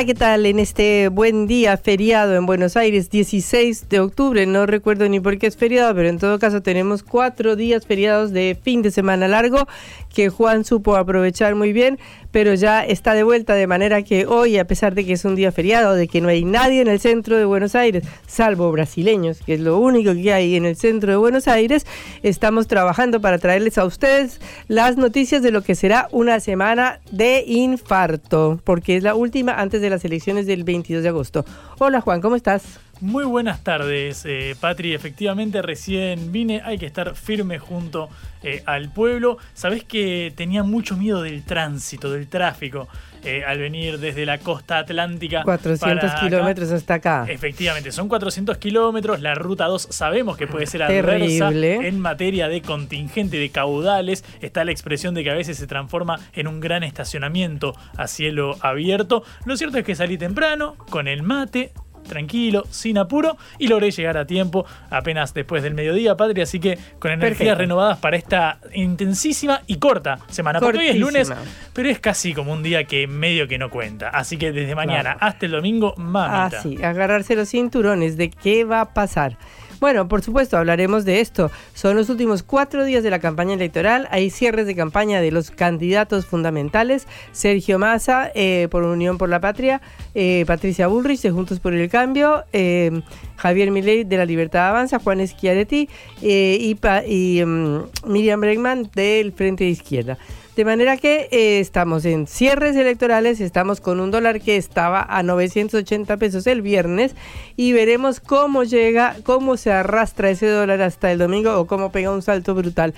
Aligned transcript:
Hola, 0.00 0.06
¿qué 0.06 0.14
tal? 0.14 0.46
En 0.46 0.58
este 0.58 1.08
buen 1.08 1.46
día 1.46 1.76
feriado 1.76 2.34
en 2.34 2.46
Buenos 2.46 2.74
Aires, 2.74 3.10
16 3.10 3.90
de 3.90 4.00
octubre, 4.00 4.46
no 4.46 4.64
recuerdo 4.64 5.06
ni 5.10 5.20
por 5.20 5.36
qué 5.36 5.46
es 5.46 5.58
feriado, 5.58 5.94
pero 5.94 6.08
en 6.08 6.18
todo 6.18 6.38
caso 6.38 6.62
tenemos 6.62 7.02
cuatro 7.02 7.54
días 7.54 7.84
feriados 7.84 8.32
de 8.32 8.56
fin 8.62 8.80
de 8.80 8.92
semana 8.92 9.28
largo 9.28 9.68
que 10.08 10.30
Juan 10.30 10.64
supo 10.64 10.96
aprovechar 10.96 11.54
muy 11.54 11.74
bien, 11.74 11.98
pero 12.30 12.54
ya 12.54 12.84
está 12.84 13.14
de 13.14 13.22
vuelta, 13.22 13.54
de 13.54 13.66
manera 13.66 14.02
que 14.02 14.26
hoy, 14.26 14.58
a 14.58 14.66
pesar 14.66 14.94
de 14.94 15.04
que 15.04 15.14
es 15.14 15.24
un 15.24 15.34
día 15.34 15.52
feriado, 15.52 15.94
de 15.94 16.08
que 16.08 16.20
no 16.20 16.28
hay 16.28 16.44
nadie 16.44 16.80
en 16.80 16.88
el 16.88 17.00
centro 17.00 17.36
de 17.36 17.44
Buenos 17.44 17.74
Aires, 17.74 18.04
salvo 18.26 18.70
brasileños, 18.72 19.40
que 19.44 19.54
es 19.54 19.60
lo 19.60 19.78
único 19.78 20.14
que 20.14 20.32
hay 20.32 20.56
en 20.56 20.64
el 20.64 20.76
centro 20.76 21.10
de 21.10 21.16
Buenos 21.16 21.48
Aires, 21.48 21.86
estamos 22.22 22.66
trabajando 22.66 23.20
para 23.20 23.38
traerles 23.38 23.78
a 23.78 23.84
ustedes 23.84 24.40
las 24.68 24.96
noticias 24.96 25.42
de 25.42 25.50
lo 25.50 25.62
que 25.62 25.74
será 25.74 26.08
una 26.12 26.40
semana 26.40 27.00
de 27.10 27.44
infarto, 27.46 28.60
porque 28.64 28.96
es 28.96 29.02
la 29.02 29.14
última 29.14 29.54
antes 29.54 29.80
de 29.80 29.90
las 29.90 30.04
elecciones 30.04 30.46
del 30.46 30.64
22 30.64 31.02
de 31.02 31.08
agosto. 31.08 31.44
Hola 31.78 32.00
Juan, 32.00 32.20
¿cómo 32.20 32.36
estás? 32.36 32.80
Muy 33.00 33.24
buenas 33.24 33.64
tardes, 33.64 34.24
eh, 34.26 34.54
Patri. 34.60 34.92
Efectivamente, 34.92 35.62
recién 35.62 36.32
vine. 36.32 36.60
Hay 36.62 36.76
que 36.76 36.84
estar 36.84 37.14
firme 37.14 37.58
junto 37.58 38.10
eh, 38.42 38.62
al 38.66 38.92
pueblo. 38.92 39.38
Sabés 39.54 39.84
que 39.84 40.32
tenía 40.36 40.62
mucho 40.64 40.98
miedo 40.98 41.22
del 41.22 41.42
tránsito, 41.44 42.12
del 42.12 42.28
tráfico. 42.28 42.88
Eh, 43.22 43.44
al 43.44 43.58
venir 43.58 43.98
desde 43.98 44.24
la 44.24 44.38
costa 44.38 44.78
atlántica. 44.78 45.42
400 45.44 46.12
kilómetros 46.20 46.72
hasta 46.72 46.94
acá. 46.94 47.26
Efectivamente, 47.28 47.92
son 47.92 48.08
400 48.08 48.56
kilómetros. 48.56 49.20
La 49.20 49.34
ruta 49.34 49.66
2 49.66 49.88
sabemos 49.90 50.38
que 50.38 50.46
puede 50.46 50.66
ser 50.66 50.82
adversa 50.82 51.48
Terrible. 51.48 51.86
en 51.86 52.00
materia 52.00 52.48
de 52.48 52.62
contingente 52.62 53.36
de 53.36 53.50
caudales. 53.50 54.24
Está 54.40 54.64
la 54.64 54.72
expresión 54.72 55.14
de 55.14 55.22
que 55.22 55.30
a 55.30 55.34
veces 55.34 55.58
se 55.58 55.66
transforma 55.66 56.18
en 56.32 56.48
un 56.48 56.60
gran 56.60 56.82
estacionamiento 56.82 57.74
a 57.96 58.06
cielo 58.06 58.56
abierto. 58.60 59.22
Lo 59.44 59.54
cierto 59.56 59.76
es 59.76 59.84
que 59.84 59.94
salí 59.94 60.16
temprano, 60.16 60.76
con 60.88 61.06
el 61.06 61.22
mate, 61.22 61.72
tranquilo, 62.10 62.64
sin 62.70 62.98
apuro 62.98 63.38
y 63.58 63.68
logré 63.68 63.90
llegar 63.90 64.18
a 64.18 64.26
tiempo 64.26 64.66
apenas 64.90 65.32
después 65.32 65.62
del 65.62 65.74
mediodía, 65.74 66.16
Patria, 66.16 66.42
así 66.44 66.58
que 66.60 66.78
con 66.98 67.12
energías 67.12 67.38
Perfecto. 67.38 67.60
renovadas 67.60 67.98
para 67.98 68.16
esta 68.16 68.58
intensísima 68.74 69.62
y 69.66 69.76
corta 69.76 70.18
semana, 70.28 70.60
porque 70.60 70.78
hoy 70.78 70.88
es 70.88 70.96
lunes, 70.96 71.32
pero 71.72 71.88
es 71.88 72.00
casi 72.00 72.34
como 72.34 72.52
un 72.52 72.62
día 72.62 72.84
que 72.84 73.06
medio 73.06 73.46
que 73.46 73.56
no 73.58 73.70
cuenta, 73.70 74.08
así 74.08 74.36
que 74.36 74.52
desde 74.52 74.74
mañana 74.74 75.16
hasta 75.20 75.46
el 75.46 75.52
domingo, 75.52 75.94
mamita. 75.96 76.58
Ah, 76.58 76.62
sí, 76.62 76.82
agarrarse 76.82 77.36
los 77.36 77.48
cinturones 77.48 78.16
de 78.16 78.30
qué 78.30 78.64
va 78.64 78.80
a 78.80 78.92
pasar. 78.92 79.38
Bueno, 79.80 80.08
por 80.08 80.20
supuesto, 80.22 80.58
hablaremos 80.58 81.06
de 81.06 81.20
esto. 81.20 81.50
Son 81.72 81.96
los 81.96 82.10
últimos 82.10 82.42
cuatro 82.42 82.84
días 82.84 83.02
de 83.02 83.08
la 83.08 83.18
campaña 83.18 83.54
electoral. 83.54 84.06
Hay 84.10 84.28
cierres 84.28 84.66
de 84.66 84.76
campaña 84.76 85.22
de 85.22 85.30
los 85.30 85.50
candidatos 85.50 86.26
fundamentales. 86.26 87.06
Sergio 87.32 87.78
Massa, 87.78 88.30
eh, 88.34 88.68
por 88.70 88.82
Unión 88.84 89.16
por 89.16 89.30
la 89.30 89.40
Patria. 89.40 89.80
eh, 90.14 90.44
Patricia 90.46 90.86
Bullrich, 90.86 91.22
de 91.22 91.30
Juntos 91.30 91.60
por 91.60 91.72
el 91.72 91.88
Cambio. 91.88 92.44
eh, 92.52 93.00
Javier 93.36 93.70
Milei, 93.70 94.04
de 94.04 94.18
La 94.18 94.26
Libertad 94.26 94.68
Avanza. 94.68 94.98
Juan 94.98 95.26
Schiaretti 95.26 95.88
eh, 96.20 96.58
y, 96.60 96.76
y, 97.06 97.42
mm, 97.44 97.78
Miriam 98.06 98.38
Bregman, 98.40 98.90
del 98.94 99.32
Frente 99.32 99.64
de 99.64 99.70
Izquierda. 99.70 100.18
De 100.60 100.66
manera 100.66 100.98
que 100.98 101.26
eh, 101.30 101.58
estamos 101.58 102.04
en 102.04 102.26
cierres 102.26 102.76
electorales, 102.76 103.40
estamos 103.40 103.80
con 103.80 103.98
un 103.98 104.10
dólar 104.10 104.42
que 104.42 104.58
estaba 104.58 105.00
a 105.00 105.22
980 105.22 106.18
pesos 106.18 106.46
el 106.46 106.60
viernes 106.60 107.16
y 107.56 107.72
veremos 107.72 108.20
cómo 108.20 108.62
llega, 108.64 109.16
cómo 109.22 109.56
se 109.56 109.72
arrastra 109.72 110.28
ese 110.28 110.48
dólar 110.48 110.82
hasta 110.82 111.10
el 111.12 111.18
domingo 111.18 111.58
o 111.58 111.66
cómo 111.66 111.90
pega 111.92 112.10
un 112.10 112.20
salto 112.20 112.54
brutal 112.54 112.92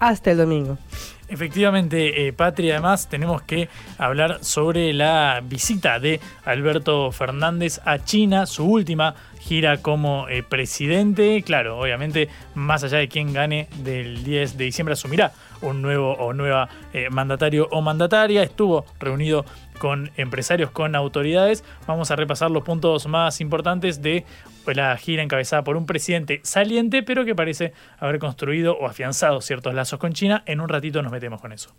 hasta 0.00 0.30
el 0.30 0.38
domingo. 0.38 0.78
Efectivamente, 1.28 2.28
eh, 2.28 2.32
Patria, 2.32 2.74
además 2.74 3.08
tenemos 3.10 3.42
que 3.42 3.68
hablar 3.98 4.38
sobre 4.42 4.94
la 4.94 5.42
visita 5.44 5.98
de 5.98 6.18
Alberto 6.46 7.12
Fernández 7.12 7.78
a 7.84 8.02
China, 8.02 8.46
su 8.46 8.64
última 8.64 9.14
gira 9.38 9.82
como 9.82 10.28
eh, 10.28 10.42
presidente. 10.42 11.42
Claro, 11.42 11.78
obviamente, 11.78 12.30
más 12.54 12.84
allá 12.84 12.98
de 12.98 13.08
quién 13.08 13.34
gane 13.34 13.68
del 13.82 14.24
10 14.24 14.56
de 14.56 14.64
diciembre, 14.64 14.94
asumirá 14.94 15.32
un 15.62 15.82
nuevo 15.82 16.12
o 16.12 16.32
nueva 16.32 16.68
eh, 16.92 17.08
mandatario 17.10 17.68
o 17.70 17.80
mandataria. 17.80 18.42
Estuvo 18.42 18.84
reunido 19.00 19.44
con 19.78 20.10
empresarios, 20.16 20.70
con 20.70 20.94
autoridades. 20.94 21.64
Vamos 21.86 22.10
a 22.10 22.16
repasar 22.16 22.50
los 22.50 22.62
puntos 22.62 23.06
más 23.06 23.40
importantes 23.40 24.02
de 24.02 24.24
pues, 24.64 24.76
la 24.76 24.96
gira 24.96 25.22
encabezada 25.22 25.64
por 25.64 25.76
un 25.76 25.86
presidente 25.86 26.40
saliente, 26.44 27.02
pero 27.02 27.24
que 27.24 27.34
parece 27.34 27.72
haber 27.98 28.18
construido 28.18 28.76
o 28.76 28.86
afianzado 28.86 29.40
ciertos 29.40 29.74
lazos 29.74 29.98
con 29.98 30.12
China. 30.12 30.42
En 30.46 30.60
un 30.60 30.68
ratito 30.68 31.02
nos 31.02 31.12
metemos 31.12 31.40
con 31.40 31.52
eso. 31.52 31.74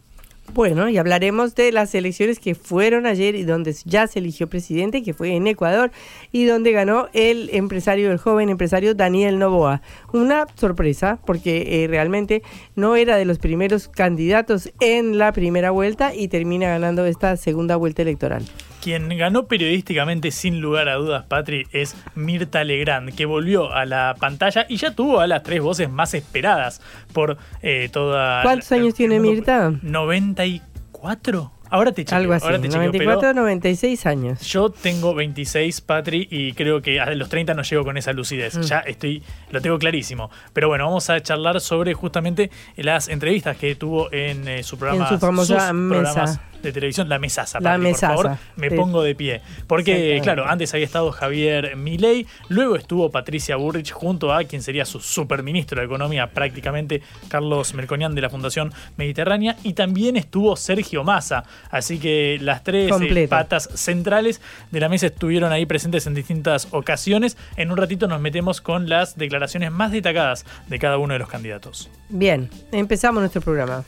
Bueno, 0.52 0.88
y 0.90 0.98
hablaremos 0.98 1.56
de 1.56 1.72
las 1.72 1.96
elecciones 1.96 2.38
que 2.38 2.54
fueron 2.54 3.06
ayer 3.06 3.34
y 3.34 3.44
donde 3.44 3.74
ya 3.86 4.06
se 4.08 4.20
eligió 4.20 4.48
presidente, 4.48 5.02
que 5.02 5.14
fue 5.14 5.36
en 5.36 5.48
Ecuador, 5.48 5.92
y 6.32 6.46
donde 6.46 6.72
ganó 6.72 7.08
el 7.14 7.50
empresario, 7.54 8.12
el 8.12 8.18
joven 8.18 8.50
empresario 8.50 8.94
Daniel 8.94 9.40
Novoa. 9.40 9.82
Una 10.12 10.46
sorpresa, 10.56 11.18
porque 11.26 11.84
eh, 11.84 11.88
realmente 11.88 12.44
no 12.76 12.96
era 12.96 13.16
de 13.18 13.26
los 13.26 13.40
primeros 13.40 13.88
candidatos 13.88 14.72
en 14.80 15.18
la 15.18 15.32
primera 15.32 15.72
vuelta 15.72 16.14
y 16.14 16.28
termina 16.28 16.68
ganando 16.68 17.06
esta 17.06 17.36
segunda 17.38 17.76
vuelta 17.76 18.04
electoral. 18.04 18.44
Quien 18.84 19.08
ganó 19.18 19.46
periodísticamente 19.46 20.30
sin 20.32 20.60
lugar 20.60 20.90
a 20.90 20.96
dudas, 20.96 21.24
Patri, 21.26 21.66
es 21.72 21.96
Mirta 22.16 22.66
Legrand, 22.66 23.16
que 23.16 23.26
volvió 23.26 23.72
a 23.72 23.86
la 23.86 24.14
pantalla 24.20 24.66
y 24.68 24.76
ya 24.76 24.94
tuvo 24.94 25.22
a 25.22 25.28
las 25.28 25.42
tres 25.42 25.62
voces 25.62 25.90
más 25.90 26.14
esperadas 26.14 26.82
por 27.14 27.38
eh, 27.62 27.88
toda... 27.94 28.42
¿Cuántos 28.42 28.70
años 28.74 28.94
tiene 28.94 29.22
Mirta? 29.22 29.72
94. 29.82 31.52
Ahora 31.70 31.94
te 31.94 32.04
chequeo, 32.04 32.18
Algo 32.18 32.34
así, 32.34 32.46
ahora 32.46 32.58
te 32.60 32.68
chequeo, 32.68 32.82
94, 32.82 33.20
pero 33.22 33.34
96 33.34 34.06
años. 34.06 34.42
Yo 34.42 34.70
tengo 34.70 35.16
26, 35.16 35.80
Patri, 35.80 36.28
y 36.30 36.52
creo 36.52 36.82
que 36.82 37.00
a 37.00 37.16
los 37.16 37.30
30 37.30 37.54
no 37.54 37.64
llego 37.64 37.86
con 37.86 37.96
esa 37.96 38.12
lucidez. 38.12 38.58
Mm. 38.58 38.62
Ya 38.64 38.80
estoy, 38.80 39.24
lo 39.50 39.62
tengo 39.62 39.80
clarísimo. 39.80 40.30
Pero 40.52 40.68
bueno, 40.68 40.86
vamos 40.86 41.10
a 41.10 41.22
charlar 41.22 41.62
sobre 41.62 41.94
justamente 41.94 42.52
las 42.76 43.08
entrevistas 43.08 43.56
que 43.56 43.76
tuvo 43.76 44.12
en 44.12 44.46
eh, 44.46 44.62
su 44.62 44.78
programa. 44.78 45.06
En 45.06 45.10
su 45.10 45.20
famosa 45.20 45.72
mesa. 45.72 46.42
De 46.64 46.72
televisión, 46.72 47.10
la 47.10 47.20
mesaza. 47.20 47.60
La 47.60 47.72
Patri, 47.72 47.84
mesaza. 47.84 48.16
Por 48.16 48.24
favor, 48.26 48.40
me 48.56 48.70
Sí. 48.70 48.76
pongo 48.76 49.04
de 49.04 49.14
pie. 49.14 49.42
Porque, 49.68 50.20
claro, 50.24 50.48
antes 50.48 50.74
había 50.74 50.86
estado 50.86 51.12
Javier 51.12 51.76
Milei, 51.76 52.26
luego 52.50 52.76
estuvo 52.76 53.12
Patricia 53.12 53.56
Burrich 53.58 53.92
junto 53.92 54.34
a 54.34 54.44
quien 54.46 54.64
sería 54.64 54.86
su 54.86 55.00
superministro 55.00 55.80
de 55.80 55.86
Economía, 55.86 56.28
prácticamente 56.28 57.02
Carlos 57.28 57.74
Melconian 57.74 58.16
de 58.16 58.22
la 58.22 58.30
Fundación 58.30 58.74
Mediterránea, 58.98 59.58
y 59.64 59.74
también 59.74 60.16
estuvo 60.18 60.56
Sergio 60.56 61.04
Massa. 61.04 61.44
Así 61.70 62.00
que 62.00 62.38
las 62.42 62.64
tres 62.64 62.92
eh, 63.02 63.28
patas 63.28 63.70
centrales 63.76 64.42
de 64.72 64.80
la 64.80 64.90
mesa 64.90 65.08
estuvieron 65.08 65.52
ahí 65.52 65.66
presentes 65.66 66.08
en 66.08 66.14
distintas 66.14 66.68
ocasiones. 66.72 67.38
En 67.58 67.72
un 67.72 67.78
ratito 67.78 68.08
nos 68.08 68.22
metemos 68.22 68.62
con 68.62 68.88
las 68.88 69.18
declaraciones 69.18 69.72
más 69.72 69.92
destacadas 69.92 70.46
de 70.68 70.80
cada 70.80 70.98
uno 70.98 71.14
de 71.14 71.20
los 71.20 71.30
candidatos. 71.30 71.90
Bien, 72.10 72.50
empezamos 72.72 73.22
nuestro 73.22 73.42
programa. 73.42 73.84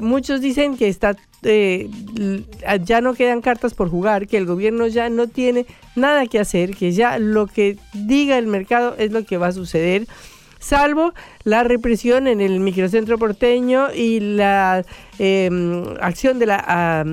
Muchos 0.01 0.41
dicen 0.41 0.77
que 0.77 0.87
está 0.87 1.15
eh, 1.43 1.89
ya 2.83 3.01
no 3.01 3.13
quedan 3.13 3.41
cartas 3.41 3.73
por 3.73 3.89
jugar, 3.89 4.27
que 4.27 4.37
el 4.37 4.45
gobierno 4.45 4.87
ya 4.87 5.09
no 5.09 5.27
tiene 5.27 5.65
nada 5.95 6.25
que 6.27 6.39
hacer, 6.39 6.75
que 6.75 6.91
ya 6.91 7.19
lo 7.19 7.47
que 7.47 7.77
diga 7.93 8.37
el 8.37 8.47
mercado 8.47 8.95
es 8.97 9.11
lo 9.11 9.25
que 9.25 9.37
va 9.37 9.47
a 9.47 9.51
suceder 9.51 10.07
salvo 10.63 11.13
la 11.43 11.63
represión 11.63 12.27
en 12.27 12.39
el 12.39 12.61
microcentro 12.61 13.17
porteño 13.17 13.93
y 13.93 14.21
la 14.21 14.85
em, 15.19 15.83
acción 15.99 16.39
de 16.39 16.45
la 16.45 17.05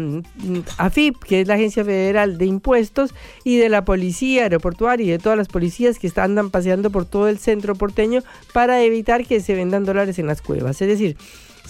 AFIP, 0.79 1.19
que 1.25 1.41
es 1.41 1.49
la 1.49 1.55
Agencia 1.55 1.85
Federal 1.85 2.38
de 2.38 2.47
Impuestos, 2.47 3.12
y 3.43 3.56
de 3.56 3.69
la 3.69 3.85
Policía 3.85 4.44
Aeroportuaria 4.44 5.05
y 5.05 5.11
de 5.11 5.19
todas 5.19 5.37
las 5.37 5.49
policías 5.49 5.99
que 5.99 6.12
andan 6.17 6.50
paseando 6.50 6.91
por 6.91 7.06
todo 7.06 7.29
el 7.29 7.38
centro 7.38 7.75
porteño 7.75 8.23
para 8.52 8.82
evitar 8.82 9.26
que 9.26 9.41
se 9.41 9.55
vendan 9.55 9.85
dólares 9.85 10.19
en 10.20 10.29
las 10.29 10.43
cuevas. 10.43 10.81
Es 10.81 10.88
decir, 10.88 11.17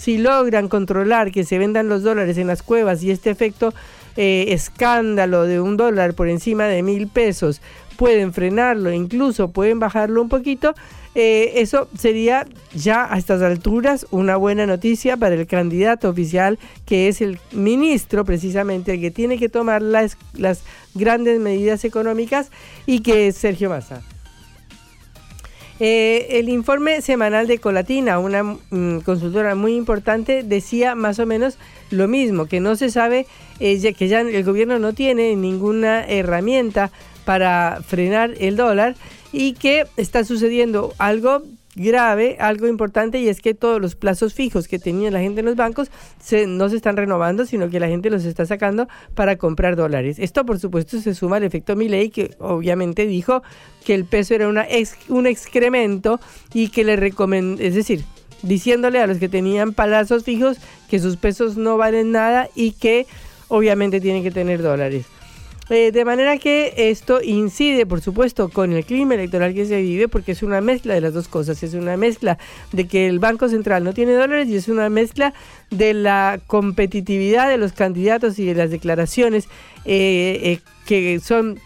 si 0.01 0.17
logran 0.17 0.67
controlar 0.67 1.31
que 1.31 1.43
se 1.43 1.59
vendan 1.59 1.87
los 1.87 2.01
dólares 2.01 2.35
en 2.39 2.47
las 2.47 2.63
cuevas 2.63 3.03
y 3.03 3.11
este 3.11 3.29
efecto 3.29 3.71
eh, 4.17 4.45
escándalo 4.47 5.43
de 5.43 5.61
un 5.61 5.77
dólar 5.77 6.15
por 6.15 6.27
encima 6.27 6.65
de 6.65 6.81
mil 6.81 7.07
pesos 7.07 7.61
pueden 7.97 8.33
frenarlo, 8.33 8.91
incluso 8.91 9.49
pueden 9.51 9.79
bajarlo 9.79 10.19
un 10.23 10.27
poquito, 10.27 10.73
eh, 11.13 11.53
eso 11.57 11.87
sería 11.95 12.47
ya 12.73 13.13
a 13.13 13.19
estas 13.19 13.43
alturas 13.43 14.07
una 14.09 14.37
buena 14.37 14.65
noticia 14.65 15.17
para 15.17 15.35
el 15.35 15.45
candidato 15.45 16.09
oficial 16.09 16.57
que 16.87 17.07
es 17.07 17.21
el 17.21 17.37
ministro 17.51 18.25
precisamente 18.25 18.95
el 18.95 19.01
que 19.01 19.11
tiene 19.11 19.37
que 19.37 19.49
tomar 19.49 19.83
las, 19.83 20.17
las 20.33 20.63
grandes 20.95 21.39
medidas 21.39 21.85
económicas 21.85 22.49
y 22.87 23.01
que 23.01 23.27
es 23.27 23.37
Sergio 23.37 23.69
Massa. 23.69 24.01
Eh, 25.83 26.37
el 26.37 26.47
informe 26.49 27.01
semanal 27.01 27.47
de 27.47 27.57
Colatina, 27.57 28.19
una 28.19 28.43
mm, 28.43 28.99
consultora 28.99 29.55
muy 29.55 29.75
importante, 29.75 30.43
decía 30.43 30.93
más 30.93 31.17
o 31.17 31.25
menos 31.25 31.57
lo 31.89 32.07
mismo, 32.07 32.45
que 32.45 32.59
no 32.59 32.75
se 32.75 32.91
sabe, 32.91 33.25
eh, 33.59 33.93
que 33.95 34.07
ya 34.07 34.21
el 34.21 34.43
gobierno 34.43 34.77
no 34.77 34.93
tiene 34.93 35.35
ninguna 35.35 36.05
herramienta 36.05 36.91
para 37.25 37.79
frenar 37.83 38.35
el 38.37 38.57
dólar 38.57 38.95
y 39.31 39.53
que 39.53 39.87
está 39.97 40.23
sucediendo 40.23 40.93
algo 40.99 41.41
grave, 41.75 42.37
algo 42.39 42.67
importante, 42.67 43.19
y 43.19 43.29
es 43.29 43.41
que 43.41 43.53
todos 43.53 43.81
los 43.81 43.95
plazos 43.95 44.33
fijos 44.33 44.67
que 44.67 44.79
tenía 44.79 45.09
la 45.11 45.19
gente 45.19 45.39
en 45.39 45.45
los 45.45 45.55
bancos 45.55 45.89
se, 46.21 46.47
no 46.47 46.69
se 46.69 46.75
están 46.75 46.97
renovando, 46.97 47.45
sino 47.45 47.69
que 47.69 47.79
la 47.79 47.87
gente 47.87 48.09
los 48.09 48.25
está 48.25 48.45
sacando 48.45 48.87
para 49.15 49.37
comprar 49.37 49.75
dólares. 49.75 50.17
Esto, 50.19 50.45
por 50.45 50.59
supuesto, 50.59 50.99
se 50.99 51.15
suma 51.15 51.37
al 51.37 51.43
efecto 51.43 51.75
Milley, 51.75 52.09
que 52.09 52.35
obviamente 52.39 53.07
dijo 53.07 53.41
que 53.85 53.95
el 53.95 54.05
peso 54.05 54.35
era 54.35 54.47
una 54.47 54.67
un 55.09 55.27
excremento 55.27 56.19
y 56.53 56.69
que 56.69 56.83
le 56.83 56.95
recomendó, 56.95 57.61
es 57.61 57.75
decir, 57.75 58.03
diciéndole 58.43 58.99
a 58.99 59.07
los 59.07 59.17
que 59.17 59.29
tenían 59.29 59.73
plazos 59.73 60.23
fijos 60.23 60.57
que 60.89 60.99
sus 60.99 61.17
pesos 61.17 61.57
no 61.57 61.77
valen 61.77 62.11
nada 62.11 62.49
y 62.55 62.71
que 62.73 63.07
obviamente 63.47 64.01
tienen 64.01 64.23
que 64.23 64.31
tener 64.31 64.61
dólares. 64.61 65.05
Eh, 65.73 65.93
de 65.93 66.03
manera 66.03 66.37
que 66.37 66.73
esto 66.75 67.21
incide, 67.23 67.85
por 67.85 68.01
supuesto, 68.01 68.49
con 68.49 68.73
el 68.73 68.83
clima 68.83 69.13
electoral 69.13 69.53
que 69.53 69.65
se 69.65 69.81
vive, 69.81 70.09
porque 70.09 70.33
es 70.33 70.43
una 70.43 70.59
mezcla 70.59 70.93
de 70.93 70.99
las 70.99 71.13
dos 71.13 71.29
cosas. 71.29 71.63
Es 71.63 71.75
una 71.75 71.95
mezcla 71.95 72.37
de 72.73 72.87
que 72.87 73.07
el 73.07 73.19
Banco 73.19 73.47
Central 73.47 73.85
no 73.85 73.93
tiene 73.93 74.11
dólares 74.11 74.49
y 74.49 74.57
es 74.57 74.67
una 74.67 74.89
mezcla 74.89 75.33
de 75.69 75.93
la 75.93 76.41
competitividad 76.45 77.47
de 77.47 77.57
los 77.57 77.71
candidatos 77.71 78.37
y 78.37 78.45
de 78.45 78.53
las 78.53 78.69
declaraciones 78.69 79.45
eh, 79.85 80.41
eh, 80.43 80.59
que 80.85 81.21
son 81.21 81.57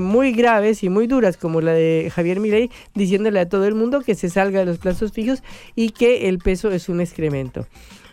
muy 0.00 0.32
graves 0.32 0.82
y 0.84 0.88
muy 0.88 1.06
duras, 1.06 1.36
como 1.36 1.60
la 1.60 1.72
de 1.72 2.10
Javier 2.14 2.40
Milei, 2.40 2.70
diciéndole 2.94 3.40
a 3.40 3.48
todo 3.48 3.66
el 3.66 3.74
mundo 3.74 4.00
que 4.00 4.14
se 4.14 4.30
salga 4.30 4.60
de 4.60 4.64
los 4.64 4.78
plazos 4.78 5.12
fijos 5.12 5.42
y 5.74 5.90
que 5.90 6.28
el 6.28 6.38
peso 6.38 6.70
es 6.70 6.88
un 6.88 7.00
excremento. 7.00 7.66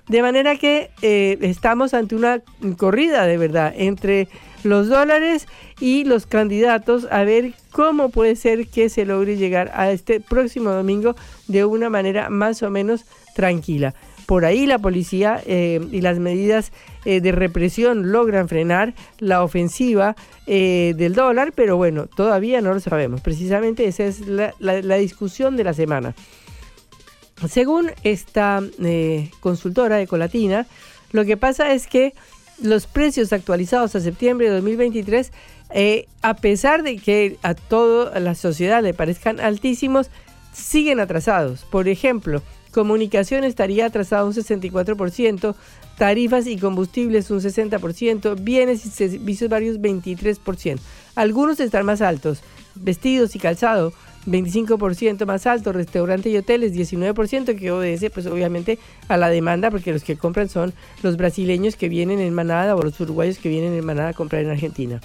De 0.09 0.21
manera 0.21 0.57
que 0.57 0.91
estamos 1.01 1.93
ante 1.93 2.15
una 2.15 2.41
corrida 2.75 3.25
de 3.25 3.37
verdad 3.37 3.73
entre 3.77 4.27
los 4.63 4.88
dólares 4.88 5.48
y 5.80 6.04
los 6.04 6.25
candidatos 6.25 7.07
a 7.12 7.24
ver 7.24 7.54
cómo 7.71 8.09
puede 8.09 8.36
ser 8.36 8.68
que 8.68 8.89
se 8.89 9.06
logre 9.06 9.38
llegar 9.38 9.71
a 9.74 9.92
este 9.92 10.19
próximo 10.19 10.71
domingo 10.71 11.15
de 11.48 11.65
una 11.65 11.89
manera 11.89 12.30
más 12.30 12.63
o 12.63 12.69
menos 12.69 13.06
tranquila. 13.36 13.94
Por 14.27 14.44
ahí 14.44 14.65
la 14.65 14.77
policía 14.77 15.42
eh, 15.45 15.80
y 15.89 16.01
las 16.01 16.19
medidas 16.19 16.74
eh, 17.06 17.21
de 17.21 17.31
represión 17.31 18.12
logran 18.12 18.50
frenar 18.50 18.94
la 19.19 19.42
ofensiva 19.42 20.18
eh, 20.48 20.94
del 20.98 21.15
dólar, 21.15 21.54
pero 21.56 21.77
bueno, 21.77 22.07
todavía 22.07 22.59
no 22.59 22.74
lo 22.74 22.81
sabemos. 22.81 23.21
Precisamente 23.21 23.88
esa 23.88 24.04
es 24.04 24.27
la, 24.27 24.54
la 24.59 24.95
discusión 24.98 25.56
de 25.56 25.63
la 25.63 25.74
semana. 25.74 26.13
Según 27.48 27.92
esta 28.04 28.62
consultora 29.39 29.95
de 29.95 30.07
Colatina, 30.07 30.65
lo 31.12 31.24
que 31.24 31.38
pasa 31.38 31.71
es 31.71 31.88
que 31.88 32.13
los 32.62 32.88
precios 32.88 33.33
actualizados 33.33 33.95
a 33.95 34.00
septiembre 34.00 34.48
de 34.48 34.56
2023, 34.56 35.31
eh, 35.71 36.07
a 36.21 36.36
pesar 36.36 36.83
de 36.83 36.98
que 36.98 37.38
a 37.44 37.54
toda 37.54 38.19
la 38.19 38.36
sociedad 38.36 38.81
le 38.81 38.94
parezcan 38.94 39.39
altísimos, 39.39 40.09
siguen 40.54 41.00
atrasados. 41.00 41.65
Por 41.65 41.88
ejemplo, 41.88 42.42
comunicación 42.71 43.44
estaría 43.44 43.85
atrasado 43.85 44.28
un 44.28 44.33
64%, 44.33 45.56
tarifas 45.97 46.47
y 46.47 46.57
combustibles 46.57 47.31
un 47.31 47.42
60%, 47.42 48.35
bienes 48.42 48.85
y 48.85 48.90
servicios 48.90 49.49
varios 49.49 49.80
23%. 49.80 50.80
Algunos 51.16 51.59
están 51.59 51.85
más 51.85 52.02
altos, 52.02 52.42
vestidos 52.76 53.35
y 53.35 53.40
calzado 53.40 53.94
25% 54.27 55.25
más 55.25 55.47
alto, 55.47 55.71
restaurantes 55.71 56.31
y 56.31 56.37
hoteles 56.37 56.73
19%, 56.73 57.57
que 57.57 57.71
obedece 57.71 58.09
pues 58.09 58.27
obviamente 58.27 58.77
a 59.07 59.17
la 59.17 59.29
demanda, 59.29 59.71
porque 59.71 59.93
los 59.93 60.03
que 60.03 60.17
compran 60.17 60.49
son 60.49 60.73
los 61.01 61.17
brasileños 61.17 61.75
que 61.75 61.89
vienen 61.89 62.19
en 62.19 62.33
manada 62.33 62.75
o 62.75 62.81
los 62.81 62.99
uruguayos 62.99 63.37
que 63.37 63.49
vienen 63.49 63.73
en 63.73 63.85
manada 63.85 64.09
a 64.09 64.13
comprar 64.13 64.43
en 64.43 64.51
Argentina. 64.51 65.01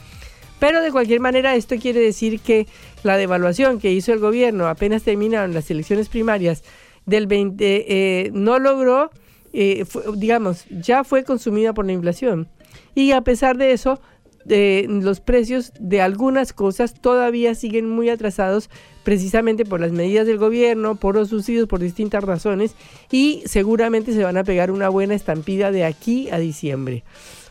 Pero 0.59 0.81
de 0.81 0.93
cualquier 0.93 1.21
manera 1.21 1.55
esto 1.55 1.77
quiere 1.77 2.01
decir 2.01 2.41
que 2.41 2.67
la 3.03 3.17
devaluación 3.17 3.81
que 3.81 3.93
hizo 3.93 4.13
el 4.13 4.19
gobierno 4.19 4.69
apenas 4.69 5.03
terminaron 5.03 5.55
las 5.55 5.71
elecciones 5.71 6.09
primarias 6.09 6.63
del 7.07 7.27
20 7.27 7.65
eh, 7.67 8.31
no 8.33 8.59
logró, 8.59 9.11
eh, 9.53 9.85
digamos, 10.15 10.67
ya 10.71 11.03
fue 11.05 11.25
consumida 11.25 11.73
por 11.73 11.87
la 11.87 11.93
inflación. 11.93 12.49
Y 12.95 13.13
a 13.13 13.23
pesar 13.23 13.57
de 13.57 13.73
eso, 13.73 14.01
los 14.45 15.21
precios 15.21 15.73
de 15.79 16.01
algunas 16.01 16.53
cosas 16.53 16.95
todavía 16.95 17.55
siguen 17.55 17.89
muy 17.89 18.09
atrasados 18.09 18.71
precisamente 19.03 19.65
por 19.65 19.81
las 19.81 19.93
medidas 19.93 20.27
del 20.27 20.39
gobierno, 20.39 20.97
por 20.97 21.15
los 21.15 21.29
subsidios, 21.29 21.69
por 21.69 21.81
distintas 21.81 22.23
razones 22.25 22.75
y 23.11 23.43
seguramente 23.47 24.13
se 24.13 24.25
van 24.25 24.37
a 24.37 24.45
pegar 24.45 24.71
una 24.71 24.89
buena 24.89 25.15
estampida 25.15 25.71
de 25.71 25.85
aquí 25.85 26.31
a 26.31 26.39
diciembre. 26.39 27.05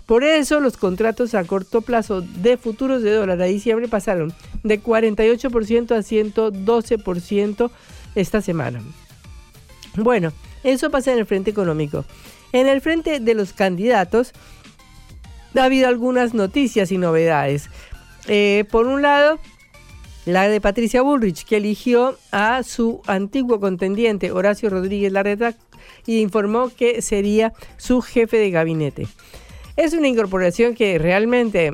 Por 0.06 0.24
eso 0.24 0.60
los 0.60 0.78
contratos 0.78 1.36
a 1.36 1.44
corto 1.44 1.82
plazo 1.82 2.22
de 2.22 2.58
futuros 2.58 3.02
de 3.02 3.12
dólar 3.12 3.42
a 3.42 3.46
diciembre 3.46 3.88
pasaron 3.88 4.34
de 4.64 4.82
48% 4.82 5.92
a 5.92 6.00
112% 6.00 7.72
esta 8.16 8.42
semana. 8.42 8.82
Bueno, 9.96 10.34
eso 10.64 10.90
pasa 10.90 11.14
en 11.14 11.20
el 11.20 11.26
frente 11.26 11.52
económico. 11.52 12.06
En 12.52 12.68
el 12.68 12.82
frente 12.82 13.20
de 13.20 13.34
los 13.34 13.54
candidatos, 13.54 14.34
ha 15.56 15.64
habido 15.64 15.88
algunas 15.88 16.34
noticias 16.34 16.92
y 16.92 16.98
novedades. 16.98 17.70
Eh, 18.28 18.66
por 18.70 18.88
un 18.88 19.02
lado, 19.02 19.40
la 20.26 20.48
de 20.48 20.62
Patricia 20.62 21.02
Bullrich, 21.02 21.46
que 21.46 21.58
eligió 21.58 22.18
a 22.32 22.64
su 22.64 23.02
antiguo 23.08 23.60
contendiente 23.60 24.32
Horacio 24.32 24.70
Rodríguez 24.70 25.12
Larreta 25.12 25.56
y 26.06 26.20
informó 26.20 26.70
que 26.70 27.02
sería 27.02 27.54
su 27.78 28.02
jefe 28.02 28.38
de 28.38 28.52
gabinete. 28.52 29.08
Es 29.78 29.94
una 29.94 30.08
incorporación 30.08 30.76
que 30.76 30.98
realmente 30.98 31.72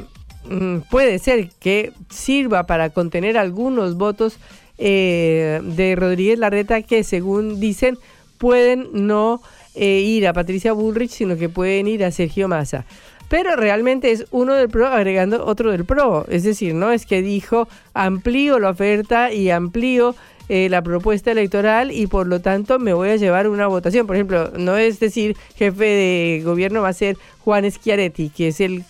mm, 0.50 0.78
puede 0.90 1.20
ser 1.20 1.50
que 1.60 1.92
sirva 2.10 2.66
para 2.66 2.90
contener 2.90 3.38
algunos 3.38 3.98
votos 3.98 4.38
eh, 4.78 5.60
de 5.64 5.96
Rodríguez 5.96 6.40
Larreta 6.40 6.82
que 6.84 7.04
según 7.04 7.60
dicen 7.60 7.98
pueden 8.38 8.90
no 8.94 9.42
eh, 9.74 10.00
ir 10.00 10.28
a 10.28 10.34
Patricia 10.34 10.74
Bullrich, 10.74 11.12
sino 11.12 11.38
que 11.38 11.50
pueden 11.50 11.88
ir 11.88 12.06
a 12.06 12.12
Sergio 12.12 12.48
Massa. 12.48 12.86
Pero 13.30 13.56
realmente 13.56 14.12
es 14.12 14.26
uno 14.32 14.54
del 14.54 14.70
PRO 14.70 14.88
agregando 14.88 15.46
otro 15.46 15.72
del 15.72 15.86
PRO. 15.86 16.26
Es 16.30 16.44
decir, 16.44 16.74
no 16.74 16.92
es 16.92 17.06
que 17.06 17.22
dijo 17.22 17.68
amplío 17.94 18.60
la 18.60 18.70
oferta 18.70 19.34
y 19.34 19.50
amplío 19.50 20.16
eh, 20.50 20.70
la 20.70 20.82
propuesta 20.82 21.32
electoral 21.32 21.92
y 21.92 22.08
por 22.08 22.26
lo 22.26 22.40
tanto 22.40 22.80
me 22.80 22.94
voy 22.94 23.10
a 23.10 23.18
llevar 23.18 23.50
una 23.50 23.68
votación. 23.68 24.08
Por 24.08 24.16
ejemplo, 24.16 24.52
no 24.58 24.78
es 24.78 25.00
decir 25.00 25.36
jefe 25.56 25.84
de 25.84 26.42
gobierno 26.46 26.82
va 26.82 26.90
a 26.90 26.94
ser 26.94 27.18
Juan 27.44 27.70
Schiaretti, 27.70 28.30
que 28.30 28.48
es 28.48 28.62
el, 28.62 28.86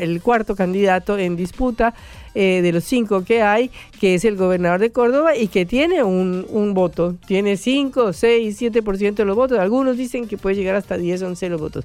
el 0.00 0.22
cuarto 0.22 0.54
candidato 0.54 1.18
en 1.18 1.34
disputa 1.34 1.94
eh, 2.36 2.60
de 2.62 2.70
los 2.70 2.84
cinco 2.84 3.24
que 3.24 3.42
hay, 3.42 3.72
que 4.00 4.14
es 4.14 4.24
el 4.24 4.36
gobernador 4.36 4.78
de 4.78 4.92
Córdoba 4.92 5.36
y 5.36 5.48
que 5.48 5.66
tiene 5.66 6.04
un, 6.04 6.46
un 6.48 6.74
voto. 6.74 7.16
Tiene 7.26 7.56
5, 7.56 8.12
6, 8.12 8.62
7% 8.62 9.14
de 9.14 9.24
los 9.24 9.34
votos. 9.34 9.58
Algunos 9.58 9.96
dicen 9.96 10.28
que 10.28 10.38
puede 10.38 10.54
llegar 10.54 10.76
hasta 10.76 10.96
10, 10.96 11.22
11 11.22 11.48
los 11.48 11.60
votos. 11.60 11.84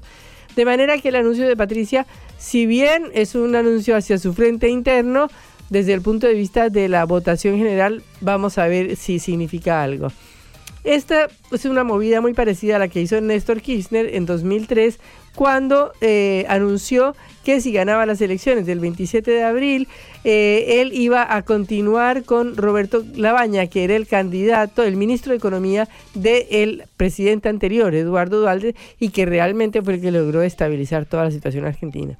De 0.56 0.64
manera 0.64 0.98
que 0.98 1.10
el 1.10 1.16
anuncio 1.16 1.46
de 1.46 1.56
Patricia, 1.56 2.06
si 2.38 2.66
bien 2.66 3.10
es 3.14 3.34
un 3.34 3.54
anuncio 3.54 3.94
hacia 3.94 4.18
su 4.18 4.32
frente 4.32 4.68
interno, 4.68 5.28
desde 5.68 5.92
el 5.92 6.00
punto 6.00 6.26
de 6.26 6.34
vista 6.34 6.70
de 6.70 6.88
la 6.88 7.04
votación 7.04 7.58
general, 7.58 8.02
vamos 8.20 8.56
a 8.58 8.66
ver 8.66 8.96
si 8.96 9.18
significa 9.18 9.82
algo. 9.82 10.08
Esta 10.82 11.28
es 11.50 11.64
una 11.64 11.82
movida 11.82 12.20
muy 12.20 12.32
parecida 12.32 12.76
a 12.76 12.78
la 12.78 12.88
que 12.88 13.00
hizo 13.00 13.20
Néstor 13.20 13.60
Kirchner 13.60 14.14
en 14.14 14.24
2003, 14.24 14.98
cuando 15.36 15.92
eh, 16.00 16.46
anunció 16.48 17.14
que 17.44 17.60
si 17.60 17.70
ganaba 17.70 18.06
las 18.06 18.20
elecciones 18.20 18.66
del 18.66 18.80
27 18.80 19.30
de 19.30 19.44
abril, 19.44 19.86
eh, 20.24 20.80
él 20.80 20.92
iba 20.94 21.36
a 21.36 21.42
continuar 21.42 22.24
con 22.24 22.56
Roberto 22.56 23.04
Labaña, 23.14 23.68
que 23.68 23.84
era 23.84 23.94
el 23.94 24.08
candidato, 24.08 24.82
el 24.82 24.96
ministro 24.96 25.30
de 25.30 25.36
Economía 25.36 25.88
del 26.14 26.84
presidente 26.96 27.48
anterior, 27.48 27.94
Eduardo 27.94 28.40
Dualde, 28.40 28.74
y 28.98 29.10
que 29.10 29.26
realmente 29.26 29.82
fue 29.82 29.94
el 29.94 30.00
que 30.00 30.10
logró 30.10 30.42
estabilizar 30.42 31.04
toda 31.04 31.24
la 31.24 31.30
situación 31.30 31.66
argentina. 31.66 32.18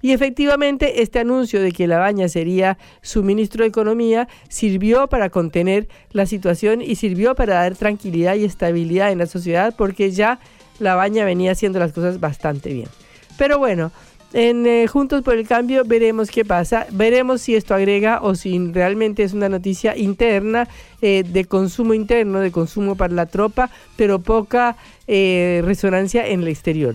Y 0.00 0.12
efectivamente, 0.12 1.02
este 1.02 1.18
anuncio 1.18 1.60
de 1.60 1.72
que 1.72 1.88
Labaña 1.88 2.28
sería 2.28 2.78
su 3.02 3.24
ministro 3.24 3.64
de 3.64 3.68
Economía 3.70 4.28
sirvió 4.48 5.08
para 5.08 5.30
contener 5.30 5.88
la 6.12 6.26
situación 6.26 6.82
y 6.82 6.94
sirvió 6.94 7.34
para 7.34 7.54
dar 7.54 7.74
tranquilidad 7.74 8.36
y 8.36 8.44
estabilidad 8.44 9.10
en 9.10 9.18
la 9.18 9.26
sociedad 9.26 9.74
porque 9.76 10.12
ya 10.12 10.38
Labaña 10.78 11.24
venía 11.24 11.52
haciendo 11.52 11.78
las 11.78 11.92
cosas 11.92 12.20
bastante 12.20 12.72
bien. 12.72 12.88
Pero 13.36 13.58
bueno, 13.58 13.92
en 14.32 14.66
eh, 14.66 14.86
Juntos 14.86 15.22
por 15.22 15.34
el 15.34 15.46
Cambio 15.46 15.84
veremos 15.84 16.30
qué 16.30 16.44
pasa, 16.44 16.86
veremos 16.90 17.40
si 17.40 17.54
esto 17.54 17.74
agrega 17.74 18.20
o 18.22 18.34
si 18.34 18.58
realmente 18.72 19.22
es 19.22 19.32
una 19.32 19.48
noticia 19.48 19.96
interna 19.96 20.68
eh, 21.00 21.24
de 21.26 21.44
consumo 21.46 21.94
interno, 21.94 22.40
de 22.40 22.50
consumo 22.50 22.94
para 22.94 23.14
la 23.14 23.26
tropa, 23.26 23.70
pero 23.96 24.18
poca 24.18 24.76
eh, 25.06 25.62
resonancia 25.64 26.26
en 26.26 26.42
el 26.42 26.48
exterior. 26.48 26.94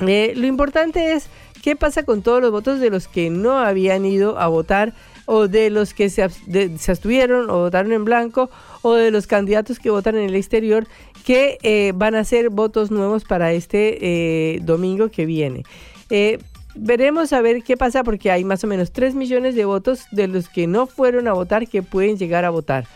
lo 0.00 0.46
importante 0.46 1.12
es 1.12 1.28
¿Qué 1.62 1.74
pasa 1.76 2.04
con 2.04 2.22
todos 2.22 2.40
los 2.40 2.50
votos 2.50 2.80
de 2.80 2.90
los 2.90 3.08
que 3.08 3.30
no 3.30 3.58
habían 3.58 4.04
ido 4.04 4.38
a 4.38 4.46
votar 4.46 4.94
o 5.30 5.46
de 5.46 5.68
los 5.68 5.92
que 5.92 6.08
se, 6.08 6.22
abstuvieron 6.22 7.50
o 7.50 7.58
votaron 7.58 7.92
en 7.92 8.06
blanco 8.06 8.48
o 8.80 8.94
de 8.94 9.10
los 9.10 9.26
candidatos 9.26 9.78
que 9.78 9.90
votan 9.90 10.16
en 10.16 10.24
el 10.24 10.34
exterior 10.34 10.86
que 11.26 11.58
eh, 11.62 11.92
van 11.94 12.14
a 12.14 12.24
ser 12.24 12.48
votos 12.48 12.90
nuevos 12.90 13.24
para 13.24 13.52
este 13.52 13.98
eh, 14.00 14.60
domingo 14.62 15.10
que 15.10 15.26
viene? 15.26 15.64
Eh, 16.08 16.38
veremos 16.74 17.34
a 17.34 17.42
ver 17.42 17.62
qué 17.62 17.76
pasa 17.76 18.04
porque 18.04 18.30
hay 18.30 18.42
más 18.42 18.64
o 18.64 18.68
menos 18.68 18.90
3 18.90 19.14
millones 19.14 19.54
de 19.54 19.66
votos 19.66 20.06
de 20.12 20.28
los 20.28 20.48
que 20.48 20.66
no 20.66 20.86
fueron 20.86 21.28
a 21.28 21.34
votar 21.34 21.68
que 21.68 21.82
pueden 21.82 22.16
llegar 22.16 22.46
a 22.46 22.50
votar. 22.50 22.86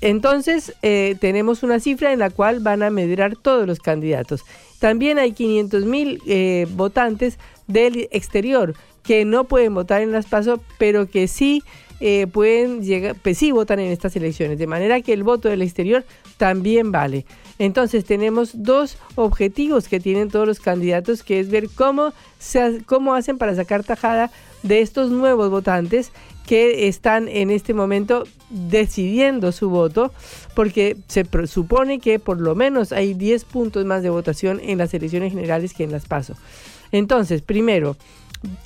Entonces, 0.00 0.74
tenemos 0.80 1.64
una 1.64 1.80
cifra 1.80 2.12
en 2.12 2.20
la 2.20 2.30
cual 2.30 2.60
van 2.60 2.84
a 2.84 2.90
medir 2.90 3.20
todos 3.42 3.66
los 3.66 3.80
candidatos. 3.80 4.44
También 4.78 5.18
hay 5.18 5.32
500 5.32 5.84
mil 5.86 6.22
votantes 6.76 7.36
del 7.66 8.08
exterior 8.12 8.76
que 9.08 9.24
no 9.24 9.44
pueden 9.44 9.72
votar 9.72 10.02
en 10.02 10.12
las 10.12 10.26
PASO, 10.26 10.60
pero 10.76 11.08
que 11.08 11.28
sí 11.28 11.62
eh, 11.98 12.26
pueden 12.26 12.82
llegar, 12.82 13.16
pues 13.16 13.38
sí 13.38 13.52
votan 13.52 13.78
en 13.78 13.90
estas 13.90 14.14
elecciones, 14.16 14.58
de 14.58 14.66
manera 14.66 15.00
que 15.00 15.14
el 15.14 15.22
voto 15.22 15.48
del 15.48 15.62
exterior 15.62 16.04
también 16.36 16.92
vale. 16.92 17.24
Entonces 17.58 18.04
tenemos 18.04 18.62
dos 18.62 18.98
objetivos 19.14 19.88
que 19.88 19.98
tienen 19.98 20.28
todos 20.28 20.46
los 20.46 20.60
candidatos, 20.60 21.22
que 21.22 21.40
es 21.40 21.48
ver 21.48 21.70
cómo, 21.74 22.12
se, 22.38 22.82
cómo 22.84 23.14
hacen 23.14 23.38
para 23.38 23.54
sacar 23.54 23.82
tajada 23.82 24.30
de 24.62 24.82
estos 24.82 25.10
nuevos 25.10 25.48
votantes 25.48 26.12
que 26.46 26.86
están 26.86 27.28
en 27.28 27.48
este 27.48 27.72
momento 27.72 28.24
decidiendo 28.50 29.52
su 29.52 29.70
voto, 29.70 30.12
porque 30.54 30.98
se 31.06 31.24
supone 31.46 31.98
que 31.98 32.18
por 32.18 32.42
lo 32.42 32.54
menos 32.54 32.92
hay 32.92 33.14
10 33.14 33.46
puntos 33.46 33.86
más 33.86 34.02
de 34.02 34.10
votación 34.10 34.60
en 34.62 34.76
las 34.76 34.92
elecciones 34.92 35.32
generales 35.32 35.72
que 35.72 35.84
en 35.84 35.92
las 35.92 36.04
PASO. 36.04 36.34
Entonces, 36.92 37.42
primero, 37.42 37.96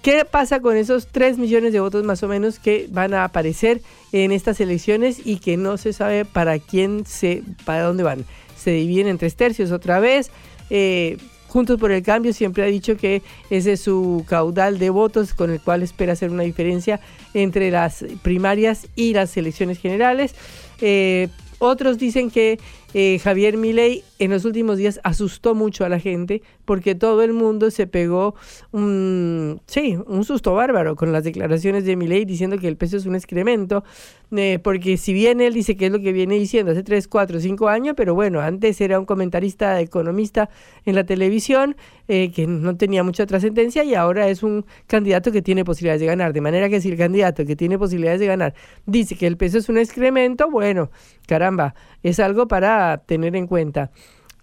¿qué 0.03 0.25
pasa 0.25 0.61
con 0.61 0.77
esos 0.77 1.07
3 1.07 1.39
millones 1.39 1.73
de 1.73 1.81
votos 1.81 2.05
más 2.05 2.23
o 2.23 2.29
menos 2.29 2.59
que 2.59 2.89
van 2.91 3.15
a 3.15 3.25
aparecer 3.25 3.81
en 4.13 4.33
estas 4.33 4.61
elecciones 4.61 5.21
y 5.25 5.39
que 5.39 5.57
no 5.57 5.77
se 5.77 5.93
sabe 5.93 6.25
para 6.25 6.59
quién 6.59 7.07
se, 7.07 7.43
para 7.65 7.83
dónde 7.83 8.03
van? 8.03 8.25
Se 8.57 8.71
dividen 8.71 9.09
en 9.09 9.19
tres 9.19 9.37
tercios 9.37 9.73
otra 9.73 10.01
vez. 10.01 10.31
Eh, 10.71 11.19
Juntos 11.53 11.79
por 11.79 11.93
el 11.93 12.03
Cambio 12.03 12.33
siempre 12.33 12.63
ha 12.63 12.67
dicho 12.67 12.97
que 12.97 13.21
ese 13.51 13.73
es 13.73 13.83
su 13.83 14.25
caudal 14.27 14.79
de 14.79 14.89
votos 14.89 15.35
con 15.35 15.51
el 15.51 15.61
cual 15.61 15.83
espera 15.83 16.15
hacer 16.15 16.31
una 16.31 16.45
diferencia 16.45 16.99
entre 17.35 17.71
las 17.71 18.07
primarias 18.23 18.87
y 18.97 19.13
las 19.13 19.37
elecciones 19.37 19.79
generales. 19.79 20.35
Eh, 20.81 21.29
otros 21.59 21.99
dicen 21.99 22.31
que 22.31 22.59
eh, 22.95 23.19
Javier 23.19 23.57
Milei 23.57 24.05
en 24.19 24.31
los 24.31 24.45
últimos 24.45 24.77
días 24.77 25.01
asustó 25.03 25.55
mucho 25.55 25.85
a 25.85 25.89
la 25.89 25.99
gente 25.99 26.43
porque 26.65 26.95
todo 26.95 27.23
el 27.23 27.33
mundo 27.33 27.71
se 27.71 27.87
pegó 27.87 28.35
un, 28.71 29.61
sí, 29.67 29.99
un 30.07 30.25
susto 30.25 30.55
bárbaro 30.55 30.95
con 30.95 31.11
las 31.11 31.25
declaraciones 31.25 31.85
de 31.85 31.97
Milei 31.97 32.25
diciendo 32.25 32.59
que 32.59 32.69
el 32.69 32.77
peso 32.77 32.97
es 32.97 33.07
un 33.07 33.15
excremento, 33.15 33.83
eh, 34.31 34.59
porque 34.63 34.97
si 34.97 35.13
bien 35.13 35.41
él 35.41 35.55
dice 35.55 35.77
que 35.77 35.87
es 35.87 35.93
lo 35.93 36.01
que 36.01 36.13
viene 36.13 36.37
diciendo 36.37 36.73
hace 36.73 36.83
3, 36.83 37.09
4, 37.09 37.41
5 37.41 37.69
años, 37.69 37.95
pero 37.97 38.15
bueno, 38.15 38.41
antes 38.41 38.81
era 38.81 38.99
un 38.99 39.07
comentarista 39.07 39.81
economista 39.81 40.51
en 40.85 40.95
la 40.95 41.05
televisión 41.05 41.77
eh, 42.09 42.31
que 42.31 42.47
no 42.47 42.77
tenía 42.77 43.03
mucha 43.03 43.27
trascendencia 43.27 43.85
y 43.85 43.95
ahora 43.95 44.29
es 44.29 44.43
un 44.43 44.65
candidato 44.87 45.33
que 45.33 45.43
tiene 45.43 45.65
posibilidades 45.65 46.01
de 46.01 46.07
ganar, 46.07 46.33
de 46.33 46.41
manera 46.41 46.69
que 46.69 46.81
si 46.81 46.91
el 46.91 46.99
candidato 46.99 47.45
que 47.45 47.57
tiene 47.57 47.79
posibilidades 47.79 48.21
de 48.21 48.27
ganar 48.27 48.55
dice 48.87 49.17
que 49.17 49.27
el 49.27 49.37
peso 49.37 49.59
es 49.59 49.69
un 49.69 49.79
excremento, 49.79 50.51
bueno, 50.51 50.91
caramba, 51.27 51.75
es 52.03 52.21
algo 52.21 52.49
para 52.49 52.82
tener 53.07 53.37
en 53.37 53.47
cuenta. 53.47 53.91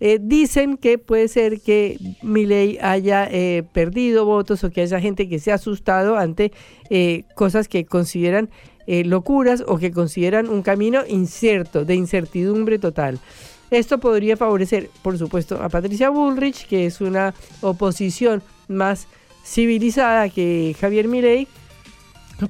Eh, 0.01 0.17
dicen 0.21 0.77
que 0.77 0.97
puede 0.97 1.27
ser 1.27 1.59
que 1.59 1.97
Milei 2.21 2.77
haya 2.81 3.27
eh, 3.29 3.63
perdido 3.73 4.23
votos 4.23 4.63
o 4.63 4.71
que 4.71 4.81
haya 4.81 5.01
gente 5.01 5.27
que 5.27 5.39
se 5.39 5.51
ha 5.51 5.55
asustado 5.55 6.15
ante 6.15 6.53
eh, 6.89 7.23
cosas 7.35 7.67
que 7.67 7.85
consideran 7.85 8.49
locuras 9.05 9.63
o 9.67 9.77
que 9.77 9.91
consideran 9.91 10.49
un 10.49 10.63
camino 10.63 11.03
incierto, 11.07 11.85
de 11.85 11.93
incertidumbre 11.93 12.79
total. 12.79 13.19
Esto 13.69 13.99
podría 13.99 14.35
favorecer, 14.35 14.89
por 15.03 15.15
supuesto, 15.19 15.61
a 15.61 15.69
Patricia 15.69 16.09
Bullrich, 16.09 16.65
que 16.67 16.87
es 16.87 16.99
una 16.99 17.35
oposición 17.61 18.41
más 18.67 19.07
civilizada 19.43 20.29
que 20.29 20.75
Javier 20.79 21.07
Milei, 21.07 21.47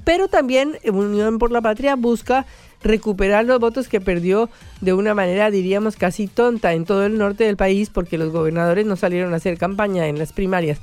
pero 0.04 0.28
también 0.28 0.78
Unión 0.90 1.38
por 1.38 1.50
la 1.52 1.60
Patria 1.60 1.94
busca 1.96 2.46
recuperar 2.82 3.44
los 3.44 3.60
votos 3.60 3.88
que 3.88 4.00
perdió 4.00 4.48
de 4.80 4.92
una 4.92 5.14
manera, 5.14 5.50
diríamos, 5.50 5.96
casi 5.96 6.26
tonta 6.26 6.72
en 6.74 6.84
todo 6.84 7.04
el 7.04 7.18
norte 7.18 7.44
del 7.44 7.56
país 7.56 7.90
porque 7.90 8.18
los 8.18 8.32
gobernadores 8.32 8.86
no 8.86 8.96
salieron 8.96 9.32
a 9.32 9.36
hacer 9.36 9.58
campaña 9.58 10.08
en 10.08 10.18
las 10.18 10.32
primarias 10.32 10.80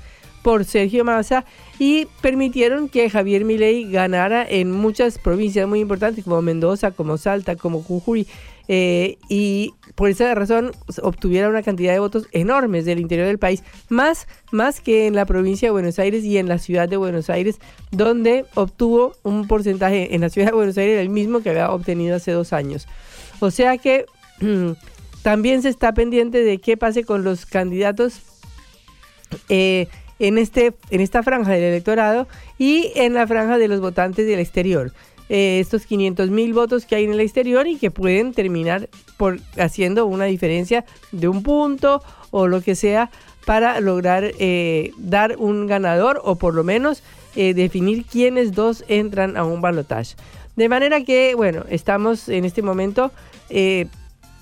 por 0.47 0.63
Sergio 0.63 1.03
Massa 1.03 1.43
y 1.77 2.07
permitieron 2.21 2.87
que 2.87 3.09
Javier 3.09 3.43
Milei 3.43 3.91
ganara 3.91 4.47
en 4.49 4.71
muchas 4.71 5.17
provincias 5.17 5.67
muy 5.67 5.81
importantes 5.81 6.23
como 6.23 6.41
Mendoza, 6.41 6.91
como 6.91 7.17
Salta, 7.17 7.57
como 7.57 7.83
Jujuy 7.83 8.25
eh, 8.69 9.17
y 9.27 9.73
por 9.95 10.09
esa 10.09 10.33
razón 10.35 10.71
obtuviera 11.03 11.49
una 11.49 11.63
cantidad 11.63 11.91
de 11.91 11.99
votos 11.99 12.27
enormes 12.31 12.85
del 12.85 13.01
interior 13.01 13.27
del 13.27 13.39
país, 13.39 13.61
más, 13.89 14.25
más 14.53 14.79
que 14.79 15.05
en 15.07 15.15
la 15.15 15.25
provincia 15.25 15.67
de 15.67 15.71
Buenos 15.73 15.99
Aires 15.99 16.23
y 16.23 16.37
en 16.37 16.47
la 16.47 16.59
ciudad 16.59 16.87
de 16.87 16.95
Buenos 16.95 17.29
Aires, 17.29 17.59
donde 17.91 18.45
obtuvo 18.55 19.17
un 19.23 19.49
porcentaje 19.49 20.15
en 20.15 20.21
la 20.21 20.29
ciudad 20.29 20.47
de 20.47 20.55
Buenos 20.55 20.77
Aires 20.77 21.01
el 21.01 21.09
mismo 21.09 21.41
que 21.41 21.49
había 21.49 21.71
obtenido 21.71 22.15
hace 22.15 22.31
dos 22.31 22.53
años. 22.53 22.87
O 23.41 23.51
sea 23.51 23.77
que 23.77 24.05
también 25.23 25.61
se 25.61 25.67
está 25.67 25.93
pendiente 25.93 26.41
de 26.41 26.59
qué 26.59 26.77
pase 26.77 27.03
con 27.03 27.25
los 27.25 27.45
candidatos. 27.45 28.21
Eh, 29.49 29.89
en, 30.19 30.37
este, 30.37 30.73
en 30.89 31.01
esta 31.01 31.23
franja 31.23 31.51
del 31.51 31.63
electorado 31.63 32.27
y 32.57 32.91
en 32.95 33.13
la 33.13 33.27
franja 33.27 33.57
de 33.57 33.67
los 33.67 33.79
votantes 33.79 34.27
del 34.27 34.39
exterior. 34.39 34.91
Eh, 35.29 35.59
estos 35.59 35.85
500 35.85 36.29
mil 36.29 36.53
votos 36.53 36.85
que 36.85 36.95
hay 36.95 37.03
en 37.03 37.11
el 37.11 37.19
exterior 37.19 37.67
y 37.67 37.75
que 37.75 37.91
pueden 37.91 38.33
terminar 38.33 38.87
por 39.17 39.39
haciendo 39.57 40.05
una 40.05 40.23
diferencia 40.25 40.85
de 41.11 41.27
un 41.27 41.43
punto 41.43 42.01
o 42.31 42.47
lo 42.47 42.61
que 42.61 42.75
sea 42.75 43.11
para 43.45 43.81
lograr 43.81 44.31
eh, 44.39 44.91
dar 44.97 45.35
un 45.37 45.67
ganador 45.67 46.21
o 46.23 46.35
por 46.35 46.53
lo 46.53 46.63
menos 46.63 47.03
eh, 47.35 47.53
definir 47.53 48.05
quiénes 48.05 48.53
dos 48.53 48.85
entran 48.87 49.35
a 49.35 49.43
un 49.43 49.59
balotaje. 49.59 50.15
De 50.55 50.69
manera 50.69 51.03
que, 51.03 51.35
bueno, 51.35 51.65
estamos 51.69 52.29
en 52.29 52.45
este 52.45 52.61
momento 52.61 53.11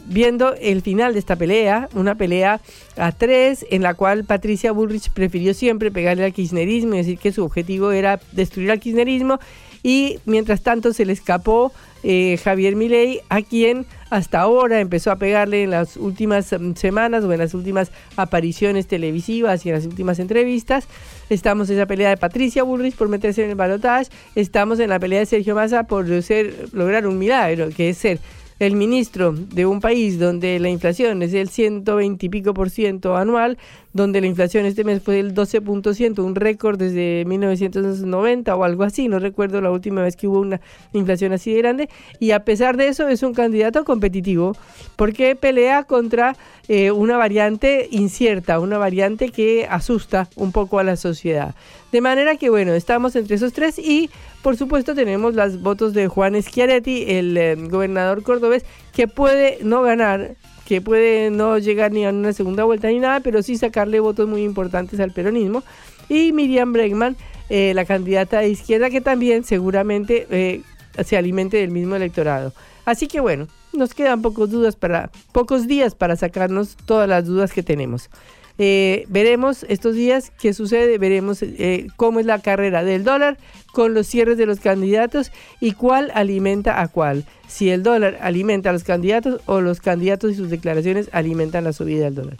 viendo 0.06 0.54
el 0.56 0.82
final 0.82 1.14
de 1.14 1.20
esta 1.20 1.36
pelea, 1.36 1.90
una 1.94 2.16
pelea 2.16 2.62
a 2.98 3.12
tres 3.12 3.66
en 3.70 3.82
la 3.82 3.94
cual 3.94 4.24
Patricia 4.24 4.72
Bullrich 4.72 5.10
prefirió 5.12 5.54
siempre 5.54 5.92
pegarle 5.92 6.26
al 6.26 6.34
kirchnerismo 6.34 6.96
y 6.96 6.98
decir 6.98 7.18
que 7.18 7.32
su 7.32 7.44
objetivo 7.44 7.92
era 7.92 8.20
destruir 8.32 8.72
al 8.72 8.80
kirchnerismo 8.80 9.40
y 9.84 10.18
mientras 10.26 10.62
tanto 10.62 10.94
se 10.94 11.06
le 11.06 11.14
escapó 11.14 11.72
eh, 12.02 12.40
Javier 12.44 12.76
Milei, 12.76 13.22
a 13.30 13.44
quien 13.44 13.86
hasta 14.10 14.42
ahora 14.42 14.80
empezó 14.80 15.12
a 15.12 15.16
pegarle 15.16 15.62
en 15.62 15.70
las 15.70 15.98
últimas 15.98 16.52
mm, 16.52 16.74
semanas 16.74 17.24
o 17.24 17.32
en 17.32 17.38
las 17.40 17.54
últimas 17.54 17.92
apariciones 18.16 18.88
televisivas 18.88 19.64
y 19.64 19.70
en 19.70 19.76
las 19.76 19.86
últimas 19.86 20.18
entrevistas. 20.18 20.88
Estamos 21.30 21.70
en 21.70 21.78
la 21.78 21.86
pelea 21.86 22.10
de 22.10 22.18
Patricia 22.18 22.64
Bullrich 22.64 22.96
por 22.96 23.10
meterse 23.10 23.44
en 23.44 23.52
el 23.52 23.56
balotaje. 23.56 24.10
Estamos 24.34 24.80
en 24.80 24.90
la 24.90 25.00
pelea 25.00 25.20
de 25.20 25.26
Sergio 25.28 25.54
Massa 25.54 25.84
por 25.84 26.08
lograr 26.08 27.06
un 27.06 27.20
milagro, 27.20 27.70
que 27.70 27.90
es 27.90 27.98
ser 28.00 28.20
el 28.60 28.76
ministro 28.76 29.34
de 29.34 29.66
un 29.66 29.82
país 29.82 30.18
donde 30.18 30.60
la 30.60 30.70
inflación 30.70 31.22
es 31.22 31.32
del 31.32 31.50
120 31.50 32.26
y 32.26 32.30
pico 32.30 32.54
por 32.54 32.70
ciento 32.70 33.18
anual, 33.18 33.58
donde 33.92 34.22
la 34.22 34.28
inflación 34.28 34.66
este 34.66 34.84
mes 34.84 35.02
fue 35.04 35.16
del 35.16 35.34
12%, 35.34 36.20
un 36.20 36.36
récord 36.36 36.78
desde 36.78 37.26
1990 37.26 38.56
o 38.56 38.64
algo 38.64 38.84
así, 38.84 39.08
no 39.08 39.20
recuerdo 39.20 39.62
la 39.62 39.72
última 39.72 40.04
vez 40.04 40.16
que 40.16 40.28
hubo 40.28 40.40
una 40.40 40.62
inflación 40.94 41.34
así 41.34 41.54
de 41.54 41.58
grande, 41.60 41.90
y 42.20 42.32
a 42.32 42.46
pesar 42.46 42.78
de 42.78 42.88
eso 42.88 43.08
es 43.08 43.24
un 43.24 43.34
candidato 43.34 43.84
competitivo, 43.84 44.56
porque 44.96 45.36
pelea 45.36 45.84
contra 45.84 46.36
eh, 46.68 46.92
una 46.92 47.18
variante 47.18 47.88
incierta, 47.92 48.60
una 48.60 48.78
variante 48.78 49.30
que 49.30 49.68
asusta 49.70 50.30
un 50.36 50.52
poco 50.52 50.80
a 50.80 50.84
la 50.84 50.96
sociedad. 50.96 51.56
De 51.92 52.02
manera 52.02 52.36
que 52.36 52.50
bueno, 52.50 52.74
estamos 52.74 53.16
entre 53.16 53.36
esos 53.36 53.54
tres 53.54 53.80
y 53.80 54.10
por 54.42 54.58
supuesto 54.58 54.94
tenemos 54.96 55.34
las 55.34 55.62
votos 55.62 55.94
de 55.94 56.08
Juan 56.08 56.42
Schiaretti, 56.42 57.06
el 57.08 57.38
eh, 57.38 57.56
gobernador 57.56 58.22
cordobés, 58.22 58.64
que 58.94 59.08
puede 59.08 59.60
no 59.64 59.82
ganar, 59.82 60.36
que 60.66 60.82
puede 60.82 61.32
no 61.32 61.58
llegar 61.58 61.92
ni 61.92 62.06
a 62.06 62.10
una 62.10 62.34
segunda 62.34 62.64
vuelta 62.64 62.90
ni 62.90 63.00
nada, 63.00 63.22
pero 63.22 63.42
sí 63.42 63.58
sacarle 63.58 64.00
votos 64.00 64.28
muy 64.28 64.44
importantes 64.44 65.00
al 65.00 65.12
peronismo. 65.12 65.64
Y 66.10 66.32
Miriam 66.32 66.74
Bregman, 66.74 67.16
eh, 67.50 67.74
la 67.74 67.86
candidata 67.86 68.40
de 68.40 68.50
izquierda, 68.50 68.90
que 68.90 69.02
también 69.02 69.44
seguramente 69.44 70.28
eh, 70.30 70.62
se 71.04 71.18
alimente 71.18 71.58
del 71.58 71.72
mismo 71.72 71.96
electorado. 71.96 72.54
Así 72.86 73.08
que 73.08 73.20
bueno, 73.20 73.48
nos 73.74 73.94
quedan 73.94 74.22
pocos, 74.22 74.50
dudas 74.52 74.76
para, 74.76 75.10
pocos 75.32 75.68
días 75.68 75.96
para 75.96 76.16
sacarnos 76.16 76.78
todas 76.86 77.10
las 77.10 77.26
dudas 77.26 77.52
que 77.52 77.64
tenemos. 77.64 78.10
Eh, 78.58 79.06
veremos 79.10 79.66
estos 79.68 79.96
días 79.96 80.32
qué 80.40 80.54
sucede, 80.54 80.98
veremos 80.98 81.42
eh, 81.42 81.88
cómo 81.98 82.20
es 82.20 82.26
la 82.26 82.40
carrera 82.40 82.84
del 82.84 83.04
dólar 83.04 83.38
con 83.74 83.94
los 83.94 84.08
cierres 84.08 84.38
de 84.38 84.46
los 84.46 84.60
candidatos 84.60 85.32
y 85.60 85.74
cuál 85.74 86.12
alimenta 86.14 86.82
a 86.82 86.88
cuál. 86.88 87.26
Si 87.48 87.70
el 87.70 87.84
dólar 87.84 88.18
alimenta 88.22 88.70
a 88.70 88.74
los 88.74 88.84
candidatos 88.84 89.42
o 89.46 89.62
los 89.62 89.82
candidatos 89.82 90.32
y 90.32 90.36
sus 90.36 90.50
declaraciones 90.50 91.10
alimentan 91.12 91.66
la 91.66 91.74
subida 91.74 92.06
del 92.06 92.16
dólar. 92.16 92.38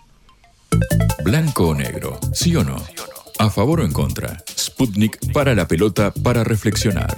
Blanco 1.24 1.70
o 1.70 1.76
negro, 1.76 2.20
sí 2.34 2.56
o 2.56 2.64
no. 2.64 2.78
A 3.38 3.50
favor 3.50 3.82
o 3.82 3.84
en 3.84 3.92
contra. 3.92 4.38
Sputnik 4.58 5.34
para 5.34 5.54
la 5.56 5.68
pelota 5.68 6.14
para 6.14 6.44
reflexionar. 6.44 7.16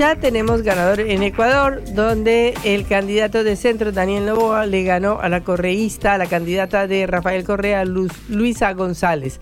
Ya 0.00 0.16
tenemos 0.16 0.62
ganador 0.62 1.00
en 1.00 1.22
Ecuador, 1.22 1.82
donde 1.92 2.54
el 2.64 2.86
candidato 2.86 3.44
de 3.44 3.54
centro, 3.54 3.92
Daniel 3.92 4.24
Novoa, 4.24 4.64
le 4.64 4.82
ganó 4.82 5.20
a 5.20 5.28
la 5.28 5.44
correísta, 5.44 6.14
a 6.14 6.18
la 6.18 6.24
candidata 6.24 6.86
de 6.86 7.06
Rafael 7.06 7.44
Correa, 7.44 7.84
Luisa 7.84 8.72
González. 8.72 9.40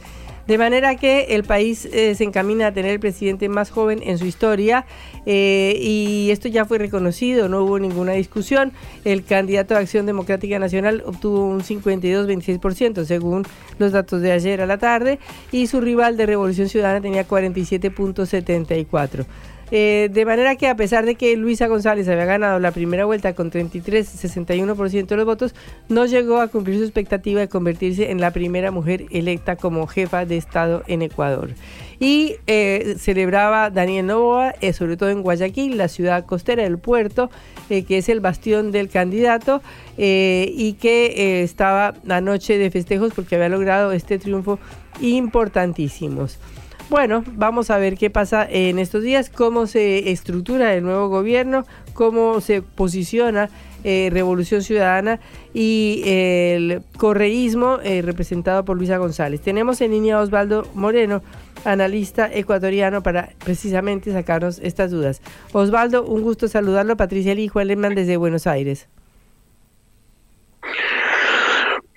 De 0.49 0.59
manera 0.59 0.97
que 0.97 1.37
el 1.37 1.45
país 1.45 1.85
eh, 1.85 2.17
se 2.17 2.25
encamina 2.25 2.67
a 2.67 2.73
tener 2.73 2.91
el 2.91 2.99
presidente 2.99 3.49
más 3.49 3.71
joven 3.71 4.01
en 4.03 4.19
su 4.19 4.27
historia 4.27 4.85
eh, 5.27 5.79
y 5.81 6.31
esto 6.33 6.49
ya 6.49 6.65
fue 6.65 6.79
reconocido, 6.79 7.49
no 7.49 7.63
hubo 7.63 7.79
ninguna 7.79 8.13
discusión. 8.13 8.73
El 9.05 9.23
candidato 9.23 9.75
de 9.75 9.81
Acción 9.81 10.07
Democrática 10.07 10.59
Nacional 10.59 11.05
obtuvo 11.07 11.47
un 11.47 11.61
52-26% 11.61 13.05
según 13.05 13.45
los 13.79 13.93
datos 13.93 14.23
de 14.23 14.33
ayer 14.33 14.61
a 14.61 14.67
la 14.67 14.79
tarde 14.79 15.21
y 15.53 15.69
su 15.69 15.81
rival 15.81 16.17
de 16.17 16.27
Revolución 16.27 16.69
Ciudadana 16.69 17.01
tenía 17.01 17.29
47.74%. 17.29 19.27
Eh, 19.71 20.09
de 20.11 20.25
manera 20.25 20.57
que 20.57 20.67
a 20.67 20.77
pesar 20.77 21.05
de 21.05 21.15
que 21.15 21.37
Luisa 21.37 21.67
González 21.67 22.09
había 22.09 22.25
ganado 22.25 22.59
la 22.59 22.73
primera 22.73 23.05
vuelta 23.05 23.35
con 23.35 23.51
33-61% 23.51 25.07
de 25.07 25.17
los 25.17 25.27
votos, 25.27 25.55
no 25.89 26.07
llegó 26.07 26.41
a 26.41 26.49
cumplir 26.49 26.79
su 26.79 26.85
expectativa 26.85 27.41
de 27.41 27.49
convertirse 27.49 28.11
en 28.11 28.21
la 28.21 28.31
primera 28.31 28.71
mujer 28.71 29.05
electa 29.11 29.57
como 29.57 29.87
jefa 29.87 30.25
de 30.25 30.39
Estado 30.39 30.83
en 30.87 31.03
Ecuador. 31.03 31.51
Y 32.01 32.37
eh, 32.47 32.95
celebraba 32.99 33.71
Daniel 33.71 34.07
Novoa, 34.07 34.55
eh, 34.61 34.73
sobre 34.73 34.97
todo 34.97 35.11
en 35.11 35.23
Guayaquil, 35.23 35.77
la 35.77 35.89
ciudad 35.89 36.25
costera 36.25 36.63
del 36.63 36.79
puerto, 36.79 37.31
que 37.69 37.99
es 37.99 38.09
el 38.09 38.21
bastión 38.21 38.73
del 38.73 38.89
candidato, 38.89 39.61
y 39.99 40.75
que 40.75 41.43
estaba 41.43 41.93
anoche 42.09 42.57
de 42.57 42.71
festejos 42.71 43.13
porque 43.13 43.35
había 43.35 43.51
logrado 43.51 43.93
este 43.93 44.19
triunfo 44.19 44.59
importantísimos. 45.01 46.39
Bueno, 46.91 47.23
vamos 47.27 47.71
a 47.71 47.77
ver 47.77 47.99
qué 47.99 48.09
pasa 48.09 48.47
en 48.49 48.79
estos 48.79 49.03
días, 49.03 49.29
cómo 49.29 49.67
se 49.67 50.11
estructura 50.11 50.73
el 50.73 50.85
nuevo 50.85 51.09
gobierno, 51.09 51.67
cómo 51.93 52.41
se 52.41 52.63
posiciona 52.63 53.51
eh, 53.85 54.09
Revolución 54.11 54.63
Ciudadana 54.63 55.21
y 55.53 56.03
el 56.07 56.83
correísmo 56.97 57.79
eh, 57.83 58.01
representado 58.01 58.65
por 58.65 58.79
Luisa 58.79 58.97
González. 58.97 59.43
Tenemos 59.43 59.83
en 59.83 59.91
línea 59.91 60.17
a 60.17 60.23
Osvaldo 60.23 60.67
Moreno, 60.73 61.23
analista 61.67 62.33
ecuatoriano, 62.33 63.03
para 63.03 63.31
precisamente 63.45 64.11
sacarnos 64.11 64.59
estas 64.61 64.91
dudas. 64.91 65.21
Osvaldo, 65.53 66.05
un 66.05 66.23
gusto 66.23 66.49
saludarlo. 66.49 66.97
Patricia 66.97 67.35
Lijo 67.35 67.59
Alemán 67.59 67.95
desde 67.97 68.17
Buenos 68.17 68.47
Aires. 68.47 68.89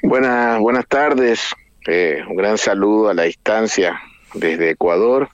Buenas, 0.04 0.60
buenas 0.60 0.86
tardes. 0.86 1.54
Eh, 1.88 2.22
un 2.28 2.36
gran 2.36 2.58
saludo 2.58 3.08
a 3.08 3.14
la 3.14 3.24
distancia 3.24 3.98
desde 4.34 4.72
Ecuador 4.72 5.30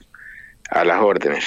a 0.70 0.84
las 0.84 1.02
órdenes. 1.02 1.44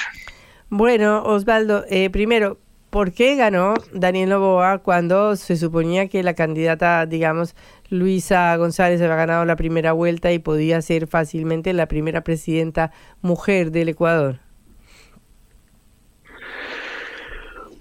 Bueno, 0.69 1.23
Osvaldo, 1.23 1.85
eh, 1.89 2.09
primero, 2.09 2.57
¿por 2.89 3.11
qué 3.11 3.35
ganó 3.35 3.73
Daniel 3.93 4.29
Novoa 4.29 4.79
cuando 4.79 5.35
se 5.35 5.57
suponía 5.57 6.07
que 6.07 6.23
la 6.23 6.33
candidata, 6.33 7.05
digamos, 7.05 7.55
Luisa 7.89 8.55
González 8.55 9.01
había 9.01 9.15
ganado 9.15 9.45
la 9.45 9.55
primera 9.55 9.91
vuelta 9.91 10.31
y 10.31 10.39
podía 10.39 10.81
ser 10.81 11.07
fácilmente 11.07 11.73
la 11.73 11.87
primera 11.87 12.21
presidenta 12.21 12.91
mujer 13.21 13.71
del 13.71 13.89
Ecuador? 13.89 14.39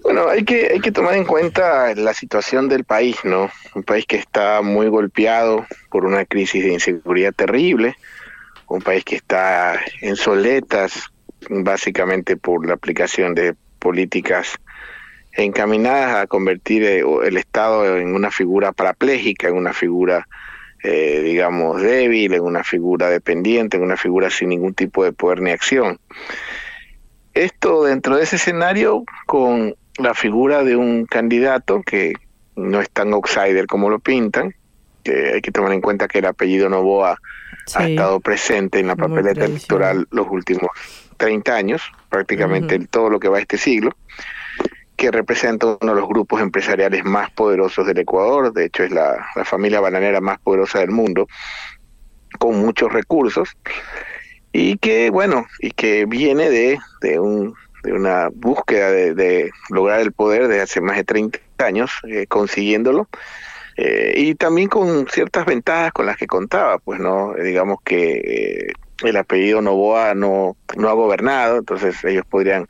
Bueno, 0.02 0.28
hay 0.28 0.44
que, 0.44 0.70
hay 0.72 0.80
que 0.80 0.90
tomar 0.90 1.14
en 1.14 1.24
cuenta 1.24 1.94
la 1.94 2.14
situación 2.14 2.68
del 2.68 2.84
país, 2.84 3.16
¿no? 3.22 3.50
Un 3.74 3.82
país 3.82 4.06
que 4.06 4.16
está 4.16 4.62
muy 4.62 4.88
golpeado 4.88 5.66
por 5.90 6.04
una 6.06 6.24
crisis 6.24 6.64
de 6.64 6.72
inseguridad 6.72 7.32
terrible, 7.32 7.94
un 8.70 8.80
país 8.80 9.04
que 9.04 9.16
está 9.16 9.80
en 10.00 10.14
soletas, 10.14 11.10
básicamente 11.48 12.36
por 12.36 12.64
la 12.64 12.74
aplicación 12.74 13.34
de 13.34 13.54
políticas 13.80 14.54
encaminadas 15.32 16.22
a 16.22 16.26
convertir 16.28 16.84
eh, 16.84 17.02
el 17.24 17.36
Estado 17.36 17.98
en 17.98 18.14
una 18.14 18.30
figura 18.30 18.72
parapléjica, 18.72 19.48
en 19.48 19.56
una 19.56 19.72
figura, 19.72 20.28
eh, 20.84 21.20
digamos, 21.24 21.82
débil, 21.82 22.32
en 22.32 22.42
una 22.42 22.62
figura 22.62 23.08
dependiente, 23.08 23.76
en 23.76 23.82
una 23.82 23.96
figura 23.96 24.30
sin 24.30 24.50
ningún 24.50 24.74
tipo 24.74 25.02
de 25.02 25.12
poder 25.12 25.40
ni 25.40 25.50
acción. 25.50 25.98
Esto 27.34 27.84
dentro 27.84 28.16
de 28.16 28.22
ese 28.22 28.36
escenario 28.36 29.02
con 29.26 29.74
la 29.98 30.14
figura 30.14 30.62
de 30.62 30.76
un 30.76 31.06
candidato 31.06 31.82
que 31.82 32.12
no 32.54 32.80
es 32.80 32.88
tan 32.90 33.12
outsider 33.14 33.66
como 33.66 33.90
lo 33.90 33.98
pintan, 33.98 34.54
que 35.02 35.32
hay 35.34 35.40
que 35.40 35.50
tomar 35.50 35.72
en 35.72 35.80
cuenta 35.80 36.06
que 36.06 36.20
el 36.20 36.26
apellido 36.26 36.68
Novoa 36.68 37.18
ha 37.74 37.88
estado 37.88 38.20
presente 38.20 38.78
en 38.80 38.88
la 38.88 38.96
papeleta 38.96 39.44
electoral 39.44 40.06
los 40.10 40.26
últimos 40.28 40.70
30 41.16 41.54
años, 41.54 41.82
prácticamente 42.08 42.74
en 42.74 42.86
todo 42.86 43.10
lo 43.10 43.20
que 43.20 43.28
va 43.28 43.38
a 43.38 43.40
este 43.40 43.58
siglo, 43.58 43.92
que 44.96 45.10
representa 45.10 45.78
uno 45.80 45.94
de 45.94 46.00
los 46.00 46.08
grupos 46.08 46.40
empresariales 46.40 47.04
más 47.04 47.30
poderosos 47.30 47.86
del 47.86 47.98
Ecuador, 47.98 48.52
de 48.52 48.66
hecho 48.66 48.84
es 48.84 48.90
la, 48.90 49.26
familia 49.44 49.80
bananera 49.80 50.20
más 50.20 50.38
poderosa 50.40 50.80
del 50.80 50.90
mundo, 50.90 51.26
con 52.38 52.58
muchos 52.58 52.92
recursos, 52.92 53.56
y 54.52 54.76
que, 54.78 55.10
bueno, 55.10 55.46
y 55.60 55.70
que 55.70 56.04
viene 56.06 56.50
de, 56.50 56.78
de, 57.00 57.18
un, 57.18 57.54
de 57.82 57.92
una 57.92 58.28
búsqueda 58.32 58.90
de, 58.90 59.50
lograr 59.70 60.00
el 60.00 60.12
poder 60.12 60.48
de 60.48 60.60
hace 60.60 60.80
más 60.80 60.96
de 60.96 61.04
30 61.04 61.38
años, 61.58 61.92
eh, 62.08 62.26
consiguiéndolo, 62.26 63.08
Eh, 63.82 64.12
y 64.14 64.34
también 64.34 64.68
con 64.68 65.08
ciertas 65.08 65.46
ventajas 65.46 65.90
con 65.92 66.04
las 66.04 66.18
que 66.18 66.26
contaba, 66.26 66.76
pues 66.76 67.00
no, 67.00 67.32
digamos 67.32 67.78
que 67.82 68.18
eh, 68.18 68.72
el 69.02 69.16
apellido 69.16 69.62
Novoa 69.62 70.12
no, 70.12 70.58
no 70.76 70.90
ha 70.90 70.92
gobernado, 70.92 71.56
entonces 71.56 72.04
ellos 72.04 72.26
podrían, 72.28 72.66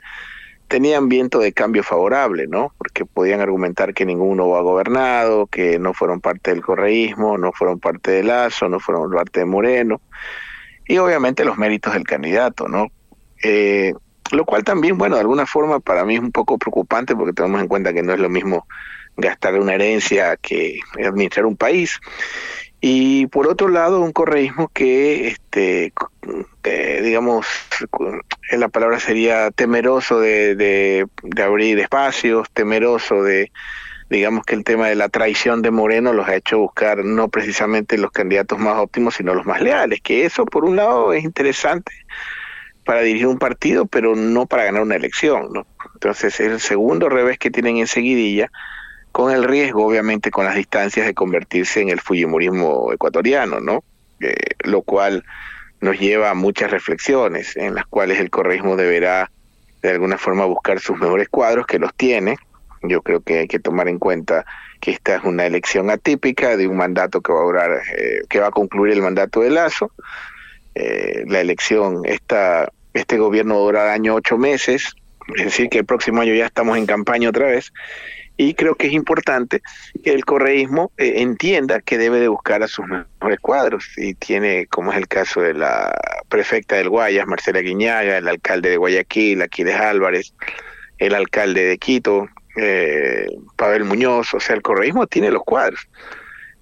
tenían 0.69 1.09
viento 1.09 1.41
de 1.41 1.53
cambio 1.53 1.83
favorable, 1.83 2.47
¿no? 2.47 2.73
Porque 2.79 3.05
podían 3.05 3.41
argumentar 3.41 3.93
que 3.93 4.07
ninguno 4.07 4.55
ha 4.55 4.63
gobernado, 4.63 5.49
que 5.49 5.81
no 5.81 5.95
fueron 5.95 6.21
parte 6.21 6.53
del 6.53 6.63
correísmo, 6.63 7.37
no 7.39 7.51
fueron 7.51 7.81
parte 7.81 8.13
de 8.13 8.23
Lazo, 8.23 8.69
no 8.69 8.79
fueron 8.79 9.11
parte 9.11 9.41
de 9.41 9.47
Moreno, 9.47 10.01
y 10.87 10.99
obviamente 10.99 11.45
los 11.45 11.59
méritos 11.59 11.93
del 11.93 12.05
candidato, 12.05 12.69
¿no? 12.69 12.87
Eh, 13.43 13.95
lo 14.31 14.45
cual 14.45 14.63
también, 14.63 14.97
bueno, 14.97 15.17
de 15.17 15.23
alguna 15.23 15.45
forma 15.45 15.81
para 15.81 16.05
mí 16.05 16.15
es 16.15 16.21
un 16.21 16.31
poco 16.31 16.57
preocupante 16.57 17.17
porque 17.17 17.33
tenemos 17.33 17.61
en 17.61 17.67
cuenta 17.67 17.93
que 17.93 18.05
no 18.05 18.13
es 18.13 18.21
lo 18.21 18.29
mismo 18.29 18.65
gastar 19.21 19.59
una 19.59 19.75
herencia 19.75 20.37
que 20.37 20.81
administrar 21.05 21.47
un 21.47 21.57
país. 21.57 22.01
Y 22.81 23.27
por 23.27 23.47
otro 23.47 23.69
lado, 23.69 24.01
un 24.01 24.13
correísmo 24.13 24.69
que, 24.73 25.29
este, 25.29 25.93
digamos, 27.03 27.47
la 28.53 28.69
palabra 28.69 28.99
sería 28.99 29.51
temeroso 29.51 30.19
de, 30.19 31.07
abrir 31.43 31.79
espacios, 31.79 32.49
temeroso 32.53 33.23
de, 33.23 33.53
digamos 34.09 34.45
que 34.45 34.55
el 34.55 34.65
tema 34.65 34.89
de 34.89 34.95
la 34.95 35.11
traición 35.11 35.61
de 35.61 35.71
Moreno 35.71 36.15
los 36.15 36.27
ha 36.27 36.37
hecho 36.37 36.59
buscar 36.59 37.05
no 37.05 37.29
precisamente 37.29 37.99
los 37.99 38.13
candidatos 38.13 38.59
más 38.59 38.79
óptimos, 38.79 39.15
sino 39.15 39.35
los 39.35 39.45
más 39.45 39.61
leales, 39.61 40.01
que 40.01 40.25
eso 40.25 40.47
por 40.47 40.65
un 40.65 40.77
lado 40.77 41.13
es 41.13 41.23
interesante 41.23 41.93
para 42.85 43.03
dirigir 43.03 43.27
un 43.27 43.39
partido, 43.39 43.85
pero 43.85 44.17
no 44.17 44.47
para 44.47 44.65
ganar 44.65 44.83
una 44.83 44.97
elección. 44.97 45.67
Entonces, 45.95 46.41
el 46.41 46.61
segundo 46.61 47.11
revés 47.11 47.39
que 47.39 47.51
tienen 47.51 47.77
en 47.77 47.87
seguidilla 47.87 48.51
con 49.13 49.33
el 49.33 49.45
riesgo, 49.45 49.87
obviamente, 49.87 50.31
con 50.31 50.45
las 50.45 50.55
distancias 50.55 51.07
de 51.07 51.15
convertirse 51.15 51.81
en 51.81 51.89
el 51.89 52.01
Fujimorismo 52.01 52.93
ecuatoriano, 52.93 53.61
¿no? 53.61 53.83
Eh, 54.21 54.35
lo 54.65 54.83
cual 54.83 55.25
nos 55.81 55.99
lleva 55.99 56.31
a 56.31 56.35
muchas 56.35 56.71
reflexiones 56.71 57.57
en 57.57 57.75
las 57.75 57.87
cuales 57.87 58.21
el 58.21 58.31
correísmo 58.31 58.77
deberá 58.77 59.31
de 59.83 59.91
alguna 59.91 60.19
forma 60.19 60.45
buscar 60.45 60.79
sus 60.79 60.99
mejores 60.99 61.29
cuadros, 61.29 61.67
que 61.67 61.79
los 61.79 61.95
tiene. 61.95 62.37
Yo 62.83 63.03
creo 63.03 63.21
que 63.21 63.41
hay 63.41 63.49
que 63.49 63.59
tomar 63.59 63.89
en 63.89 63.99
cuenta 63.99 64.45
que 64.81 64.91
esta 64.91 65.17
es 65.17 65.25
una 65.25 65.47
elección 65.47 65.91
atípica 65.91 66.57
de 66.57 66.67
un 66.67 66.77
mandato 66.77 67.21
que 67.21 67.33
va 67.33 67.41
a 67.41 67.45
durar, 67.45 67.83
eh, 67.97 68.23
que 68.29 68.41
va 68.41 68.49
a 68.49 68.51
concluir 68.51 68.95
el 68.95 69.03
mandato 69.03 69.41
de 69.41 69.51
Lazo. 69.51 69.91
Eh, 70.75 71.25
la 71.27 71.41
elección, 71.41 72.03
esta, 72.05 72.71
este 72.95 73.19
gobierno 73.19 73.59
durará 73.59 73.93
año 73.93 74.15
ocho 74.15 74.39
meses, 74.39 74.95
es 75.37 75.45
decir, 75.45 75.69
que 75.69 75.79
el 75.79 75.85
próximo 75.85 76.21
año 76.21 76.35
ya 76.35 76.47
estamos 76.47 76.79
en 76.79 76.87
campaña 76.87 77.29
otra 77.29 77.47
vez, 77.47 77.73
y 78.43 78.55
creo 78.55 78.75
que 78.75 78.87
es 78.87 78.95
importante 78.95 79.61
que 80.03 80.15
el 80.15 80.25
correísmo 80.25 80.93
eh, 80.97 81.17
entienda 81.17 81.83
que 81.83 81.99
debe 81.99 82.21
de 82.21 82.29
buscar 82.29 82.63
a 82.63 82.69
sus 82.69 82.87
mejores 82.87 83.39
cuadros 83.39 83.85
y 83.99 84.15
tiene, 84.15 84.67
como 84.69 84.93
es 84.93 84.97
el 84.97 85.09
caso 85.09 85.43
de 85.43 85.53
la 85.53 85.95
prefecta 86.31 86.77
del 86.77 86.89
Guayas, 86.89 87.27
Marcela 87.27 87.61
Guiñaga, 87.61 88.17
el 88.17 88.27
alcalde 88.27 88.71
de 88.71 88.79
Guayaquil, 88.79 89.43
Aquiles 89.43 89.77
Álvarez, 89.77 90.33
el 90.97 91.15
alcalde 91.15 91.65
de 91.65 91.77
Quito, 91.77 92.29
eh, 92.57 93.27
Pavel 93.57 93.85
Muñoz, 93.85 94.33
o 94.33 94.41
sea, 94.41 94.57
el 94.57 94.63
correísmo 94.63 95.07
tiene 95.07 95.31
los 95.31 95.43
cuadros. 95.43 95.87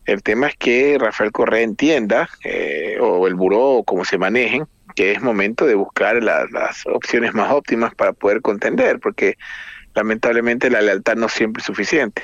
El 0.04 0.24
tema 0.24 0.48
es 0.48 0.56
que 0.56 0.96
Rafael 0.98 1.30
Correa 1.30 1.62
entienda, 1.62 2.28
eh, 2.42 2.98
o 3.00 3.28
el 3.28 3.36
buró, 3.36 3.60
o 3.60 3.84
como 3.84 4.04
se 4.04 4.18
manejen, 4.18 4.66
que 4.96 5.12
es 5.12 5.22
momento 5.22 5.64
de 5.64 5.76
buscar 5.76 6.20
las 6.24 6.84
opciones 6.86 7.34
más 7.34 7.52
óptimas 7.52 7.94
para 7.94 8.12
poder 8.12 8.40
contender, 8.40 8.98
porque 8.98 9.36
lamentablemente 9.94 10.70
la 10.70 10.80
lealtad 10.80 11.16
no 11.16 11.28
siempre 11.28 11.60
es 11.60 11.66
suficiente. 11.66 12.22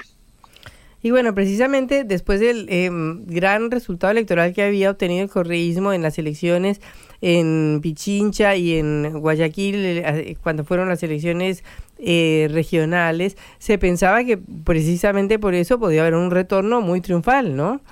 Y 1.04 1.10
bueno, 1.10 1.34
precisamente 1.34 2.04
después 2.04 2.40
del 2.40 2.66
em, 2.70 3.26
gran 3.26 3.70
resultado 3.70 4.10
electoral 4.10 4.54
que 4.54 4.62
había 4.62 4.90
obtenido 4.90 5.22
el 5.22 5.28
correísmo 5.28 5.92
en 5.92 6.00
las 6.00 6.18
elecciones 6.18 6.80
en 7.20 7.80
Pichincha 7.82 8.56
y 8.56 8.78
en 8.78 9.12
Guayaquil, 9.12 9.76
eh, 9.76 10.36
cuando 10.42 10.64
fueron 10.64 10.88
las 10.88 11.02
elecciones 11.02 11.62
eh, 11.98 12.48
regionales, 12.50 13.36
se 13.58 13.76
pensaba 13.76 14.24
que 14.24 14.38
precisamente 14.38 15.38
por 15.38 15.54
eso 15.54 15.78
podía 15.78 16.00
haber 16.00 16.14
un 16.14 16.30
retorno 16.30 16.80
muy 16.80 17.02
triunfal, 17.02 17.54
¿no? 17.54 17.82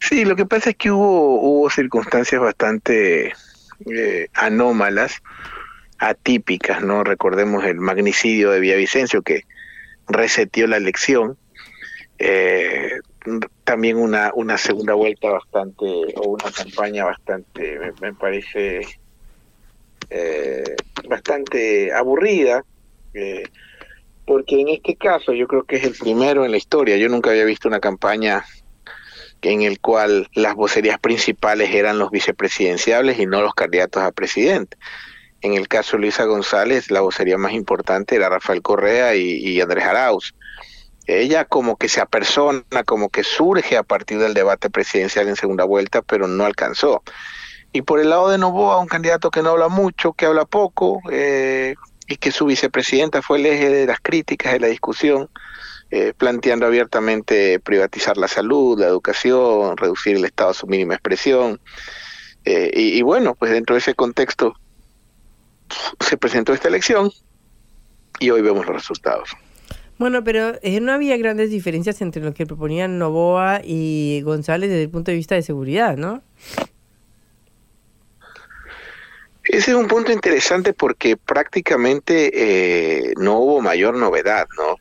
Sí, 0.00 0.26
lo 0.26 0.36
que 0.36 0.44
pasa 0.44 0.70
es 0.70 0.76
que 0.76 0.90
hubo, 0.90 1.40
hubo 1.40 1.70
circunstancias 1.70 2.40
bastante 2.40 3.32
eh, 3.86 4.28
anómalas 4.34 5.22
atípicas, 5.98 6.82
¿no? 6.82 7.04
Recordemos 7.04 7.64
el 7.64 7.76
magnicidio 7.76 8.50
de 8.50 8.60
Villavicencio 8.60 9.22
que 9.22 9.44
resetió 10.08 10.66
la 10.66 10.76
elección. 10.76 11.36
Eh, 12.18 13.00
también 13.64 13.96
una, 13.96 14.30
una 14.34 14.56
segunda 14.56 14.94
vuelta 14.94 15.28
bastante, 15.30 15.84
o 16.16 16.28
una 16.28 16.50
campaña 16.52 17.04
bastante, 17.04 17.78
me, 18.00 18.14
parece, 18.14 18.86
eh, 20.10 20.76
bastante 21.08 21.92
aburrida, 21.92 22.64
eh, 23.14 23.44
porque 24.24 24.60
en 24.60 24.68
este 24.68 24.94
caso 24.96 25.32
yo 25.32 25.46
creo 25.46 25.64
que 25.64 25.76
es 25.76 25.84
el 25.84 25.94
primero 25.94 26.44
en 26.44 26.52
la 26.52 26.56
historia. 26.56 26.96
Yo 26.96 27.08
nunca 27.08 27.30
había 27.30 27.44
visto 27.44 27.68
una 27.68 27.80
campaña 27.80 28.44
en 29.42 29.62
el 29.62 29.80
cual 29.80 30.28
las 30.34 30.54
vocerías 30.54 30.98
principales 30.98 31.70
eran 31.72 31.98
los 31.98 32.10
vicepresidenciables 32.10 33.18
y 33.18 33.26
no 33.26 33.42
los 33.42 33.54
candidatos 33.54 34.02
a 34.02 34.12
presidente. 34.12 34.76
En 35.42 35.54
el 35.54 35.68
caso 35.68 35.96
de 35.96 36.02
Luisa 36.02 36.24
González, 36.24 36.90
la 36.90 37.00
vocería 37.00 37.38
más 37.38 37.52
importante 37.52 38.16
era 38.16 38.28
Rafael 38.28 38.62
Correa 38.62 39.14
y, 39.14 39.60
Andrés 39.60 39.84
Arauz. 39.84 40.34
Ella 41.06 41.44
como 41.44 41.76
que 41.76 41.88
se 41.88 42.00
apersona, 42.00 42.82
como 42.84 43.10
que 43.10 43.22
surge 43.22 43.76
a 43.76 43.82
partir 43.82 44.18
del 44.18 44.34
debate 44.34 44.70
presidencial 44.70 45.28
en 45.28 45.36
segunda 45.36 45.64
vuelta, 45.64 46.02
pero 46.02 46.26
no 46.26 46.44
alcanzó. 46.44 47.02
Y 47.72 47.82
por 47.82 48.00
el 48.00 48.10
lado 48.10 48.28
de 48.28 48.38
Novoa, 48.38 48.78
un 48.78 48.88
candidato 48.88 49.30
que 49.30 49.42
no 49.42 49.50
habla 49.50 49.68
mucho, 49.68 50.14
que 50.14 50.26
habla 50.26 50.46
poco, 50.46 51.00
eh, 51.10 51.74
y 52.08 52.16
que 52.16 52.32
su 52.32 52.46
vicepresidenta 52.46 53.22
fue 53.22 53.38
el 53.38 53.46
eje 53.46 53.68
de 53.68 53.86
las 53.86 54.00
críticas, 54.00 54.52
de 54.54 54.60
la 54.60 54.66
discusión, 54.68 55.28
eh, 55.90 56.12
planteando 56.16 56.66
abiertamente 56.66 57.60
privatizar 57.60 58.16
la 58.16 58.26
salud, 58.26 58.80
la 58.80 58.86
educación, 58.86 59.76
reducir 59.76 60.16
el 60.16 60.24
Estado 60.24 60.50
a 60.50 60.54
su 60.54 60.66
mínima 60.66 60.94
expresión. 60.94 61.60
Eh, 62.44 62.70
y, 62.74 62.98
y, 62.98 63.02
bueno, 63.02 63.34
pues 63.34 63.52
dentro 63.52 63.74
de 63.74 63.80
ese 63.80 63.94
contexto 63.94 64.54
se 66.00 66.16
presentó 66.16 66.52
esta 66.52 66.68
elección 66.68 67.10
y 68.18 68.30
hoy 68.30 68.42
vemos 68.42 68.66
los 68.66 68.74
resultados. 68.74 69.30
Bueno, 69.98 70.22
pero 70.24 70.54
eh, 70.62 70.80
no 70.80 70.92
había 70.92 71.16
grandes 71.16 71.50
diferencias 71.50 72.02
entre 72.02 72.22
lo 72.22 72.34
que 72.34 72.44
proponían 72.46 72.98
Novoa 72.98 73.60
y 73.64 74.20
González 74.22 74.68
desde 74.68 74.84
el 74.84 74.90
punto 74.90 75.10
de 75.10 75.16
vista 75.16 75.34
de 75.34 75.42
seguridad, 75.42 75.96
¿no? 75.96 76.22
Ese 79.44 79.70
es 79.70 79.76
un 79.76 79.86
punto 79.86 80.12
interesante 80.12 80.74
porque 80.74 81.16
prácticamente 81.16 82.30
eh, 82.34 83.14
no 83.16 83.38
hubo 83.38 83.60
mayor 83.62 83.96
novedad, 83.96 84.46
¿no? 84.58 84.76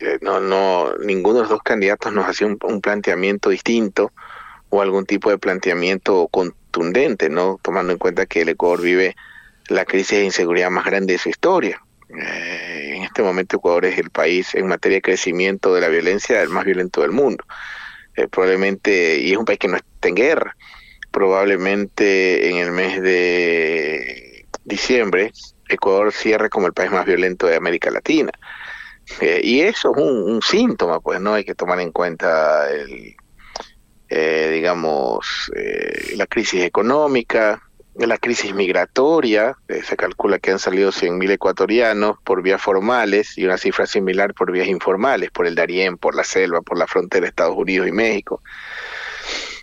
Eh, 0.00 0.18
no, 0.20 0.40
no, 0.40 0.96
ninguno 0.98 1.36
de 1.36 1.40
los 1.42 1.50
dos 1.50 1.62
candidatos 1.62 2.12
nos 2.12 2.26
hacía 2.26 2.46
un, 2.46 2.58
un, 2.62 2.80
planteamiento 2.80 3.50
distinto 3.50 4.12
o 4.68 4.82
algún 4.82 5.06
tipo 5.06 5.30
de 5.30 5.38
planteamiento 5.38 6.28
contundente, 6.28 7.30
¿no? 7.30 7.58
Tomando 7.62 7.92
en 7.92 7.98
cuenta 7.98 8.26
que 8.26 8.42
el 8.42 8.50
Ecuador 8.50 8.82
vive 8.82 9.16
la 9.68 9.84
crisis 9.84 10.18
de 10.18 10.24
inseguridad 10.24 10.70
más 10.70 10.84
grande 10.84 11.14
de 11.14 11.18
su 11.18 11.28
historia. 11.28 11.80
Eh, 12.08 12.94
en 12.96 13.02
este 13.02 13.22
momento 13.22 13.56
Ecuador 13.56 13.84
es 13.84 13.98
el 13.98 14.10
país 14.10 14.54
en 14.54 14.66
materia 14.66 14.96
de 14.96 15.02
crecimiento 15.02 15.74
de 15.74 15.82
la 15.82 15.88
violencia 15.88 16.42
el 16.42 16.48
más 16.48 16.64
violento 16.64 17.02
del 17.02 17.12
mundo. 17.12 17.44
Eh, 18.16 18.28
probablemente, 18.28 19.18
y 19.20 19.32
es 19.32 19.38
un 19.38 19.44
país 19.44 19.58
que 19.58 19.68
no 19.68 19.76
está 19.76 20.08
en 20.08 20.14
guerra, 20.14 20.56
probablemente 21.10 22.48
en 22.48 22.56
el 22.56 22.72
mes 22.72 23.00
de 23.02 24.46
diciembre 24.64 25.32
Ecuador 25.68 26.12
cierre 26.12 26.48
como 26.48 26.66
el 26.66 26.72
país 26.72 26.90
más 26.90 27.04
violento 27.04 27.46
de 27.46 27.56
América 27.56 27.90
Latina. 27.90 28.32
Eh, 29.20 29.40
y 29.42 29.60
eso 29.60 29.92
es 29.94 30.02
un, 30.02 30.40
síntoma, 30.42 31.00
pues 31.00 31.20
no 31.20 31.34
hay 31.34 31.44
que 31.44 31.54
tomar 31.54 31.80
en 31.80 31.92
cuenta 31.92 32.70
el, 32.70 33.16
digamos, 34.08 35.50
la 36.14 36.26
crisis 36.26 36.62
económica, 36.62 37.67
la 38.06 38.18
crisis 38.18 38.54
migratoria, 38.54 39.56
eh, 39.66 39.82
se 39.82 39.96
calcula 39.96 40.38
que 40.38 40.52
han 40.52 40.58
salido 40.58 40.90
100.000 40.92 41.32
ecuatorianos 41.32 42.16
por 42.22 42.42
vías 42.42 42.62
formales 42.62 43.36
y 43.36 43.44
una 43.44 43.58
cifra 43.58 43.86
similar 43.86 44.34
por 44.34 44.52
vías 44.52 44.68
informales, 44.68 45.30
por 45.30 45.46
el 45.46 45.54
Darién, 45.54 45.96
por 45.96 46.14
la 46.14 46.24
selva, 46.24 46.60
por 46.60 46.78
la 46.78 46.86
frontera 46.86 47.22
de 47.22 47.28
Estados 47.28 47.56
Unidos 47.56 47.88
y 47.88 47.92
México. 47.92 48.40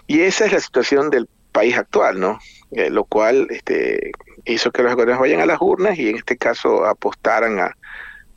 Y 0.07 0.21
esa 0.21 0.45
es 0.45 0.51
la 0.51 0.59
situación 0.59 1.09
del 1.09 1.29
país 1.51 1.77
actual, 1.77 2.19
¿no? 2.19 2.39
Eh, 2.71 2.89
lo 2.89 3.05
cual 3.05 3.47
este, 3.51 4.11
hizo 4.43 4.71
que 4.71 4.83
los 4.83 4.91
ecuatorianos 4.91 5.21
vayan 5.21 5.41
a 5.41 5.45
las 5.45 5.61
urnas 5.61 5.97
y 5.97 6.09
en 6.09 6.17
este 6.17 6.35
caso 6.35 6.85
apostaran 6.85 7.59
a, 7.59 7.77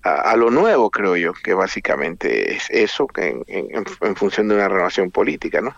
a, 0.02 0.36
lo 0.36 0.50
nuevo, 0.50 0.90
creo 0.90 1.16
yo, 1.16 1.32
que 1.32 1.54
básicamente 1.54 2.54
es 2.54 2.70
eso 2.70 3.08
en, 3.16 3.42
en, 3.48 3.84
en 4.00 4.16
función 4.16 4.48
de 4.48 4.54
una 4.54 4.68
renovación 4.68 5.10
política, 5.10 5.60
¿no? 5.60 5.74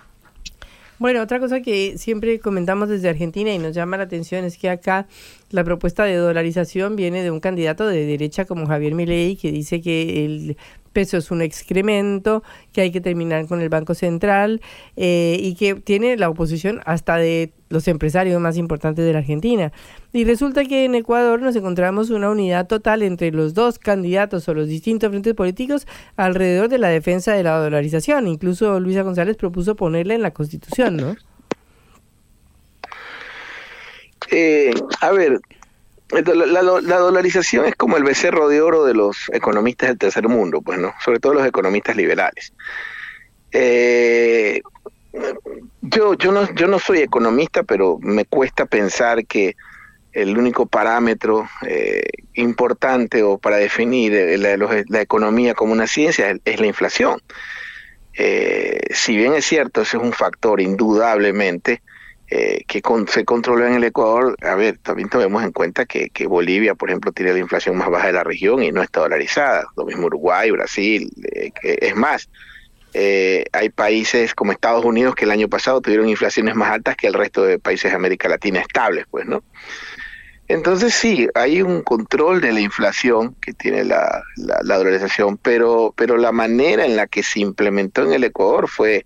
Bueno, 1.00 1.22
otra 1.22 1.40
cosa 1.40 1.62
que 1.62 1.96
siempre 1.96 2.38
comentamos 2.40 2.90
desde 2.90 3.08
Argentina 3.08 3.50
y 3.54 3.58
nos 3.58 3.74
llama 3.74 3.96
la 3.96 4.02
atención 4.02 4.44
es 4.44 4.58
que 4.58 4.68
acá 4.68 5.06
la 5.48 5.64
propuesta 5.64 6.04
de 6.04 6.14
dolarización 6.14 6.94
viene 6.94 7.22
de 7.22 7.30
un 7.30 7.40
candidato 7.40 7.86
de 7.86 8.04
derecha 8.04 8.44
como 8.44 8.66
Javier 8.66 8.94
Milei 8.94 9.36
que 9.36 9.50
dice 9.50 9.80
que 9.80 10.26
el 10.26 10.58
peso 10.92 11.16
es 11.16 11.30
un 11.30 11.40
excremento, 11.40 12.42
que 12.74 12.82
hay 12.82 12.90
que 12.90 13.00
terminar 13.00 13.46
con 13.46 13.62
el 13.62 13.70
Banco 13.70 13.94
Central 13.94 14.60
eh, 14.96 15.38
y 15.40 15.54
que 15.54 15.74
tiene 15.76 16.18
la 16.18 16.28
oposición 16.28 16.82
hasta 16.84 17.16
de 17.16 17.54
los 17.70 17.86
empresarios 17.88 18.40
más 18.40 18.56
importantes 18.56 19.04
de 19.04 19.12
la 19.12 19.20
Argentina. 19.20 19.72
Y 20.12 20.24
resulta 20.24 20.64
que 20.64 20.84
en 20.84 20.96
Ecuador 20.96 21.40
nos 21.40 21.56
encontramos 21.56 22.10
una 22.10 22.28
unidad 22.28 22.66
total 22.66 23.02
entre 23.02 23.30
los 23.30 23.54
dos 23.54 23.78
candidatos 23.78 24.48
o 24.48 24.54
los 24.54 24.68
distintos 24.68 25.08
frentes 25.08 25.34
políticos 25.34 25.86
alrededor 26.16 26.68
de 26.68 26.78
la 26.78 26.88
defensa 26.88 27.32
de 27.32 27.44
la 27.44 27.56
dolarización. 27.58 28.26
Incluso 28.26 28.78
Luisa 28.80 29.02
González 29.02 29.36
propuso 29.36 29.76
ponerla 29.76 30.14
en 30.14 30.22
la 30.22 30.32
Constitución, 30.32 30.96
¿no? 30.96 31.16
Eh, 34.32 34.72
a 35.00 35.10
ver, 35.12 35.40
la, 36.10 36.98
dolarización 36.98 37.66
es 37.66 37.76
como 37.76 37.96
el 37.96 38.04
becerro 38.04 38.48
de 38.48 38.60
oro 38.60 38.84
de 38.84 38.94
los 38.94 39.16
economistas 39.32 39.90
del 39.90 39.98
tercer 39.98 40.28
mundo, 40.28 40.60
pues, 40.60 40.78
¿no? 40.78 40.92
Sobre 41.04 41.20
todo 41.20 41.34
los 41.34 41.46
economistas 41.46 41.96
liberales. 41.96 42.52
Eh, 43.52 44.60
yo, 45.82 46.14
yo, 46.14 46.32
no, 46.32 46.52
yo 46.54 46.66
no 46.66 46.78
soy 46.78 46.98
economista, 46.98 47.62
pero 47.62 47.98
me 48.00 48.24
cuesta 48.24 48.66
pensar 48.66 49.26
que 49.26 49.56
el 50.12 50.36
único 50.36 50.66
parámetro 50.66 51.48
eh, 51.66 52.02
importante 52.34 53.22
o 53.22 53.38
para 53.38 53.56
definir 53.56 54.12
eh, 54.14 54.38
la, 54.38 55.00
economía 55.00 55.54
como 55.54 55.72
una 55.72 55.86
ciencia 55.86 56.36
es, 56.44 56.60
la 56.60 56.66
inflación. 56.66 57.20
si 58.12 59.16
bien 59.16 59.34
es 59.34 59.46
cierto, 59.46 59.82
ese 59.82 59.96
es 59.96 60.02
un 60.02 60.12
factor 60.12 60.60
indudablemente, 60.60 61.80
eh, 62.32 62.62
que 62.68 62.80
se 63.08 63.24
controla 63.24 63.66
en 63.66 63.74
el 63.74 63.82
Ecuador, 63.82 64.36
a 64.42 64.54
ver, 64.54 64.78
también 64.78 65.08
tomemos 65.08 65.42
en 65.42 65.50
cuenta 65.50 65.84
que, 65.84 66.08
Bolivia, 66.28 66.76
por 66.76 66.88
ejemplo, 66.88 67.10
tiene 67.10 67.32
la 67.32 67.40
inflación 67.40 67.76
más 67.76 67.90
baja 67.90 68.06
de 68.06 68.12
la 68.12 68.22
región 68.22 68.62
y 68.62 68.70
no 68.70 68.82
está 68.82 69.00
dolarizada, 69.00 69.66
lo 69.76 69.84
mismo 69.84 70.06
Uruguay, 70.06 70.48
Brasil, 70.52 71.10
eh, 71.32 71.50
es 71.64 71.96
más, 71.96 72.30
eh, 72.92 73.44
hay 73.52 73.68
países 73.68 74.34
como 74.34 74.52
Estados 74.52 74.84
Unidos 74.84 75.14
que 75.14 75.24
el 75.24 75.30
año 75.30 75.48
pasado 75.48 75.80
tuvieron 75.80 76.08
inflaciones 76.08 76.54
más 76.54 76.70
altas 76.70 76.96
que 76.96 77.06
el 77.06 77.14
resto 77.14 77.44
de 77.44 77.58
países 77.58 77.90
de 77.90 77.96
América 77.96 78.28
Latina 78.28 78.60
estables, 78.60 79.06
pues, 79.10 79.26
¿no? 79.26 79.42
Entonces 80.48 80.92
sí, 80.94 81.28
hay 81.34 81.62
un 81.62 81.82
control 81.82 82.40
de 82.40 82.52
la 82.52 82.60
inflación 82.60 83.36
que 83.40 83.52
tiene 83.52 83.84
la, 83.84 84.24
la 84.36 84.76
dolarización, 84.76 85.36
pero, 85.36 85.94
pero 85.96 86.16
la 86.16 86.32
manera 86.32 86.84
en 86.84 86.96
la 86.96 87.06
que 87.06 87.22
se 87.22 87.38
implementó 87.38 88.02
en 88.02 88.14
el 88.14 88.24
Ecuador 88.24 88.68
fue, 88.68 89.04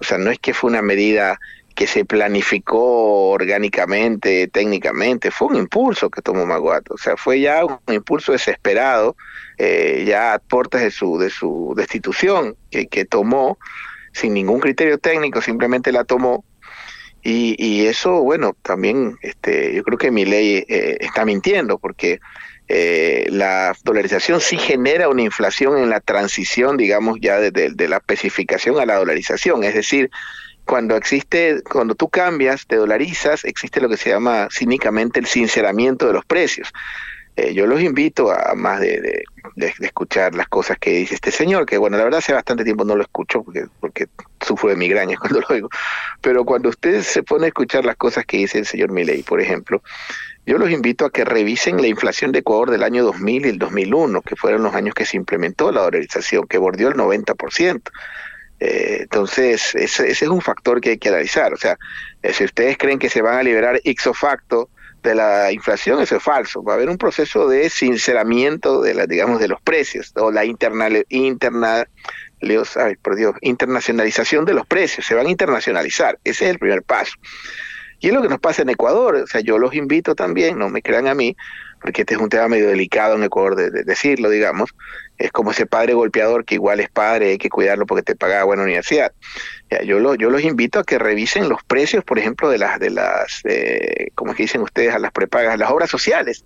o 0.00 0.04
sea, 0.04 0.18
no 0.18 0.32
es 0.32 0.40
que 0.40 0.52
fue 0.52 0.68
una 0.68 0.82
medida 0.82 1.38
que 1.76 1.86
se 1.86 2.04
planificó 2.04 3.30
orgánicamente, 3.30 4.48
técnicamente, 4.48 5.30
fue 5.30 5.48
un 5.48 5.56
impulso 5.56 6.10
que 6.10 6.22
tomó 6.22 6.44
Maguato, 6.44 6.94
o 6.94 6.98
sea, 6.98 7.16
fue 7.16 7.40
ya 7.40 7.64
un 7.64 7.78
impulso 7.94 8.32
desesperado, 8.32 9.16
eh, 9.62 10.04
ya 10.06 10.32
a 10.32 10.40
de 10.78 10.90
su, 10.90 11.18
de 11.18 11.28
su 11.28 11.74
destitución, 11.76 12.56
que, 12.70 12.86
que 12.86 13.04
tomó 13.04 13.58
sin 14.12 14.32
ningún 14.32 14.58
criterio 14.58 14.96
técnico, 14.96 15.42
simplemente 15.42 15.92
la 15.92 16.04
tomó, 16.04 16.44
y, 17.22 17.54
y 17.62 17.86
eso, 17.86 18.22
bueno, 18.22 18.56
también 18.62 19.18
este, 19.20 19.74
yo 19.74 19.82
creo 19.82 19.98
que 19.98 20.10
mi 20.10 20.24
ley 20.24 20.64
eh, 20.66 20.96
está 21.00 21.26
mintiendo, 21.26 21.78
porque 21.78 22.20
eh, 22.68 23.26
la 23.28 23.76
dolarización 23.84 24.40
sí 24.40 24.56
genera 24.56 25.10
una 25.10 25.22
inflación 25.22 25.76
en 25.76 25.90
la 25.90 26.00
transición, 26.00 26.78
digamos, 26.78 27.18
ya 27.20 27.38
de 27.38 27.88
la 27.88 27.98
especificación 27.98 28.80
a 28.80 28.86
la 28.86 28.96
dolarización, 28.96 29.62
es 29.64 29.74
decir, 29.74 30.10
cuando 30.64 30.96
existe, 30.96 31.62
cuando 31.70 31.94
tú 31.94 32.08
cambias, 32.08 32.66
te 32.66 32.76
dolarizas, 32.76 33.44
existe 33.44 33.80
lo 33.80 33.90
que 33.90 33.98
se 33.98 34.08
llama 34.08 34.48
cínicamente 34.50 35.20
el 35.20 35.26
sinceramiento 35.26 36.06
de 36.06 36.14
los 36.14 36.24
precios. 36.24 36.72
Eh, 37.40 37.54
yo 37.54 37.66
los 37.66 37.80
invito 37.80 38.30
a 38.30 38.54
más 38.54 38.80
de, 38.80 39.24
escuchar 39.80 40.34
las 40.34 40.48
cosas 40.48 40.76
que 40.78 40.90
dice 40.90 41.14
este 41.14 41.30
señor, 41.30 41.64
que 41.64 41.78
bueno, 41.78 41.96
la 41.96 42.04
verdad 42.04 42.18
hace 42.18 42.34
bastante 42.34 42.64
tiempo 42.64 42.84
no 42.84 42.96
lo 42.96 43.02
escucho 43.02 43.42
porque, 43.42 43.66
porque 43.80 44.08
sufro 44.40 44.68
de 44.68 44.76
migrañas 44.76 45.18
cuando 45.20 45.40
lo 45.40 45.46
oigo, 45.48 45.70
pero 46.20 46.44
cuando 46.44 46.68
usted 46.68 47.00
se 47.00 47.22
pone 47.22 47.46
a 47.46 47.48
escuchar 47.48 47.86
las 47.86 47.96
cosas 47.96 48.26
que 48.26 48.36
dice 48.36 48.58
el 48.58 48.66
señor 48.66 48.90
Milei, 48.90 49.22
por 49.22 49.40
ejemplo, 49.40 49.82
yo 50.44 50.58
los 50.58 50.70
invito 50.70 51.06
a 51.06 51.10
que 51.10 51.24
revisen 51.24 51.80
la 51.80 51.86
inflación 51.86 52.30
de 52.30 52.40
Ecuador 52.40 52.70
del 52.70 52.82
año 52.82 53.04
2000 53.04 53.46
y 53.46 53.48
el 53.48 53.58
2001, 53.58 54.20
que 54.20 54.36
fueron 54.36 54.62
los 54.62 54.74
años 54.74 54.94
que 54.94 55.06
se 55.06 55.16
implementó 55.16 55.72
la 55.72 55.80
dolarización, 55.80 56.46
que 56.46 56.58
bordeó 56.58 56.88
el 56.88 56.94
90%. 56.94 57.80
Eh, 58.58 58.98
entonces, 59.02 59.74
ese, 59.74 60.10
es 60.10 60.22
un 60.22 60.42
factor 60.42 60.80
que 60.80 60.90
hay 60.90 60.98
que 60.98 61.08
analizar. 61.08 61.54
O 61.54 61.56
sea, 61.56 61.78
eh, 62.22 62.32
si 62.34 62.44
ustedes 62.44 62.76
creen 62.76 62.98
que 62.98 63.08
se 63.08 63.22
van 63.22 63.38
a 63.38 63.42
liberar 63.42 63.80
ixo 63.84 64.12
facto 64.12 64.68
de 65.02 65.14
la 65.14 65.52
inflación, 65.52 66.00
eso 66.00 66.16
es 66.16 66.22
falso. 66.22 66.62
Va 66.62 66.72
a 66.72 66.76
haber 66.76 66.88
un 66.88 66.98
proceso 66.98 67.48
de 67.48 67.70
sinceramiento 67.70 68.82
de 68.82 68.94
la, 68.94 69.06
digamos, 69.06 69.40
de 69.40 69.48
los 69.48 69.60
precios 69.60 70.12
o 70.16 70.30
la 70.30 70.44
interna, 70.44 70.88
interna 71.08 71.86
ay, 72.76 72.96
por 72.96 73.16
Dios, 73.16 73.34
internacionalización 73.40 74.44
de 74.44 74.54
los 74.54 74.66
precios. 74.66 75.06
Se 75.06 75.14
van 75.14 75.26
a 75.26 75.30
internacionalizar. 75.30 76.18
Ese 76.24 76.44
es 76.46 76.50
el 76.52 76.58
primer 76.58 76.82
paso. 76.82 77.12
Y 78.00 78.08
es 78.08 78.14
lo 78.14 78.22
que 78.22 78.28
nos 78.28 78.40
pasa 78.40 78.62
en 78.62 78.70
Ecuador. 78.70 79.16
O 79.16 79.26
sea, 79.26 79.40
yo 79.40 79.58
los 79.58 79.74
invito 79.74 80.14
también, 80.14 80.58
no 80.58 80.70
me 80.70 80.82
crean 80.82 81.06
a 81.06 81.14
mí, 81.14 81.36
porque 81.80 82.02
este 82.02 82.14
es 82.14 82.20
un 82.20 82.28
tema 82.28 82.48
medio 82.48 82.68
delicado 82.68 83.16
en 83.16 83.24
Ecuador 83.24 83.56
de, 83.56 83.70
decirlo, 83.84 84.28
digamos, 84.30 84.70
es 85.18 85.32
como 85.32 85.50
ese 85.50 85.66
padre 85.66 85.94
golpeador 85.94 86.44
que 86.44 86.54
igual 86.54 86.80
es 86.80 86.90
padre, 86.90 87.30
hay 87.30 87.38
que 87.38 87.48
cuidarlo 87.48 87.86
porque 87.86 88.02
te 88.02 88.14
paga 88.14 88.44
buena 88.44 88.62
universidad. 88.62 89.12
Ya, 89.70 89.82
yo, 89.82 89.98
lo, 89.98 90.14
yo 90.14 90.30
los 90.30 90.42
invito 90.42 90.78
a 90.78 90.84
que 90.84 90.98
revisen 90.98 91.48
los 91.48 91.62
precios, 91.64 92.04
por 92.04 92.18
ejemplo, 92.18 92.48
de 92.50 92.58
las, 92.58 92.78
de 92.78 92.90
las 92.90 93.40
eh, 93.44 94.08
como 94.14 94.34
que 94.34 94.44
dicen 94.44 94.60
ustedes, 94.60 94.94
a 94.94 94.98
las 94.98 95.12
prepagas, 95.12 95.58
las 95.58 95.70
obras 95.70 95.90
sociales. 95.90 96.44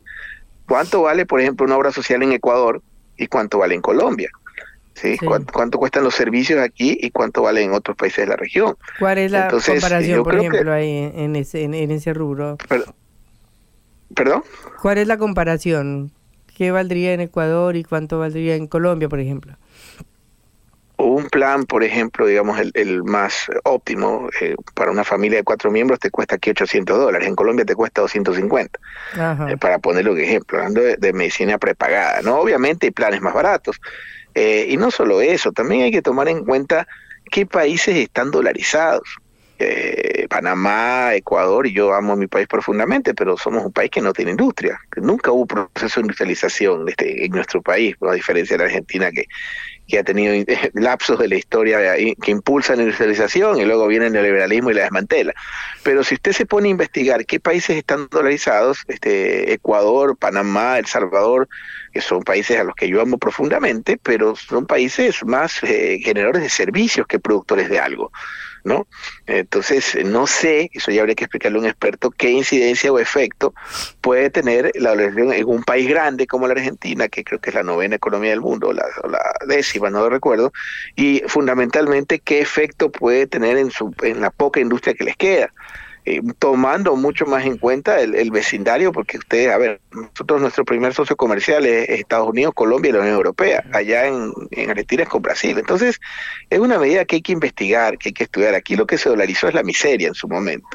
¿Cuánto 0.67 1.03
vale, 1.03 1.27
por 1.27 1.41
ejemplo, 1.41 1.67
una 1.67 1.77
obra 1.77 1.93
social 1.93 2.23
en 2.23 2.33
Ecuador 2.33 2.83
y 3.17 3.27
cuánto 3.27 3.59
vale 3.59 3.75
en 3.75 3.83
Colombia? 3.83 4.31
¿sí? 4.95 5.17
¿Cuánto, 5.19 5.79
cuestan 5.79 6.05
los 6.05 6.15
servicios 6.15 6.61
aquí 6.61 6.97
y 7.01 7.11
cuánto 7.11 7.43
vale 7.43 7.63
en 7.63 7.73
otros 7.73 7.97
países 7.97 8.25
de 8.25 8.27
la 8.27 8.37
región? 8.37 8.77
¿Cuál 8.99 9.19
es 9.19 9.31
la 9.31 9.49
comparación, 9.49 10.23
por 10.23 10.37
ejemplo, 10.37 10.73
ahí 10.73 11.13
en 11.15 11.37
ese, 11.37 11.65
en, 11.65 11.91
ese 11.91 12.15
rubro? 12.15 12.57
¿Perdón? 14.15 14.43
¿Cuál 14.81 14.99
es 14.99 15.07
la 15.07 15.19
comparación? 15.19 16.13
¿Qué 16.57 16.71
valdría 16.71 17.13
en 17.13 17.21
Ecuador 17.21 17.77
y 17.77 17.85
cuánto 17.85 18.19
valdría 18.19 18.55
en 18.55 18.67
Colombia, 18.67 19.09
por 19.09 19.21
ejemplo? 19.21 19.57
Un 20.97 21.29
plan, 21.29 21.65
por 21.65 21.83
ejemplo, 21.83 22.25
digamos, 22.27 22.61
el, 22.73 23.03
más 23.03 23.47
óptimo 23.65 24.29
eh, 24.41 24.55
para 24.75 24.93
una 24.93 25.03
familia 25.03 25.39
de 25.39 25.45
cuatro 25.45 25.73
miembros 25.73 25.99
te 25.99 26.11
cuesta 26.11 26.37
aquí 26.37 26.51
800 26.51 26.97
dólares. 26.97 27.27
En 27.27 27.35
Colombia 27.35 27.65
te 27.65 27.75
cuesta 27.75 28.01
250. 28.03 28.79
Eh, 29.49 29.57
para 29.57 29.81
ponerlo 29.81 30.15
de 30.15 30.23
ejemplo, 30.23 30.59
hablando 30.59 30.81
de, 30.81 31.13
medicina 31.13 31.59
prepagada. 31.59 32.23
¿no? 32.23 32.39
Obviamente 32.39 32.87
hay 32.87 32.93
planes 32.93 33.21
más 33.21 33.35
baratos. 33.35 33.81
Eh, 34.37 34.67
y 34.69 34.77
no 34.77 34.93
solo 34.93 35.21
eso, 35.21 35.51
también 35.51 35.83
hay 35.83 35.91
que 35.91 36.03
tomar 36.03 36.29
en 36.29 36.45
cuenta 36.45 36.87
qué 37.31 37.45
países 37.45 37.97
están 37.97 38.31
dolarizados. 38.31 39.19
Eh, 39.57 40.27
Panamá, 40.29 41.15
Ecuador, 41.15 41.67
y 41.67 41.73
yo 41.73 41.95
amo 41.95 42.15
a 42.15 42.17
mi 42.17 42.27
país 42.27 42.49
profundamente, 42.49 43.15
pero 43.15 43.37
somos 43.37 43.65
un 43.65 43.73
país 43.73 43.89
que 43.89 44.01
no 44.01 44.13
tiene 44.13 44.33
industria. 44.33 44.81
Nunca 44.97 45.31
hubo 45.31 45.47
proceso 45.47 46.01
de 46.01 46.07
industrialización 46.07 46.89
este, 46.89 47.25
en 47.25 47.31
nuestro 47.31 47.63
país, 47.63 47.95
a 48.01 48.15
diferencia 48.15 48.57
de 48.57 48.65
la 48.65 48.69
Argentina 48.69 49.13
que, 49.13 49.27
que 49.87 49.99
ha 49.99 50.03
tenido 50.03 50.35
lapsos 50.75 51.19
de 51.19 51.29
la 51.29 51.37
historia 51.37 51.95
que 52.21 52.31
impulsan 52.31 52.79
la 52.79 52.83
industrialización 52.85 53.59
y 53.59 53.65
luego 53.65 53.87
viene 53.87 54.07
el 54.07 54.13
neoliberalismo 54.13 54.71
y 54.71 54.75
la 54.75 54.83
desmantela. 54.83 55.35
Pero 55.83 56.03
si 56.03 56.15
usted 56.15 56.33
se 56.33 56.47
pone 56.47 56.69
a 56.69 56.71
investigar 56.73 57.25
qué 57.27 57.39
países 57.39 57.77
están 57.77 58.09
dolarizados, 58.11 58.79
este, 58.89 59.53
Ecuador, 59.53 60.17
Panamá, 60.17 60.79
El 60.79 60.87
Salvador, 60.87 61.49
que 61.93 62.01
son 62.01 62.23
países 62.23 62.59
a 62.59 62.65
los 62.65 62.75
que 62.75 62.89
yo 62.89 63.01
amo 63.01 63.19
profundamente, 63.19 63.99
pero 64.03 64.35
son 64.35 64.67
países 64.67 65.25
más 65.25 65.63
eh, 65.63 66.01
generadores 66.03 66.43
de 66.43 66.49
servicios 66.49 67.07
que 67.07 67.21
productores 67.21 67.69
de 67.69 67.79
algo. 67.79 68.11
¿No? 68.65 68.87
Entonces, 69.27 69.97
no 70.05 70.27
sé, 70.27 70.71
eso 70.73 70.91
ya 70.91 71.03
habría 71.03 71.15
que 71.15 71.25
explicarle 71.25 71.59
a 71.59 71.61
un 71.61 71.67
experto, 71.67 72.11
qué 72.11 72.31
incidencia 72.31 72.91
o 72.91 72.99
efecto 72.99 73.55
puede 74.01 74.31
tener 74.31 74.73
la 74.75 74.91
dolarización 74.91 75.33
en 75.33 75.47
un 75.47 75.63
país 75.63 75.89
grande 75.89 76.27
como 76.27 76.47
la 76.47 76.55
Argentina, 76.55 77.09
que 77.09 77.23
creo 77.23 77.39
que 77.39 77.51
es 77.51 77.55
la 77.55 77.63
novena 77.63 77.97
economía 77.97 78.31
del 78.31 78.41
mundo, 78.41 78.73
la, 78.73 78.85
o 79.03 79.09
la 79.09 79.21
décima, 79.47 79.91
no 79.91 80.01
lo 80.01 80.11
recuerdo, 80.11 80.53
y 80.97 81.23
fundamentalmente 81.27 82.19
qué 82.19 82.41
efecto 82.41 82.91
puede 82.91 83.27
tener 83.27 83.59
en, 83.59 83.71
su, 83.71 83.95
en 84.03 84.21
la 84.21 84.31
poca 84.31 84.61
industria 84.61 84.95
que 84.95 85.05
les 85.05 85.17
queda. 85.17 85.53
Eh, 86.07 86.21
tomando 86.39 86.97
mucho 86.97 87.25
más 87.25 87.47
en 87.47 87.57
cuenta 87.57 88.01
el, 88.01 88.31
vecindario, 88.31 88.93
porque 88.93 89.17
ustedes, 89.19 89.51
a 89.51 89.59
ver, 89.59 89.81
nosotros 89.91 90.41
nuestro 90.41 90.65
primer 90.65 90.93
socio 90.93 91.17
comercial 91.17 91.65
es 91.65 91.89
Estados 91.89 92.29
Unidos, 92.29 92.53
Colombia 92.55 92.91
y 92.91 92.93
la 92.93 93.01
Unión 93.01 93.15
Europea, 93.15 93.65
allá 93.73 94.07
en, 94.07 94.33
en 94.51 94.71
Argentina 94.71 95.05
es 95.05 95.09
con 95.09 95.23
Brasil. 95.23 95.59
Entonces, 95.59 96.01
es 96.51 96.59
una 96.59 96.79
medida 96.79 97.05
que 97.05 97.17
hay 97.17 97.23
que 97.23 97.33
investigar, 97.33 97.97
que 97.97 98.11
hay 98.11 98.13
que 98.13 98.25
estudiar. 98.25 98.55
Aquí 98.55 98.77
lo 98.77 98.87
que 98.87 98.99
se 98.99 99.09
dolarizó 99.09 99.49
es 99.49 99.55
la 99.55 99.63
miseria 99.63 100.09
en 100.09 100.15
su 100.15 100.29
momento. 100.29 100.69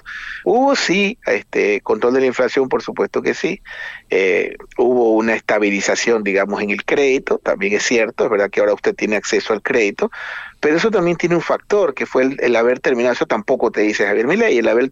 Hubo 0.44 0.76
sí, 0.76 1.18
este 1.26 1.82
control 1.82 2.14
de 2.14 2.22
la 2.22 2.26
inflación, 2.26 2.68
por 2.68 2.82
supuesto 2.82 3.22
que 3.22 3.34
sí. 3.34 3.62
Eh, 4.10 4.56
hubo 4.78 5.16
una 5.16 5.36
estabilización, 5.36 6.24
digamos, 6.24 6.62
en 6.62 6.72
el 6.72 6.84
crédito, 6.84 7.38
también 7.38 7.74
es 7.74 7.84
cierto, 7.84 8.26
es 8.26 8.32
verdad 8.32 8.50
que 8.50 8.62
ahora 8.62 8.74
usted 8.74 8.96
tiene 8.96 9.16
acceso 9.16 9.54
al 9.54 9.62
crédito, 9.62 10.10
pero 10.60 10.78
eso 10.78 10.92
también 10.92 11.18
tiene 11.18 11.36
un 11.36 11.42
factor, 11.42 11.94
que 11.94 12.06
fue 12.06 12.36
el, 12.38 12.56
haber 12.56 12.80
terminado, 12.80 13.14
eso 13.14 13.26
tampoco 13.26 13.72
te 13.72 13.82
dice 13.82 14.06
Javier 14.06 14.28
Milei, 14.28 14.58
el, 14.58 14.68
haber 14.68 14.90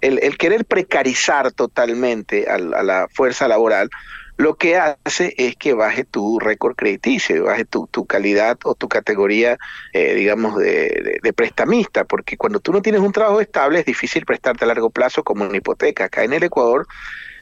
el, 0.00 0.18
el 0.18 0.38
querer 0.38 0.64
precarizar 0.64 1.52
totalmente 1.52 2.48
a, 2.48 2.58
la 2.58 3.08
fuerza 3.12 3.48
laboral, 3.48 3.88
lo 4.36 4.56
que 4.56 4.76
hace 4.76 5.34
es 5.38 5.56
que 5.56 5.72
baje 5.72 6.04
tu 6.04 6.38
récord 6.38 6.76
crediticio, 6.76 7.44
baje 7.44 7.64
tu, 7.64 7.86
tu 7.86 8.04
calidad 8.04 8.58
o 8.64 8.74
tu 8.74 8.86
categoría, 8.86 9.56
eh, 9.94 10.14
digamos, 10.14 10.58
de, 10.58 11.20
de, 11.22 11.32
prestamista, 11.32 12.04
porque 12.04 12.36
cuando 12.36 12.60
tú 12.60 12.70
no 12.70 12.82
tienes 12.82 13.00
un 13.00 13.12
trabajo 13.12 13.40
estable 13.40 13.78
es 13.78 13.86
difícil 13.86 14.26
prestarte 14.26 14.64
a 14.64 14.68
largo 14.68 14.90
plazo 14.90 15.24
como 15.24 15.46
una 15.46 15.56
hipoteca. 15.56 16.04
Acá 16.04 16.22
en 16.22 16.34
el 16.34 16.42
Ecuador 16.42 16.86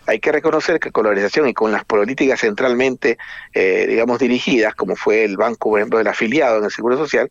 hay 0.07 0.21
que 0.21 0.33
reconocer 0.33 0.79
que 0.81 0.91
con 0.91 1.05
la 1.05 1.11
organización 1.11 1.49
y 1.49 1.55
con 1.55 1.73
las 1.73 1.85
políticas 1.85 2.41
centralmente, 2.41 3.19
eh, 3.53 3.87
digamos, 3.89 4.19
dirigidas, 4.19 4.75
como 4.75 4.97
fue 4.97 5.25
el 5.25 5.37
banco, 5.37 5.71
por 5.71 5.81
ejemplo, 5.81 5.99
del 5.99 6.09
afiliado 6.09 6.59
en 6.59 6.65
el 6.65 6.71
Seguro 6.71 6.97
Social, 6.97 7.31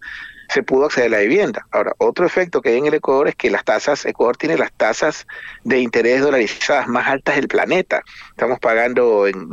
se 0.49 0.63
pudo 0.63 0.85
acceder 0.85 1.07
a 1.07 1.17
la 1.17 1.23
vivienda. 1.23 1.65
Ahora, 1.71 1.93
otro 1.97 2.25
efecto 2.25 2.61
que 2.61 2.69
hay 2.69 2.77
en 2.77 2.85
el 2.85 2.93
Ecuador 2.95 3.27
es 3.27 3.35
que 3.35 3.49
las 3.49 3.63
tasas, 3.63 4.05
Ecuador 4.05 4.37
tiene 4.37 4.57
las 4.57 4.71
tasas 4.73 5.27
de 5.63 5.79
interés 5.79 6.21
dolarizadas 6.21 6.87
más 6.87 7.07
altas 7.07 7.35
del 7.35 7.47
planeta. 7.47 8.03
Estamos 8.29 8.59
pagando 8.59 9.27
en, 9.27 9.43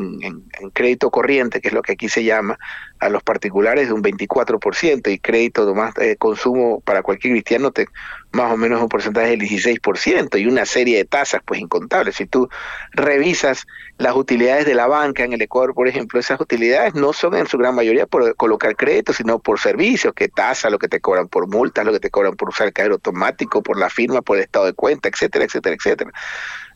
crédito 0.72 1.10
corriente, 1.10 1.60
que 1.60 1.68
es 1.68 1.74
lo 1.74 1.82
que 1.82 1.92
aquí 1.92 2.08
se 2.08 2.24
llama, 2.24 2.58
a 2.98 3.08
los 3.08 3.22
particulares 3.22 3.88
de 3.88 3.94
un 3.94 4.02
24% 4.02 5.10
y 5.10 5.18
crédito 5.18 5.64
de 5.64 5.74
más 5.74 5.96
eh, 5.98 6.16
consumo 6.16 6.80
para 6.80 7.02
cualquier 7.02 7.32
cristiano 7.32 7.70
te, 7.70 7.86
más 8.32 8.52
o 8.52 8.56
menos 8.56 8.80
un 8.80 8.88
porcentaje 8.88 9.30
del 9.30 9.40
16% 9.40 10.38
y 10.38 10.46
una 10.46 10.66
serie 10.66 10.98
de 10.98 11.04
tasas 11.04 11.40
pues 11.44 11.60
incontables. 11.60 12.16
Si 12.16 12.26
tú 12.26 12.48
revisas 12.92 13.66
las 13.98 14.14
utilidades 14.14 14.66
de 14.66 14.74
la 14.74 14.86
banca 14.86 15.24
en 15.24 15.32
el 15.32 15.42
Ecuador, 15.42 15.74
por 15.74 15.88
ejemplo, 15.88 16.20
esas 16.20 16.40
utilidades 16.40 16.94
no 16.94 17.12
son 17.12 17.34
en 17.34 17.46
su 17.46 17.58
gran 17.58 17.74
mayoría 17.74 18.06
por 18.06 18.36
colocar 18.36 18.76
crédito, 18.76 19.12
sino 19.12 19.38
por 19.38 19.58
servicios, 19.58 20.14
que 20.14 20.28
tasa, 20.28 20.70
lo 20.70 20.78
que 20.80 20.88
te 20.88 21.00
cobran 21.00 21.28
por 21.28 21.46
multas, 21.46 21.86
lo 21.86 21.92
que 21.92 22.00
te 22.00 22.10
cobran 22.10 22.34
por 22.34 22.48
usar 22.48 22.66
el 22.66 22.72
cajero 22.72 22.94
automático, 22.94 23.62
por 23.62 23.78
la 23.78 23.88
firma, 23.88 24.22
por 24.22 24.38
el 24.38 24.42
estado 24.42 24.66
de 24.66 24.72
cuenta, 24.72 25.08
etcétera, 25.08 25.44
etcétera, 25.44 25.76
etcétera. 25.76 26.10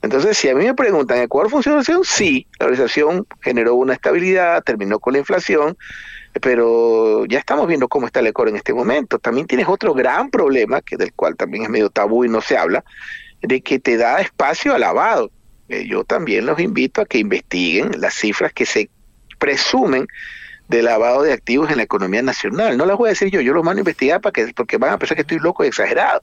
Entonces, 0.02 0.38
si 0.38 0.48
a 0.48 0.54
mí 0.54 0.64
me 0.64 0.74
preguntan, 0.74 1.18
¿Ecuador 1.18 1.50
funciona? 1.50 1.82
Sí, 2.04 2.46
la 2.60 2.66
organización 2.66 3.26
generó 3.40 3.74
una 3.74 3.94
estabilidad, 3.94 4.62
terminó 4.62 5.00
con 5.00 5.14
la 5.14 5.18
inflación, 5.18 5.76
pero 6.40 7.24
ya 7.26 7.38
estamos 7.38 7.66
viendo 7.66 7.88
cómo 7.88 8.06
está 8.06 8.20
el 8.20 8.28
Ecuador 8.28 8.50
en 8.50 8.56
este 8.56 8.74
momento. 8.74 9.18
También 9.18 9.46
tienes 9.46 9.66
otro 9.68 9.94
gran 9.94 10.30
problema, 10.30 10.82
que 10.82 10.96
del 10.96 11.12
cual 11.14 11.36
también 11.36 11.64
es 11.64 11.70
medio 11.70 11.90
tabú 11.90 12.24
y 12.24 12.28
no 12.28 12.40
se 12.40 12.56
habla, 12.56 12.84
de 13.40 13.60
que 13.62 13.78
te 13.78 13.96
da 13.96 14.20
espacio 14.20 14.74
a 14.74 14.78
lavado. 14.78 15.30
Eh, 15.68 15.86
yo 15.88 16.04
también 16.04 16.46
los 16.46 16.60
invito 16.60 17.00
a 17.00 17.06
que 17.06 17.18
investiguen 17.18 17.92
las 17.98 18.14
cifras 18.14 18.52
que 18.52 18.66
se 18.66 18.90
presumen 19.38 20.06
de 20.68 20.82
lavado 20.82 21.22
de 21.22 21.32
activos 21.32 21.70
en 21.70 21.76
la 21.76 21.82
economía 21.82 22.22
nacional. 22.22 22.76
No 22.76 22.86
las 22.86 22.96
voy 22.96 23.08
a 23.08 23.10
decir 23.10 23.30
yo, 23.30 23.40
yo 23.40 23.52
los 23.52 23.64
mando 23.64 23.80
a 23.80 23.82
investigar 23.82 24.20
para 24.20 24.32
que, 24.32 24.52
porque 24.54 24.78
van 24.78 24.92
a 24.92 24.98
pensar 24.98 25.16
que 25.16 25.22
estoy 25.22 25.38
loco 25.38 25.64
y 25.64 25.68
exagerado. 25.68 26.22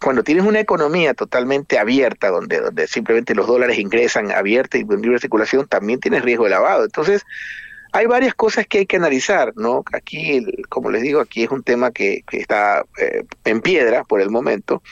Cuando 0.00 0.22
tienes 0.22 0.44
una 0.44 0.60
economía 0.60 1.14
totalmente 1.14 1.78
abierta, 1.78 2.30
donde, 2.30 2.60
donde 2.60 2.86
simplemente 2.86 3.34
los 3.34 3.46
dólares 3.46 3.78
ingresan 3.78 4.32
abierta 4.32 4.78
y 4.78 4.80
en 4.80 5.02
libre 5.02 5.18
circulación, 5.18 5.66
también 5.66 6.00
tienes 6.00 6.22
riesgo 6.22 6.44
de 6.44 6.50
lavado. 6.50 6.84
Entonces, 6.84 7.24
hay 7.92 8.06
varias 8.06 8.34
cosas 8.34 8.66
que 8.66 8.78
hay 8.78 8.86
que 8.86 8.96
analizar, 8.96 9.52
¿no? 9.54 9.84
Aquí, 9.92 10.44
como 10.68 10.90
les 10.90 11.02
digo, 11.02 11.20
aquí 11.20 11.44
es 11.44 11.50
un 11.50 11.62
tema 11.62 11.92
que, 11.92 12.24
está 12.32 12.84
eh, 12.98 13.24
en 13.44 13.60
piedra 13.60 14.02
por 14.02 14.20
el 14.20 14.30
momento, 14.30 14.82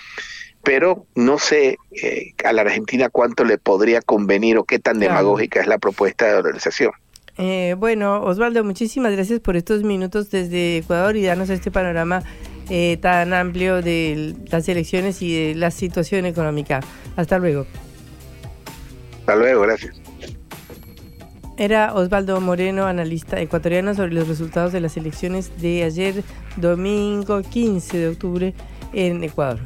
pero 0.62 1.06
no 1.16 1.38
sé 1.38 1.78
eh, 2.00 2.32
a 2.44 2.52
la 2.52 2.62
Argentina 2.62 3.08
cuánto 3.08 3.44
le 3.44 3.58
podría 3.58 4.02
convenir 4.02 4.56
o 4.56 4.64
qué 4.64 4.78
tan 4.78 5.00
demagógica 5.00 5.60
es 5.60 5.66
la 5.66 5.78
propuesta 5.78 6.26
de 6.26 6.34
organización. 6.34 6.92
Eh, 7.38 7.74
bueno, 7.78 8.22
Osvaldo, 8.22 8.62
muchísimas 8.62 9.12
gracias 9.12 9.40
por 9.40 9.56
estos 9.56 9.82
minutos 9.82 10.30
desde 10.30 10.78
Ecuador 10.78 11.16
y 11.16 11.24
darnos 11.24 11.50
este 11.50 11.70
panorama 11.70 12.22
eh, 12.68 12.98
tan 13.00 13.32
amplio 13.32 13.82
de 13.82 14.34
las 14.50 14.68
elecciones 14.68 15.22
y 15.22 15.34
de 15.34 15.54
la 15.54 15.70
situación 15.70 16.26
económica. 16.26 16.80
Hasta 17.16 17.38
luego. 17.38 17.66
Hasta 19.20 19.36
luego, 19.36 19.62
gracias. 19.62 20.00
Era 21.56 21.94
Osvaldo 21.94 22.40
Moreno, 22.40 22.86
analista 22.86 23.40
ecuatoriano, 23.40 23.94
sobre 23.94 24.14
los 24.14 24.26
resultados 24.26 24.72
de 24.72 24.80
las 24.80 24.96
elecciones 24.96 25.52
de 25.60 25.84
ayer, 25.84 26.24
domingo 26.56 27.42
15 27.42 27.98
de 27.98 28.08
octubre, 28.08 28.54
en 28.92 29.22
Ecuador. 29.22 29.60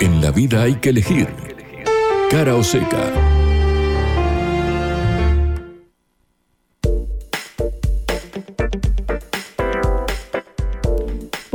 En 0.00 0.20
la 0.20 0.30
vida 0.30 0.62
hay 0.62 0.74
que 0.74 0.90
elegir. 0.90 1.28
Cara 2.30 2.54
o 2.54 2.62
seca. 2.62 3.35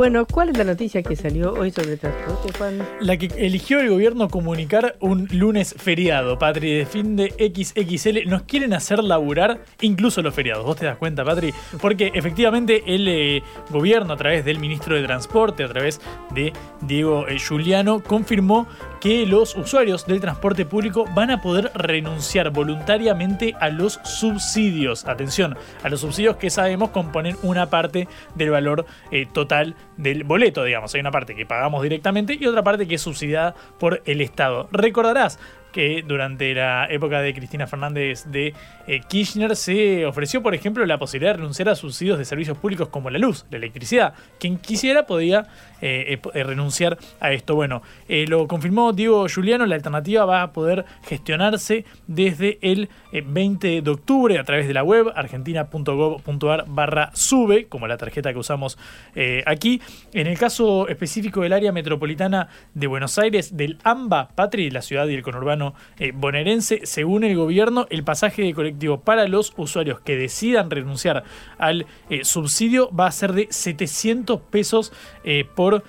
Bueno, 0.02 0.26
¿cuál 0.26 0.48
es 0.48 0.58
la 0.58 0.64
noticia 0.64 1.00
que 1.00 1.14
salió 1.14 1.52
hoy 1.52 1.70
sobre 1.70 1.96
transporte, 1.96 2.52
Juan? 2.58 2.84
La 2.98 3.16
que 3.16 3.26
eligió 3.36 3.78
el 3.78 3.88
gobierno 3.88 4.28
comunicar 4.28 4.96
un 4.98 5.28
lunes 5.30 5.76
feriado, 5.78 6.40
Patri, 6.40 6.78
de 6.78 6.86
fin 6.86 7.14
de 7.14 7.30
XXL. 7.30 8.28
Nos 8.28 8.42
quieren 8.42 8.74
hacer 8.74 8.98
laburar 8.98 9.60
incluso 9.80 10.20
los 10.20 10.34
feriados. 10.34 10.64
¿Vos 10.64 10.76
te 10.76 10.86
das 10.86 10.96
cuenta, 10.96 11.24
Patri? 11.24 11.54
Porque 11.80 12.10
efectivamente 12.14 12.82
el 12.84 13.06
eh, 13.06 13.44
gobierno, 13.70 14.14
a 14.14 14.16
través 14.16 14.44
del 14.44 14.58
ministro 14.58 14.96
de 14.96 15.04
Transporte, 15.04 15.62
a 15.62 15.68
través 15.68 16.00
de 16.34 16.52
Diego 16.80 17.28
eh, 17.28 17.38
Giuliano, 17.38 18.02
confirmó 18.02 18.66
que 19.02 19.26
los 19.26 19.56
usuarios 19.56 20.06
del 20.06 20.20
transporte 20.20 20.64
público 20.64 21.06
van 21.12 21.32
a 21.32 21.42
poder 21.42 21.72
renunciar 21.74 22.50
voluntariamente 22.50 23.52
a 23.58 23.68
los 23.68 23.94
subsidios. 24.04 25.06
Atención, 25.06 25.58
a 25.82 25.88
los 25.88 26.02
subsidios 26.02 26.36
que 26.36 26.50
sabemos 26.50 26.90
componen 26.90 27.36
una 27.42 27.68
parte 27.68 28.06
del 28.36 28.50
valor 28.50 28.86
eh, 29.10 29.26
total 29.26 29.74
del 29.96 30.22
boleto, 30.22 30.62
digamos. 30.62 30.94
Hay 30.94 31.00
una 31.00 31.10
parte 31.10 31.34
que 31.34 31.44
pagamos 31.44 31.82
directamente 31.82 32.38
y 32.40 32.46
otra 32.46 32.62
parte 32.62 32.86
que 32.86 32.94
es 32.94 33.02
subsidiada 33.02 33.56
por 33.80 34.02
el 34.04 34.20
Estado. 34.20 34.68
Recordarás 34.70 35.40
que 35.72 36.04
durante 36.06 36.54
la 36.54 36.86
época 36.88 37.20
de 37.20 37.34
Cristina 37.34 37.66
Fernández 37.66 38.24
de 38.26 38.54
eh, 38.86 39.00
Kirchner 39.08 39.56
se 39.56 40.06
ofreció, 40.06 40.42
por 40.42 40.54
ejemplo, 40.54 40.84
la 40.86 40.98
posibilidad 40.98 41.32
de 41.32 41.38
renunciar 41.38 41.68
a 41.68 41.74
subsidios 41.74 42.18
de 42.18 42.24
servicios 42.24 42.58
públicos 42.58 42.88
como 42.88 43.10
la 43.10 43.18
luz, 43.18 43.46
la 43.50 43.56
electricidad. 43.56 44.14
Quien 44.38 44.58
quisiera 44.58 45.06
podía 45.06 45.46
eh, 45.80 46.20
eh, 46.34 46.44
renunciar 46.44 46.98
a 47.20 47.32
esto. 47.32 47.54
Bueno, 47.54 47.82
lo 48.08 48.46
confirmó 48.46 48.92
Diego 48.92 49.26
Juliano, 49.32 49.66
la 49.66 49.74
alternativa 49.74 50.24
va 50.24 50.42
a 50.42 50.52
poder 50.52 50.84
gestionarse 51.04 51.84
desde 52.06 52.58
el 52.60 52.88
20 53.12 53.82
de 53.82 53.90
octubre 53.90 54.38
a 54.38 54.44
través 54.44 54.68
de 54.68 54.74
la 54.74 54.84
web 54.84 55.10
argentina.gov.ar 55.14 56.64
barra 56.68 57.10
sube, 57.14 57.66
como 57.66 57.86
la 57.86 57.96
tarjeta 57.96 58.32
que 58.32 58.38
usamos 58.38 58.78
aquí. 59.46 59.80
En 60.12 60.26
el 60.26 60.38
caso 60.38 60.88
específico 60.88 61.40
del 61.40 61.52
área 61.52 61.72
metropolitana 61.72 62.48
de 62.74 62.86
Buenos 62.86 63.18
Aires, 63.18 63.56
del 63.56 63.78
AMBA, 63.82 64.28
Patri, 64.34 64.70
la 64.70 64.82
ciudad 64.82 65.06
y 65.06 65.14
el 65.14 65.22
conurbano 65.22 65.61
bonaerense, 66.14 66.80
según 66.84 67.24
el 67.24 67.36
gobierno, 67.36 67.86
el 67.90 68.04
pasaje 68.04 68.42
de 68.42 68.54
colectivo 68.54 69.00
para 69.00 69.26
los 69.28 69.52
usuarios 69.56 70.00
que 70.00 70.16
decidan 70.16 70.70
renunciar 70.70 71.24
al 71.58 71.86
subsidio 72.22 72.90
va 72.90 73.06
a 73.06 73.12
ser 73.12 73.32
de 73.32 73.48
700 73.50 74.40
pesos 74.40 74.92
por 75.54 75.84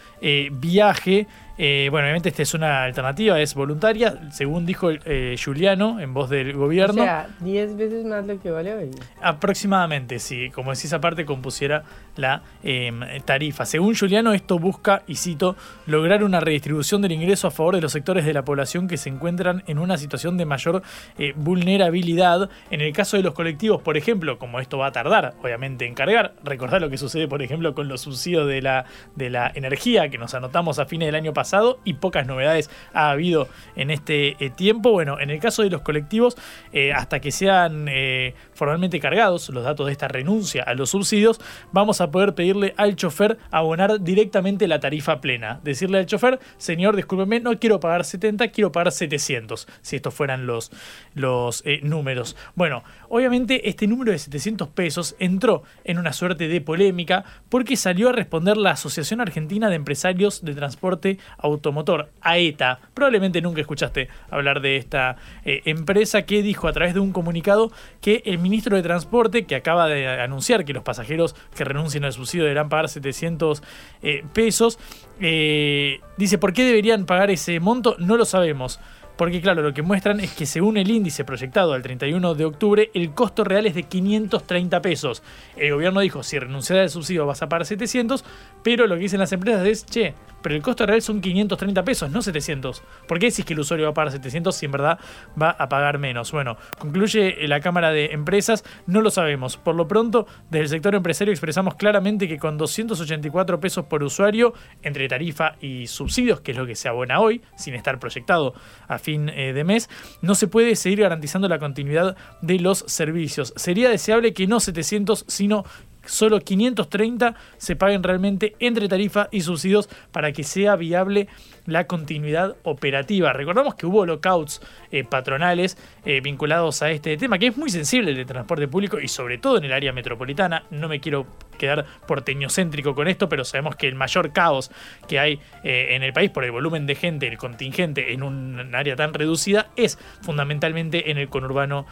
viaje. 0.52 1.28
Eh, 1.56 1.90
bueno, 1.92 2.06
obviamente 2.06 2.30
esta 2.30 2.42
es 2.42 2.54
una 2.56 2.84
alternativa, 2.84 3.40
es 3.40 3.54
voluntaria, 3.54 4.32
según 4.32 4.66
dijo 4.66 4.90
eh, 4.90 5.36
Juliano 5.44 6.00
en 6.00 6.12
voz 6.14 6.30
del 6.32 6.54
gobierno. 6.54 7.04
O 7.04 7.06
sea, 7.06 7.28
10 7.42 7.78
veces 7.78 8.06
más 8.06 8.26
lo 8.26 8.40
que 8.40 8.50
vale 8.50 8.74
hoy. 8.74 8.92
Aproximadamente, 9.22 10.18
sí, 10.18 10.50
como 10.50 10.74
si 10.74 10.88
esa 10.88 11.00
parte 11.00 11.26
compusiera 11.26 11.84
la 12.16 12.42
em, 12.64 13.02
tarifa. 13.24 13.66
Según 13.66 13.96
Juliano, 13.96 14.34
esto 14.34 14.58
busca, 14.58 15.04
y 15.06 15.16
cito, 15.16 15.56
lograr 15.86 16.24
una 16.24 16.40
redistribución 16.40 17.04
del 17.04 17.12
ingreso 17.12 17.48
a 17.48 17.52
favor 17.52 17.76
de 17.76 17.82
los 17.82 17.92
sectores 17.92 18.26
de 18.26 18.34
la 18.34 18.44
población 18.44 18.88
que 18.88 18.98
se 18.98 19.10
encuentran 19.10 19.64
en 19.68 19.78
una 19.78 19.98
situación 19.98 20.38
de 20.38 20.46
mayor 20.46 20.82
eh, 21.20 21.34
vulnerabilidad. 21.36 22.50
En 22.72 22.82
el 22.82 22.94
caso 22.94 23.18
de 23.18 23.24
los 23.24 23.36
colectivos, 23.36 23.80
por 23.82 23.96
ejemplo, 23.96 24.40
como 24.40 24.60
esto 24.60 24.80
va 24.80 24.88
a 24.88 24.92
tardar, 24.92 25.36
obviamente, 25.44 25.86
en 25.86 25.94
cargar, 25.94 26.34
recordar 26.44 26.82
lo 26.82 26.90
que 26.90 26.98
sucede, 26.98 27.28
por 27.28 27.44
ejemplo, 27.44 27.76
con 27.76 27.88
los 27.88 28.02
subsidios 28.02 28.48
de 28.48 28.64
la, 28.64 28.86
de 29.16 29.30
la 29.30 29.52
energía 29.54 30.10
que 30.10 30.18
nos 30.18 30.34
anotamos 30.34 30.80
a 30.80 30.86
fines 30.86 31.08
del 31.08 31.16
año 31.16 31.32
pasado 31.32 31.43
y 31.84 31.94
pocas 31.94 32.26
novedades 32.26 32.70
ha 32.94 33.10
habido 33.10 33.48
en 33.76 33.92
este 33.92 34.36
eh, 34.44 34.50
tiempo. 34.50 34.92
Bueno, 34.92 35.20
en 35.20 35.30
el 35.30 35.40
caso 35.40 35.64
de 35.64 35.70
los 35.70 35.82
colectivos, 35.82 36.38
eh, 36.72 36.94
hasta 36.94 37.20
que 37.20 37.32
sean 37.32 37.88
eh, 37.90 38.34
formalmente 38.54 39.00
cargados 39.00 39.50
los 39.50 39.64
datos 39.64 39.88
de 39.88 39.92
esta 39.92 40.08
renuncia 40.08 40.64
a 40.64 40.74
los 40.74 40.92
subsidios, 40.92 41.40
vamos 41.72 42.02
a 42.02 42.12
poder 42.12 42.34
pedirle 42.34 42.74
al 42.78 42.96
chofer 42.96 43.38
abonar 43.52 44.02
directamente 44.02 44.68
la 44.68 44.80
tarifa 44.80 45.22
plena. 45.22 45.60
Decirle 45.64 46.00
al 46.00 46.06
chofer, 46.06 46.40
señor, 46.58 46.96
discúlpeme, 46.96 47.40
no 47.40 47.60
quiero 47.60 47.80
pagar 47.80 48.06
70, 48.06 48.50
quiero 48.50 48.72
pagar 48.72 48.92
700, 48.92 49.68
si 49.82 49.96
estos 49.96 50.14
fueran 50.14 50.46
los, 50.46 50.72
los 51.14 51.64
números. 51.82 52.36
Bueno, 52.56 52.84
obviamente 53.10 53.70
este 53.70 53.88
número 53.88 54.12
de 54.12 54.20
700 54.20 54.70
pesos 54.70 55.16
entró 55.20 55.64
en 55.84 55.98
una 55.98 56.14
suerte 56.14 56.48
de 56.48 56.62
polémica 56.62 57.24
porque 57.50 57.76
salió 57.76 58.10
a 58.10 58.14
responder 58.14 58.58
la 58.58 58.72
Asociación 58.72 59.22
Argentina 59.22 59.70
de 59.70 59.76
Empresarios 59.76 60.44
de 60.44 60.54
Transporte 60.54 61.20
Automotor, 61.38 62.10
AETA. 62.22 62.80
Probablemente 62.94 63.42
nunca 63.42 63.62
escuchaste 63.62 64.10
hablar 64.30 64.62
de 64.62 64.78
esta 64.78 65.18
empresa 65.44 66.24
que 66.24 66.42
dijo 66.42 66.68
a 66.68 66.74
través 66.74 66.94
de 66.94 67.00
un 67.00 67.12
comunicado 67.12 67.72
que 68.02 68.22
el 68.26 68.38
ministro 68.38 68.76
de 68.76 68.84
Transporte, 68.84 69.46
que 69.46 69.56
acaba 69.56 69.88
de 69.88 70.08
anunciar 70.08 70.66
que 70.66 70.74
los 70.74 70.84
pasajeros 70.84 71.36
que 71.56 71.64
renuncien 71.64 72.06
al 72.06 72.14
subsidio 72.14 72.44
deberán 72.44 72.70
pagar 72.70 72.90
700 72.90 73.64
eh, 74.02 74.24
pesos, 74.34 74.80
eh, 75.20 76.00
dice, 76.18 76.38
¿por 76.38 76.54
qué 76.54 76.64
deberían 76.64 77.06
pagar 77.06 77.32
ese 77.32 77.60
monto? 77.60 77.96
No 78.00 78.18
lo 78.18 78.26
sabemos. 78.26 78.80
Porque 79.18 79.42
claro, 79.42 79.62
lo 79.62 79.74
que 79.74 79.82
muestran 79.82 80.20
es 80.20 80.34
que 80.34 80.46
según 80.46 80.78
el 80.78 80.90
índice 80.90 81.24
proyectado 81.24 81.74
al 81.74 81.82
31 81.82 82.34
de 82.36 82.46
octubre, 82.46 82.90
el 82.94 83.12
costo 83.14 83.44
real 83.44 83.66
es 83.66 83.76
de 83.76 83.84
530 83.84 84.82
pesos. 84.82 85.24
El 85.56 85.74
gobierno 85.74 86.00
dijo, 86.00 86.24
si 86.24 86.40
renuncias 86.40 86.80
al 86.80 86.90
subsidio 86.90 87.26
vas 87.26 87.42
a 87.42 87.50
pagar 87.50 87.66
700, 87.66 88.26
pero 88.64 88.88
lo 88.88 88.96
que 88.96 89.02
dicen 89.02 89.20
las 89.20 89.32
empresas 89.32 89.68
es, 89.68 89.86
che, 89.86 90.16
pero 90.42 90.56
el 90.56 90.62
costo 90.62 90.86
real 90.86 91.02
son 91.02 91.22
530 91.22 91.84
pesos, 91.84 92.12
no 92.12 92.22
700. 92.22 92.84
¿Por 93.08 93.18
qué 93.18 93.28
decís 93.28 93.46
que 93.46 93.54
el 93.54 93.60
usuario 93.60 93.86
va 93.86 93.92
a 93.92 93.94
pagar 93.94 94.12
700 94.12 94.56
si 94.56 94.66
en 94.66 94.72
verdad 94.72 95.00
va 95.42 95.52
a 95.52 95.70
pagar 95.70 96.00
menos? 96.00 96.32
Bueno, 96.32 96.58
concluye 96.78 97.48
la 97.48 97.62
Cámara 97.62 97.92
de 97.92 98.08
Empresas, 98.08 98.64
no 98.86 99.02
lo 99.02 99.10
sabemos. 99.10 99.58
Por 99.58 99.76
lo 99.76 99.88
pronto, 99.88 100.28
desde 100.50 100.64
el 100.64 100.70
sector 100.70 100.96
empresario 100.96 101.32
expresamos 101.32 101.76
claramente 101.76 102.28
que 102.28 102.38
con 102.38 102.58
284 102.58 103.60
pesos 103.60 103.86
por 103.86 104.04
usuario, 104.04 104.54
entre 104.82 105.08
tarifa 105.08 105.56
y 105.62 105.88
subsidios, 105.88 106.42
que 106.42 106.52
es 106.52 106.58
lo 106.58 106.66
que 106.66 106.76
se 106.76 106.90
abona 106.90 107.20
hoy, 107.20 107.42
sin 107.56 107.74
estar 107.74 108.00
proyectado 108.00 108.54
a 108.88 108.98
fin 109.04 109.30
eh, 109.30 109.54
de 109.54 109.64
mes, 109.64 109.90
no 110.22 110.34
se 110.36 110.48
puede 110.48 110.76
seguir 110.76 111.02
garantizando 111.02 111.48
la 111.48 111.60
continuidad 111.60 112.16
de 112.42 112.60
los 112.60 112.80
servicios. 112.88 113.54
Sería 113.56 113.90
deseable 113.90 114.34
que 114.34 114.48
no 114.48 114.60
700, 114.60 115.26
sino 115.28 115.66
solo 116.06 116.40
530 116.40 117.36
se 117.58 117.76
paguen 117.76 118.04
realmente 118.04 118.56
entre 118.60 118.88
tarifa 118.88 119.28
y 119.32 119.42
subsidios 119.42 119.90
para 120.12 120.32
que 120.32 120.44
sea 120.44 120.76
viable 120.76 121.28
la 121.66 121.88
continuidad 121.88 122.56
operativa. 122.64 123.34
Recordamos 123.34 123.76
que 123.76 123.86
hubo 123.86 124.06
lockouts 124.06 124.62
eh, 124.92 125.04
patronales 125.04 125.78
eh, 126.06 126.22
vinculados 126.22 126.82
a 126.82 126.92
este 126.92 127.16
tema, 127.18 127.40
que 127.40 127.48
es 127.48 127.58
muy 127.58 127.70
sensible 127.70 128.12
el 128.12 128.18
de 128.18 128.26
transporte 128.26 128.68
público 128.68 129.00
y 129.00 129.08
sobre 129.08 129.38
todo 129.38 129.58
en 129.58 129.66
el 129.66 129.74
área 129.74 129.94
metropolitana. 129.94 130.64
No 130.72 130.88
me 130.88 131.00
quiero 131.00 131.26
quedar 131.58 131.86
porteñocéntrico 132.08 132.96
con 132.96 133.08
esto, 133.08 133.30
pero 133.30 133.46
sabemos 133.46 133.76
que 133.76 133.88
el 133.88 133.96
mayor 133.96 134.34
caos 134.34 134.72
que 135.08 135.20
hay 135.20 135.40
eh, 135.64 135.90
en 135.92 136.04
el 136.04 136.12
país 136.12 136.32
por 136.32 136.44
el 136.44 136.52
volumen 136.52 136.86
de 136.86 136.96
gente, 136.96 137.28
el 137.28 137.38
contingente 137.38 138.14
en 138.14 138.24
un 138.24 138.76
área 138.76 138.96
tan 138.96 139.14
reducida, 139.14 139.70
es 139.76 139.98
fundamentalmente 140.22 141.12
en 141.12 141.18
el 141.18 141.30
conurbano 141.30 141.86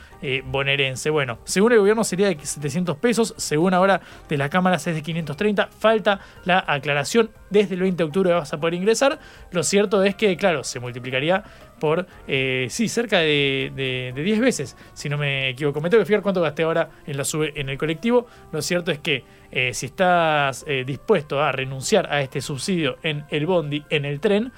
bonaerense. 0.45 1.09
Bueno, 1.09 1.39
según 1.45 1.72
el 1.72 1.80
gobierno 1.80 2.03
sería 2.03 2.28
de 2.28 2.38
700 2.39 2.97
pesos, 2.97 3.34
según 3.38 3.74
ahora 3.74 4.01
de 4.30 4.38
la 4.38 4.49
Cámara 4.49 4.78
es 4.78 4.86
de 4.86 5.02
530, 5.02 5.68
falta 5.68 6.20
la 6.45 6.64
aclaración, 6.68 7.30
desde 7.49 7.76
el 7.76 7.82
20 7.82 7.97
de 7.97 8.04
octubre 8.04 8.34
vas 8.34 8.54
a 8.54 8.60
poder 8.60 8.74
ingresar. 8.74 9.20
Lo 9.52 9.64
cierto 9.64 10.04
es 10.04 10.16
que, 10.16 10.36
claro, 10.38 10.64
se 10.64 10.80
multiplicaría 10.80 11.43
por, 11.82 12.06
eh, 12.28 12.68
sí, 12.70 12.88
cerca 12.88 13.20
de, 13.20 14.14
10 14.16 14.39
veces, 14.39 14.78
si 14.93 15.10
no 15.10 15.18
me 15.18 15.49
equivoco. 15.49 15.82
Me 15.82 15.89
tengo 15.89 16.02
que 16.02 16.06
fijar 16.06 16.22
cuánto 16.22 16.39
gasté 16.41 16.64
ahora 16.64 16.89
en 17.08 17.18
la 17.18 17.26
sube 17.26 17.60
en 17.60 17.70
el 17.70 17.78
colectivo. 17.78 18.28
Lo 18.52 18.62
cierto 18.62 18.91
es 18.91 18.99
que 18.99 19.26
eh, 19.52 19.74
si 19.74 19.88
estás 19.88 20.64
eh, 20.68 20.84
dispuesto 20.86 21.41
a 21.41 21.52
renunciar 21.52 22.12
a 22.14 22.22
este 22.22 22.39
subsidio 22.39 22.97
en 23.02 23.26
el 23.30 23.47
bondi, 23.47 23.84
en 23.89 24.06
el 24.06 24.20
tren, 24.20 24.54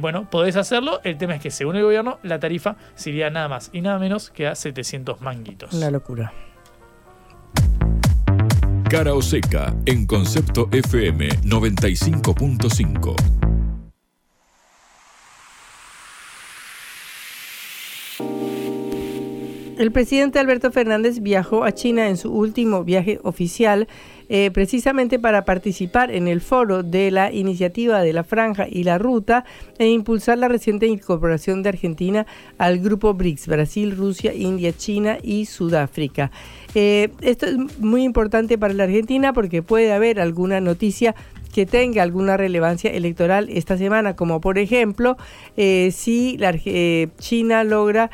bueno, 0.00 0.28
podés 0.30 0.56
hacerlo. 0.56 1.00
El 1.04 1.16
tema 1.16 1.34
es 1.34 1.42
que, 1.42 1.50
según 1.50 1.76
el 1.76 1.82
gobierno, 1.82 2.18
la 2.22 2.40
tarifa 2.40 2.76
sería 2.94 3.30
nada 3.30 3.48
más 3.48 3.70
y 3.72 3.82
nada 3.82 3.98
menos 3.98 4.30
que 4.30 4.46
a 4.46 4.54
700 4.54 5.20
manguitos. 5.20 5.72
Una 5.72 5.90
locura. 5.90 6.32
Cara 8.88 9.14
o 9.14 9.20
seca 9.20 9.74
en 9.84 10.06
Concepto 10.06 10.68
FM 10.70 11.28
95.5. 11.42 13.16
El 19.76 19.90
presidente 19.90 20.38
Alberto 20.38 20.70
Fernández 20.70 21.20
viajó 21.20 21.64
a 21.64 21.72
China 21.72 22.06
en 22.06 22.16
su 22.16 22.32
último 22.32 22.84
viaje 22.84 23.18
oficial 23.24 23.88
eh, 24.28 24.50
precisamente 24.52 25.20
para 25.20 25.44
participar 25.44 26.10
en 26.10 26.26
el 26.26 26.40
foro 26.40 26.82
de 26.82 27.12
la 27.12 27.32
iniciativa 27.32 28.02
de 28.02 28.12
la 28.12 28.24
franja 28.24 28.66
y 28.68 28.82
la 28.82 28.98
ruta 28.98 29.44
e 29.78 29.88
impulsar 29.88 30.38
la 30.38 30.48
reciente 30.48 30.86
incorporación 30.86 31.62
de 31.62 31.68
Argentina 31.68 32.26
al 32.58 32.80
grupo 32.80 33.14
BRICS, 33.14 33.46
Brasil, 33.46 33.96
Rusia, 33.96 34.34
India, 34.34 34.72
China 34.76 35.18
y 35.22 35.46
Sudáfrica. 35.46 36.32
Eh, 36.74 37.10
esto 37.20 37.46
es 37.46 37.78
muy 37.78 38.02
importante 38.02 38.58
para 38.58 38.74
la 38.74 38.84
Argentina 38.84 39.32
porque 39.32 39.62
puede 39.62 39.92
haber 39.92 40.18
alguna 40.18 40.60
noticia 40.60 41.14
que 41.54 41.64
tenga 41.64 42.02
alguna 42.02 42.36
relevancia 42.36 42.90
electoral 42.90 43.48
esta 43.48 43.78
semana, 43.78 44.16
como 44.16 44.40
por 44.40 44.58
ejemplo 44.58 45.16
eh, 45.56 45.90
si 45.94 46.36
la, 46.36 46.52
China 47.18 47.62
logra 47.62 48.10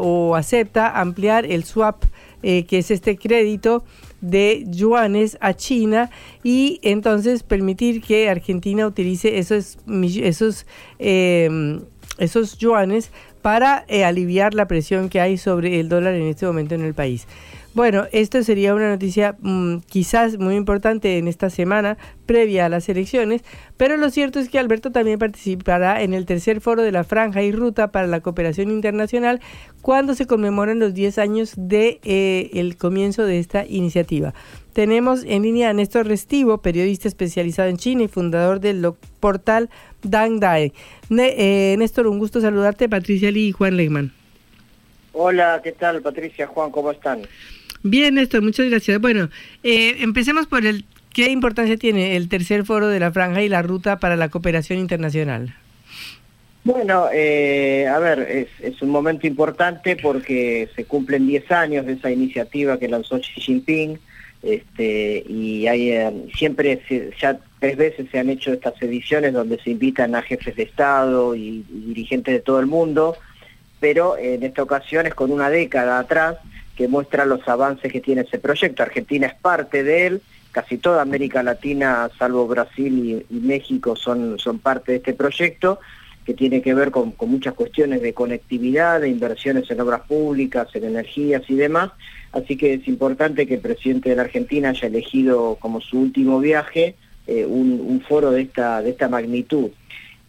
o 0.00 0.34
acepta 0.36 1.00
ampliar 1.00 1.44
el 1.44 1.64
swap, 1.64 2.04
que 2.42 2.66
es 2.70 2.90
este 2.90 3.16
crédito 3.18 3.84
de 4.20 4.64
yuanes 4.66 5.38
a 5.40 5.54
China 5.54 6.10
y 6.42 6.80
entonces 6.82 7.42
permitir 7.42 8.02
que 8.02 8.28
Argentina 8.28 8.86
utilice 8.86 9.38
esos, 9.38 9.78
esos, 10.22 10.66
em, 10.98 11.80
esos 12.18 12.58
yuanes 12.58 13.10
para 13.42 13.84
aliviar 14.04 14.54
la 14.54 14.66
presión 14.66 15.08
que 15.08 15.20
hay 15.20 15.38
sobre 15.38 15.80
el 15.80 15.88
dólar 15.88 16.14
en 16.14 16.26
este 16.26 16.46
momento 16.46 16.74
en 16.74 16.82
el 16.82 16.94
país. 16.94 17.26
Bueno, 17.72 18.06
esto 18.10 18.42
sería 18.42 18.74
una 18.74 18.88
noticia 18.88 19.36
mm, 19.38 19.82
quizás 19.86 20.38
muy 20.38 20.56
importante 20.56 21.18
en 21.18 21.28
esta 21.28 21.50
semana 21.50 21.98
previa 22.26 22.66
a 22.66 22.68
las 22.68 22.88
elecciones, 22.88 23.42
pero 23.76 23.96
lo 23.96 24.10
cierto 24.10 24.40
es 24.40 24.48
que 24.48 24.58
Alberto 24.58 24.90
también 24.90 25.20
participará 25.20 26.02
en 26.02 26.12
el 26.12 26.26
tercer 26.26 26.60
foro 26.60 26.82
de 26.82 26.90
la 26.90 27.04
Franja 27.04 27.42
y 27.42 27.52
Ruta 27.52 27.92
para 27.92 28.08
la 28.08 28.22
Cooperación 28.22 28.72
Internacional 28.72 29.40
cuando 29.82 30.16
se 30.16 30.26
conmemoran 30.26 30.80
los 30.80 30.94
10 30.94 31.18
años 31.18 31.52
de 31.56 32.00
eh, 32.02 32.74
comienzo 32.76 33.24
de 33.24 33.38
esta 33.38 33.64
iniciativa. 33.64 34.34
Tenemos 34.72 35.22
en 35.24 35.42
línea 35.42 35.70
a 35.70 35.72
Néstor 35.72 36.08
Restivo, 36.08 36.58
periodista 36.58 37.06
especializado 37.06 37.68
en 37.68 37.76
China 37.76 38.02
y 38.02 38.08
fundador 38.08 38.58
del 38.58 38.84
portal 39.20 39.70
Dang 40.02 40.40
Dae. 40.40 40.72
Eh, 41.08 41.76
Néstor, 41.78 42.08
un 42.08 42.18
gusto 42.18 42.40
saludarte, 42.40 42.88
Patricia 42.88 43.30
Lee 43.30 43.48
y 43.48 43.52
Juan 43.52 43.76
Legman. 43.76 44.12
Hola, 45.12 45.60
¿qué 45.62 45.70
tal 45.70 46.02
Patricia, 46.02 46.48
Juan? 46.48 46.72
¿Cómo 46.72 46.90
están? 46.90 47.22
Bien, 47.82 48.14
Néstor, 48.14 48.42
muchas 48.42 48.68
gracias. 48.68 49.00
Bueno, 49.00 49.30
eh, 49.62 49.96
empecemos 50.00 50.46
por 50.46 50.66
el 50.66 50.84
qué 51.14 51.30
importancia 51.30 51.76
tiene 51.76 52.16
el 52.16 52.28
tercer 52.28 52.64
foro 52.64 52.88
de 52.88 53.00
la 53.00 53.10
franja 53.10 53.42
y 53.42 53.48
la 53.48 53.62
ruta 53.62 53.98
para 53.98 54.16
la 54.16 54.28
cooperación 54.28 54.78
internacional. 54.78 55.54
Bueno, 56.62 57.06
eh, 57.12 57.86
a 57.88 57.98
ver, 57.98 58.48
es, 58.60 58.82
un 58.82 58.90
momento 58.90 59.26
importante 59.26 59.96
porque 59.96 60.68
se 60.76 60.84
cumplen 60.84 61.26
10 61.26 61.50
años 61.52 61.86
de 61.86 61.94
esa 61.94 62.10
iniciativa 62.10 62.78
que 62.78 62.86
lanzó 62.86 63.18
Xi 63.18 63.40
Jinping 63.40 63.98
este, 64.42 65.24
y 65.26 65.66
hay, 65.66 65.90
eh, 65.90 66.12
siempre 66.34 66.80
ya 67.18 67.38
tres 67.58 67.76
veces 67.76 68.08
se 68.10 68.18
han 68.18 68.28
hecho 68.28 68.52
estas 68.52 68.80
ediciones 68.82 69.32
donde 69.32 69.58
se 69.60 69.70
invitan 69.70 70.14
a 70.14 70.22
jefes 70.22 70.56
de 70.56 70.64
Estado 70.64 71.34
y 71.34 71.64
dirigentes 71.68 72.34
de 72.34 72.40
todo 72.40 72.60
el 72.60 72.66
mundo, 72.66 73.16
pero 73.80 74.18
en 74.18 74.42
esta 74.42 74.62
ocasión 74.62 75.06
es 75.06 75.14
con 75.14 75.30
una 75.32 75.48
década 75.48 75.98
atrás 75.98 76.36
que 76.80 76.88
muestra 76.88 77.26
los 77.26 77.46
avances 77.46 77.92
que 77.92 78.00
tiene 78.00 78.22
ese 78.22 78.38
proyecto. 78.38 78.82
Argentina 78.82 79.26
es 79.26 79.34
parte 79.34 79.82
de 79.82 80.06
él, 80.06 80.22
casi 80.50 80.78
toda 80.78 81.02
América 81.02 81.42
Latina, 81.42 82.08
salvo 82.18 82.46
Brasil 82.46 83.22
y, 83.28 83.34
México, 83.34 83.96
son, 83.96 84.38
son 84.38 84.60
parte 84.60 84.92
de 84.92 84.96
este 84.96 85.12
proyecto, 85.12 85.78
que 86.24 86.32
tiene 86.32 86.62
que 86.62 86.72
ver 86.72 86.90
con, 86.90 87.12
muchas 87.26 87.52
cuestiones 87.52 88.00
de 88.00 88.14
conectividad, 88.14 89.02
de 89.02 89.10
inversiones 89.10 89.70
en 89.70 89.78
obras 89.78 90.00
públicas, 90.08 90.68
en 90.72 90.84
energías 90.84 91.42
y 91.48 91.54
demás. 91.54 91.90
Así 92.32 92.56
que 92.56 92.72
es 92.72 92.88
importante 92.88 93.46
que 93.46 93.56
el 93.56 93.60
presidente 93.60 94.08
de 94.08 94.16
la 94.16 94.22
Argentina 94.22 94.70
haya 94.70 94.88
elegido 94.88 95.58
como 95.60 95.82
su 95.82 96.00
último 96.00 96.40
viaje 96.40 96.94
eh, 97.26 97.44
un, 97.44 98.02
foro 98.08 98.30
de 98.30 98.40
esta, 98.40 98.80
de 98.80 98.88
esta 98.88 99.10
magnitud. 99.10 99.68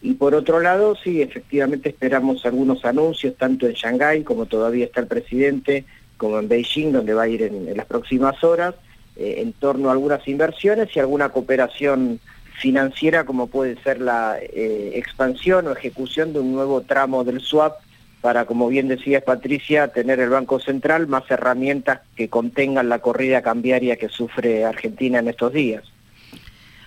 Y 0.02 0.14
por 0.14 0.34
otro 0.34 0.60
lado, 0.60 0.96
sí, 1.02 1.22
efectivamente 1.22 1.88
esperamos 1.88 2.44
algunos 2.44 2.84
anuncios, 2.84 3.36
tanto 3.38 3.66
en 3.66 3.72
Shanghái, 3.72 4.22
como 4.22 4.44
todavía 4.44 4.84
está 4.84 5.00
el 5.00 5.06
presidente, 5.06 5.86
como 6.22 6.38
en 6.38 6.46
Beijing, 6.46 6.92
donde 6.92 7.14
va 7.14 7.22
a 7.22 7.28
ir 7.28 7.42
en, 7.42 7.76
las 7.76 7.84
próximas 7.86 8.44
horas, 8.44 8.76
eh, 9.16 9.38
en 9.38 9.52
torno 9.52 9.88
a 9.88 9.92
algunas 9.92 10.28
inversiones 10.28 10.94
y 10.94 11.00
alguna 11.00 11.30
cooperación 11.30 12.20
financiera 12.60 13.24
como 13.24 13.48
puede 13.48 13.74
ser 13.82 14.00
la 14.00 14.38
eh, 14.40 14.92
expansión 14.94 15.66
o 15.66 15.72
ejecución 15.72 16.32
de 16.32 16.38
un 16.38 16.52
nuevo 16.52 16.82
tramo 16.82 17.24
del 17.24 17.40
swap 17.40 17.74
para, 18.20 18.44
como 18.44 18.68
bien 18.68 18.86
decía 18.86 19.24
Patricia, 19.24 19.88
tener 19.88 20.20
el 20.20 20.30
Banco 20.30 20.60
Central 20.60 21.08
más 21.08 21.28
herramientas 21.28 22.02
que 22.14 22.28
contengan 22.28 22.88
la 22.88 23.00
corrida 23.00 23.42
cambiaria 23.42 23.96
que 23.96 24.08
sufre 24.08 24.64
Argentina 24.64 25.18
en 25.18 25.26
estos 25.26 25.52
días. 25.52 25.82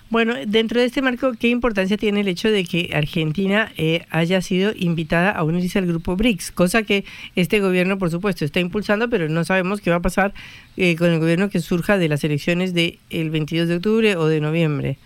Bueno, 0.08 0.34
dentro 0.46 0.80
de 0.80 0.86
este 0.86 1.02
marco, 1.02 1.32
¿qué 1.38 1.48
importancia 1.48 1.96
tiene 1.96 2.20
el 2.20 2.28
hecho 2.28 2.48
de 2.48 2.64
que 2.64 2.90
Argentina 2.94 3.72
eh, 3.76 4.06
haya 4.10 4.40
sido 4.40 4.72
invitada 4.76 5.32
a 5.32 5.42
unirse 5.42 5.80
al 5.80 5.86
grupo 5.86 6.14
BRICS? 6.14 6.52
Cosa 6.52 6.84
que 6.84 7.04
este 7.34 7.58
gobierno, 7.58 7.98
por 7.98 8.10
supuesto, 8.10 8.44
está 8.44 8.60
impulsando, 8.60 9.10
pero 9.10 9.28
no 9.28 9.44
sabemos 9.44 9.80
qué 9.80 9.90
va 9.90 9.96
a 9.96 10.00
pasar 10.00 10.32
eh, 10.76 10.94
con 10.94 11.10
el 11.10 11.18
gobierno 11.18 11.50
que 11.50 11.58
surja 11.58 11.98
de 11.98 12.08
las 12.08 12.22
elecciones 12.22 12.72
del 12.72 12.98
22 13.10 13.66
de 13.66 13.76
octubre 13.76 14.16
o 14.16 14.26
de 14.26 14.40
noviembre. 14.40 14.96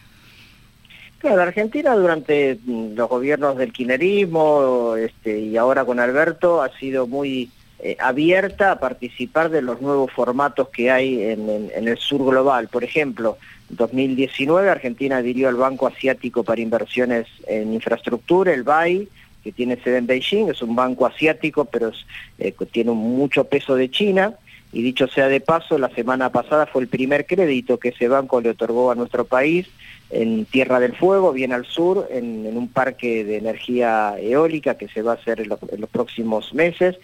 Claro, 1.18 1.42
Argentina 1.42 1.94
durante 1.94 2.58
mm, 2.62 2.94
los 2.94 3.08
gobiernos 3.08 3.56
del 3.56 3.72
kirchnerismo 3.72 4.96
este, 4.96 5.40
y 5.40 5.56
ahora 5.56 5.86
con 5.86 5.98
Alberto 5.98 6.62
ha 6.62 6.76
sido 6.78 7.06
muy 7.06 7.50
eh, 7.82 7.96
abierta 7.98 8.72
a 8.72 8.78
participar 8.78 9.50
de 9.50 9.62
los 9.62 9.80
nuevos 9.80 10.12
formatos 10.12 10.68
que 10.68 10.90
hay 10.90 11.22
en, 11.22 11.70
el 11.74 11.96
sur 11.98 12.24
global. 12.30 12.68
Por 12.68 12.84
ejemplo, 12.84 13.38
en 13.70 13.76
2019 13.76 14.68
Argentina 14.68 15.18
adhirió 15.18 15.48
al 15.48 15.56
Banco 15.56 15.86
Asiático 15.86 16.44
para 16.44 16.60
Inversiones 16.60 17.26
en 17.46 17.72
Infraestructura, 17.72 18.52
el 18.52 18.64
BAI, 18.64 19.08
que 19.42 19.52
tiene 19.52 19.76
sede 19.82 19.98
en 19.98 20.06
Beijing, 20.06 20.48
es 20.50 20.60
un 20.60 20.76
banco 20.76 21.06
asiático, 21.06 21.64
pero 21.64 21.90
eh, 22.38 22.54
tiene 22.70 22.92
mucho 22.92 23.44
peso 23.44 23.74
de 23.74 23.90
China. 23.90 24.34
Y 24.72 24.82
dicho 24.82 25.08
sea 25.08 25.28
de 25.28 25.40
paso, 25.40 25.78
la 25.78 25.88
semana 25.88 26.30
pasada 26.30 26.66
fue 26.66 26.82
el 26.82 26.88
primer 26.88 27.26
crédito 27.26 27.78
que 27.78 27.88
ese 27.88 28.06
banco 28.06 28.40
le 28.40 28.50
otorgó 28.50 28.92
a 28.92 28.94
nuestro 28.94 29.24
país 29.24 29.66
en 30.10 30.44
Tierra 30.44 30.78
del 30.80 30.94
Fuego, 30.94 31.32
bien 31.32 31.52
al 31.52 31.64
sur, 31.64 32.06
en, 32.10 32.46
un 32.56 32.68
parque 32.68 33.24
de 33.24 33.38
energía 33.38 34.14
eólica 34.18 34.76
que 34.76 34.88
se 34.88 35.02
va 35.02 35.12
a 35.12 35.14
hacer 35.16 35.40
en, 35.40 35.48
los 35.48 35.90
próximos 35.90 36.52
meses. 36.54 36.96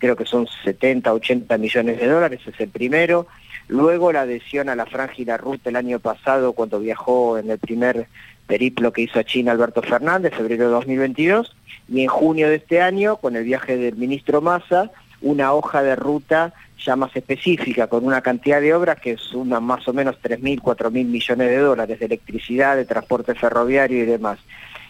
Creo 0.00 0.16
que 0.16 0.24
son 0.24 0.48
70, 0.64 1.12
80 1.12 1.58
millones 1.58 2.00
de 2.00 2.08
dólares, 2.08 2.40
es 2.46 2.58
el 2.58 2.70
primero. 2.70 3.28
Luego 3.68 4.10
la 4.12 4.22
adhesión 4.22 4.68
a 4.68 4.74
la 4.74 4.86
Franja 4.86 5.14
y 5.18 5.24
la 5.24 5.36
Ruta 5.36 5.70
el 5.70 5.76
año 5.76 6.00
pasado, 6.00 6.54
cuando 6.54 6.80
viajó 6.80 7.38
en 7.38 7.50
el 7.50 7.58
primer 7.58 8.08
periplo 8.46 8.92
que 8.92 9.02
hizo 9.02 9.20
a 9.20 9.24
China 9.24 9.52
Alberto 9.52 9.82
Fernández, 9.82 10.34
febrero 10.34 10.64
de 10.64 10.70
2022. 10.70 11.54
Y 11.88 12.02
en 12.02 12.08
junio 12.08 12.48
de 12.48 12.56
este 12.56 12.80
año, 12.80 13.16
con 13.16 13.36
el 13.36 13.44
viaje 13.44 13.76
del 13.76 13.94
ministro 13.94 14.40
Massa, 14.40 14.90
una 15.20 15.52
hoja 15.52 15.82
de 15.82 15.94
ruta 15.96 16.54
ya 16.84 16.96
más 16.96 17.14
específica, 17.14 17.88
con 17.88 18.06
una 18.06 18.22
cantidad 18.22 18.60
de 18.60 18.74
obras 18.74 18.98
que 19.00 19.16
una 19.34 19.60
más 19.60 19.86
o 19.86 19.92
menos 19.92 20.16
3.000, 20.22 20.62
4.000 20.62 20.90
millones 21.04 21.48
de 21.48 21.58
dólares 21.58 21.98
de 21.98 22.06
electricidad, 22.06 22.76
de 22.76 22.86
transporte 22.86 23.34
ferroviario 23.34 24.02
y 24.02 24.06
demás. 24.06 24.38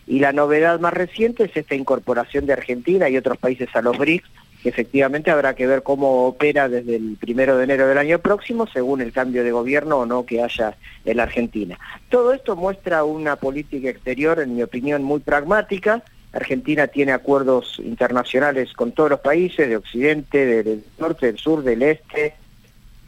Y 0.07 0.21
la 0.21 0.33
novedad 0.33 0.81
más 0.81 0.95
reciente 0.95 1.45
es 1.45 1.57
esta 1.57 1.75
incorporación 1.75 2.47
de 2.47 2.53
Argentina 2.53 3.09
y 3.09 3.17
otros 3.17 3.39
países 3.39 3.69
a 3.75 3.83
los 3.83 3.99
BRICS, 3.99 4.29
efectivamente 4.69 5.31
habrá 5.31 5.55
que 5.55 5.67
ver 5.67 5.83
cómo 5.83 6.27
opera 6.27 6.69
desde 6.69 6.97
el 6.97 7.17
primero 7.19 7.57
de 7.57 7.65
enero 7.65 7.87
del 7.89 7.99
año 7.99 8.19
próximo, 8.19 8.67
según 8.67 9.01
el 9.01 9.13
cambio 9.13 9.43
de 9.43 9.53
gobierno 9.53 9.99
o 9.99 10.07
no 10.07 10.27
que 10.27 10.43
haya 10.43 10.77
en 11.05 11.17
la 11.17 11.23
Argentina. 11.25 11.79
Todo 12.09 12.33
esto 12.33 12.57
muestra 12.57 13.05
una 13.05 13.37
política 13.37 13.89
exterior, 13.89 14.41
en 14.41 14.57
mi 14.57 14.63
opinión, 14.63 15.03
muy 15.03 15.21
pragmática, 15.21 16.03
Argentina 16.33 16.87
tiene 16.87 17.13
acuerdos 17.13 17.81
internacionales 17.83 18.73
con 18.75 18.93
todos 18.93 19.11
los 19.11 19.21
países, 19.21 19.69
de 19.69 19.77
Occidente, 19.77 20.47
del 20.47 20.85
norte, 20.99 21.27
del 21.27 21.39
sur, 21.39 21.63
del 21.63 21.83
este. 21.83 22.35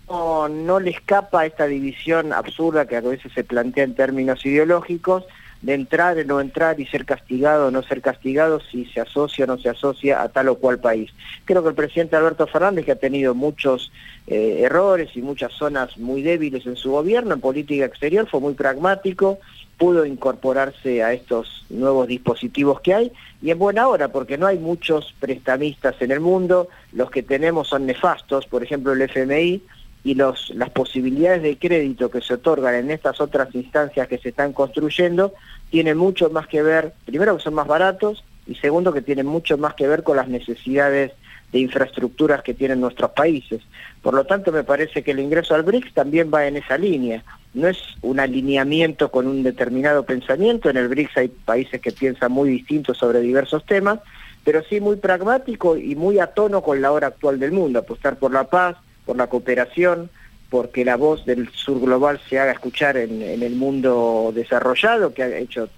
No, 0.09 0.49
no 0.49 0.81
le 0.81 0.91
escapa 0.91 1.47
esta 1.47 1.67
división 1.67 2.33
absurda 2.33 2.87
que 2.87 2.97
a 2.97 3.01
veces 3.01 3.33
se 3.33 3.45
plantea 3.45 3.85
en 3.85 3.95
términos 3.95 4.45
ideológicos, 4.45 5.25
de 5.63 5.75
entrar 5.75 6.19
o 6.19 6.25
no 6.25 6.41
entrar 6.41 6.81
y 6.81 6.87
ser 6.87 7.05
castigado 7.05 7.69
o 7.69 7.71
no 7.71 7.83
ser 7.83 8.03
castigado 8.03 8.61
si 8.61 8.85
se 8.87 9.01
asocia 9.01 9.45
o 9.45 9.49
no 9.49 9.59
se 9.59 9.69
asocia 9.69 10.21
a 10.21 10.29
tal 10.29 10.49
o 10.49 10.57
cual 10.57 10.79
país. 10.79 11.11
Creo 11.45 11.63
que 11.63 11.69
el 11.69 11.75
presidente 11.75 12.17
Alberto 12.17 12.47
Fernández, 12.47 12.85
que 12.85 12.93
ha 12.93 12.97
tenido 12.97 13.35
muchos 13.35 13.93
eh, 14.27 14.63
errores 14.65 15.11
y 15.15 15.23
muchas 15.23 15.53
zonas 15.53 15.97
muy 15.99 16.23
débiles 16.23 16.67
en 16.67 16.77
su 16.77 16.91
gobierno, 16.91 17.35
en 17.35 17.41
política 17.41 17.85
exterior, 17.85 18.29
fue 18.29 18.41
muy 18.41 18.55
pragmático, 18.55 19.39
pudo 19.79 20.05
incorporarse 20.05 21.03
a 21.03 21.13
estos 21.13 21.65
nuevos 21.71 22.07
dispositivos 22.07 22.81
que 22.81 22.95
hay 22.95 23.13
y 23.41 23.51
en 23.51 23.59
buena 23.59 23.89
hora 23.89 24.09
porque 24.09 24.39
no 24.39 24.47
hay 24.47 24.59
muchos 24.59 25.15
prestamistas 25.19 25.97
en 26.01 26.11
el 26.13 26.21
mundo, 26.21 26.69
los 26.93 27.11
que 27.11 27.23
tenemos 27.23 27.69
son 27.69 27.87
nefastos, 27.87 28.47
por 28.47 28.63
ejemplo 28.63 28.93
el 28.93 29.03
FMI 29.03 29.63
y 30.05 30.15
los, 30.15 30.51
las 30.51 30.71
posibilidades 30.71 31.43
de 31.43 31.59
crédito 31.59 32.11
que 32.11 32.21
se 32.21 32.35
otorgan 32.35 32.75
en 32.75 32.91
estas 32.91 33.21
otras 33.21 33.55
instancias 33.55 34.09
que 34.09 34.19
se 34.19 34.31
están 34.31 34.53
construyendo 34.53 35.33
tienen 35.71 35.97
mucho 35.97 36.29
más 36.31 36.47
que 36.47 36.63
ver, 36.63 36.93
primero 37.05 37.37
que 37.37 37.43
son 37.43 37.55
más 37.55 37.67
baratos 37.67 38.25
y 38.47 38.57
segundo 38.57 38.93
que 38.93 39.03
tienen 39.03 39.27
mucho 39.27 39.57
más 39.59 39.75
que 39.75 39.87
ver 39.87 40.03
con 40.03 40.17
las 40.17 40.29
necesidades 40.29 41.13
de 41.53 41.61
infraestructuras 41.61 42.43
que 42.43 42.55
tienen 42.55 42.81
nuestros 42.81 43.11
países. 43.13 43.61
Por 44.01 44.15
lo 44.15 44.25
tanto, 44.25 44.51
me 44.51 44.65
parece 44.65 45.03
que 45.03 45.13
el 45.13 45.21
ingreso 45.21 45.55
al 45.55 45.63
BRICS 45.63 45.93
también 45.93 46.31
va 46.33 46.47
en 46.47 46.57
esa 46.57 46.79
línea. 46.79 47.23
No 47.55 47.69
es 47.69 47.79
un 48.01 48.19
alineamiento 48.19 49.11
con 49.11 49.27
un 49.27 49.43
determinado 49.43 50.05
pensamiento, 50.05 50.71
en 50.71 50.79
el 50.79 50.89
BRICS 50.89 51.17
hay 51.19 51.29
países 51.29 51.81
que 51.81 51.93
piensan 51.93 52.33
muy 52.33 52.49
distintos 52.49 52.99
sobre 52.99 53.21
diversos 53.21 53.65
temas, 53.67 54.01
pero 54.45 54.63
sí 54.65 54.81
muy 54.81 54.97
pragmático 54.97 55.77
y 55.77 55.95
muy 55.95 56.19
a 56.19 56.29
tono 56.29 56.63
con 56.63 56.81
la 56.81 56.91
hora 56.91 57.09
actual 57.09 57.39
del 57.39 57.53
mundo, 57.53 57.79
apostar 57.79 58.17
por 58.17 58.33
la 58.33 58.45
paz, 58.45 58.77
por 59.05 59.17
la 59.17 59.27
cooperación, 59.27 60.11
porque 60.51 60.85
la 60.85 60.97
voz 60.97 61.25
del 61.25 61.51
sur 61.51 61.81
global 61.81 62.21
se 62.29 62.39
haga 62.39 62.53
escuchar 62.53 62.97
en, 62.97 63.23
en 63.23 63.43
el 63.43 63.55
mundo 63.55 64.33
desarrollado, 64.35 65.15
que 65.15 65.23
ha 65.23 65.39
hecho 65.39 65.71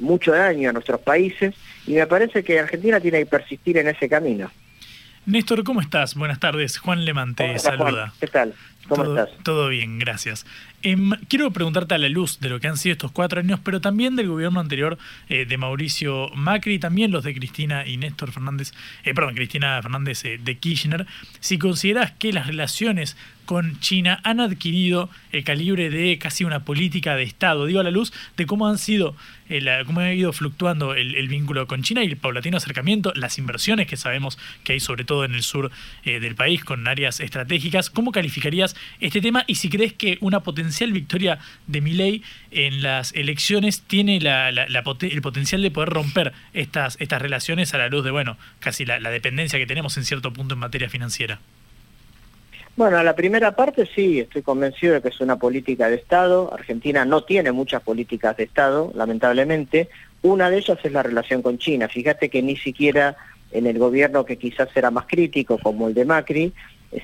mucho 0.00 0.32
daño 0.32 0.70
a 0.70 0.72
nuestros 0.72 1.00
países, 1.00 1.54
y 1.86 1.92
me 1.92 2.06
parece 2.06 2.42
que 2.42 2.58
Argentina 2.58 2.98
tiene 3.00 3.18
que 3.18 3.26
persistir 3.26 3.76
en 3.78 3.88
ese 3.88 4.08
camino. 4.08 4.50
Néstor, 5.26 5.64
¿cómo 5.64 5.80
estás? 5.80 6.14
Buenas 6.14 6.38
tardes. 6.38 6.78
Juan 6.78 7.04
Lemán 7.04 7.34
te 7.34 7.58
saluda. 7.58 8.12
¿Qué 8.20 8.28
tal? 8.28 8.54
¿Cómo 8.88 9.04
estás? 9.04 9.30
Todo 9.42 9.68
bien, 9.68 9.98
gracias. 9.98 10.46
Em, 10.82 11.10
quiero 11.28 11.50
preguntarte 11.50 11.94
a 11.94 11.98
la 11.98 12.08
luz 12.08 12.38
de 12.38 12.48
lo 12.48 12.60
que 12.60 12.68
han 12.68 12.76
sido 12.76 12.92
estos 12.92 13.10
cuatro 13.10 13.40
años, 13.40 13.58
pero 13.64 13.80
también 13.80 14.14
del 14.14 14.28
gobierno 14.28 14.60
anterior 14.60 14.98
eh, 15.28 15.44
de 15.44 15.56
Mauricio 15.56 16.28
Macri, 16.36 16.78
también 16.78 17.10
los 17.10 17.24
de 17.24 17.34
Cristina 17.34 17.84
y 17.84 17.96
Néstor 17.96 18.30
Fernández, 18.30 18.72
eh, 19.02 19.12
perdón, 19.12 19.34
Cristina 19.34 19.80
Fernández 19.82 20.24
eh, 20.24 20.38
de 20.40 20.58
Kirchner, 20.58 21.06
si 21.40 21.58
consideras 21.58 22.12
que 22.12 22.32
las 22.32 22.46
relaciones 22.46 23.16
con 23.46 23.78
China 23.80 24.20
han 24.24 24.40
adquirido 24.40 25.08
el 25.30 25.44
calibre 25.44 25.88
de 25.88 26.18
casi 26.18 26.44
una 26.44 26.64
política 26.64 27.14
de 27.14 27.22
Estado. 27.22 27.66
Digo 27.66 27.80
a 27.80 27.84
la 27.84 27.92
luz 27.92 28.12
de 28.36 28.44
cómo 28.44 28.66
han 28.66 28.76
sido, 28.76 29.14
eh, 29.48 29.64
cómo 29.86 30.00
ha 30.00 30.12
ido 30.12 30.32
fluctuando 30.32 30.94
el, 30.94 31.28
vínculo 31.28 31.66
con 31.68 31.82
China 31.82 32.02
y 32.02 32.08
el 32.08 32.16
paulatino 32.16 32.56
acercamiento, 32.56 33.12
las 33.14 33.38
inversiones 33.38 33.86
que 33.86 33.96
sabemos 33.96 34.36
que 34.64 34.72
hay 34.72 34.80
sobre 34.80 35.04
todo 35.04 35.24
en 35.24 35.34
el 35.34 35.42
sur 35.42 35.70
del 36.04 36.34
país 36.34 36.64
con 36.64 36.86
áreas 36.88 37.20
estratégicas. 37.20 37.88
¿Cómo 37.88 38.10
calificarías 38.10 38.75
este 39.00 39.20
tema 39.20 39.44
y 39.46 39.56
si 39.56 39.68
crees 39.68 39.92
que 39.92 40.18
una 40.20 40.40
potencial 40.40 40.92
victoria 40.92 41.38
de 41.66 41.80
Milei 41.80 42.22
en 42.50 42.82
las 42.82 43.12
elecciones 43.14 43.82
tiene 43.82 44.18
el 44.18 45.22
potencial 45.22 45.62
de 45.62 45.70
poder 45.70 45.90
romper 45.90 46.32
estas, 46.52 46.96
estas 47.00 47.20
relaciones 47.22 47.74
a 47.74 47.78
la 47.78 47.88
luz 47.88 48.04
de, 48.04 48.10
bueno, 48.10 48.36
casi 48.60 48.84
la 48.84 48.98
dependencia 49.10 49.58
que 49.58 49.66
tenemos 49.66 49.96
en 49.96 50.04
cierto 50.04 50.32
punto 50.32 50.54
en 50.54 50.60
materia 50.60 50.88
financiera? 50.88 51.40
Bueno, 52.76 53.02
la 53.02 53.16
primera 53.16 53.56
parte 53.56 53.88
sí, 53.94 54.20
estoy 54.20 54.42
convencido 54.42 54.92
de 54.92 55.00
que 55.00 55.08
es 55.08 55.20
una 55.22 55.36
política 55.36 55.88
de 55.88 55.96
Estado. 55.96 56.52
Argentina 56.52 57.06
no 57.06 57.24
tiene 57.24 57.50
muchas 57.50 57.82
políticas 57.82 58.36
de 58.36 58.44
Estado, 58.44 58.92
lamentablemente. 58.94 59.88
Una 60.20 60.50
de 60.50 60.58
ellas 60.58 60.78
es 60.82 60.92
la 60.92 61.02
relación 61.02 61.40
con 61.40 61.56
China. 61.56 61.88
Fíjate 61.88 62.28
que 62.28 62.42
ni 62.42 62.54
siquiera 62.56 63.16
en 63.50 63.66
el 63.66 63.78
gobierno 63.78 64.26
que 64.26 64.36
quizás 64.36 64.68
era 64.74 64.90
más 64.90 65.06
crítico, 65.06 65.56
como 65.56 65.88
el 65.88 65.94
de 65.94 66.04
Macri, 66.04 66.52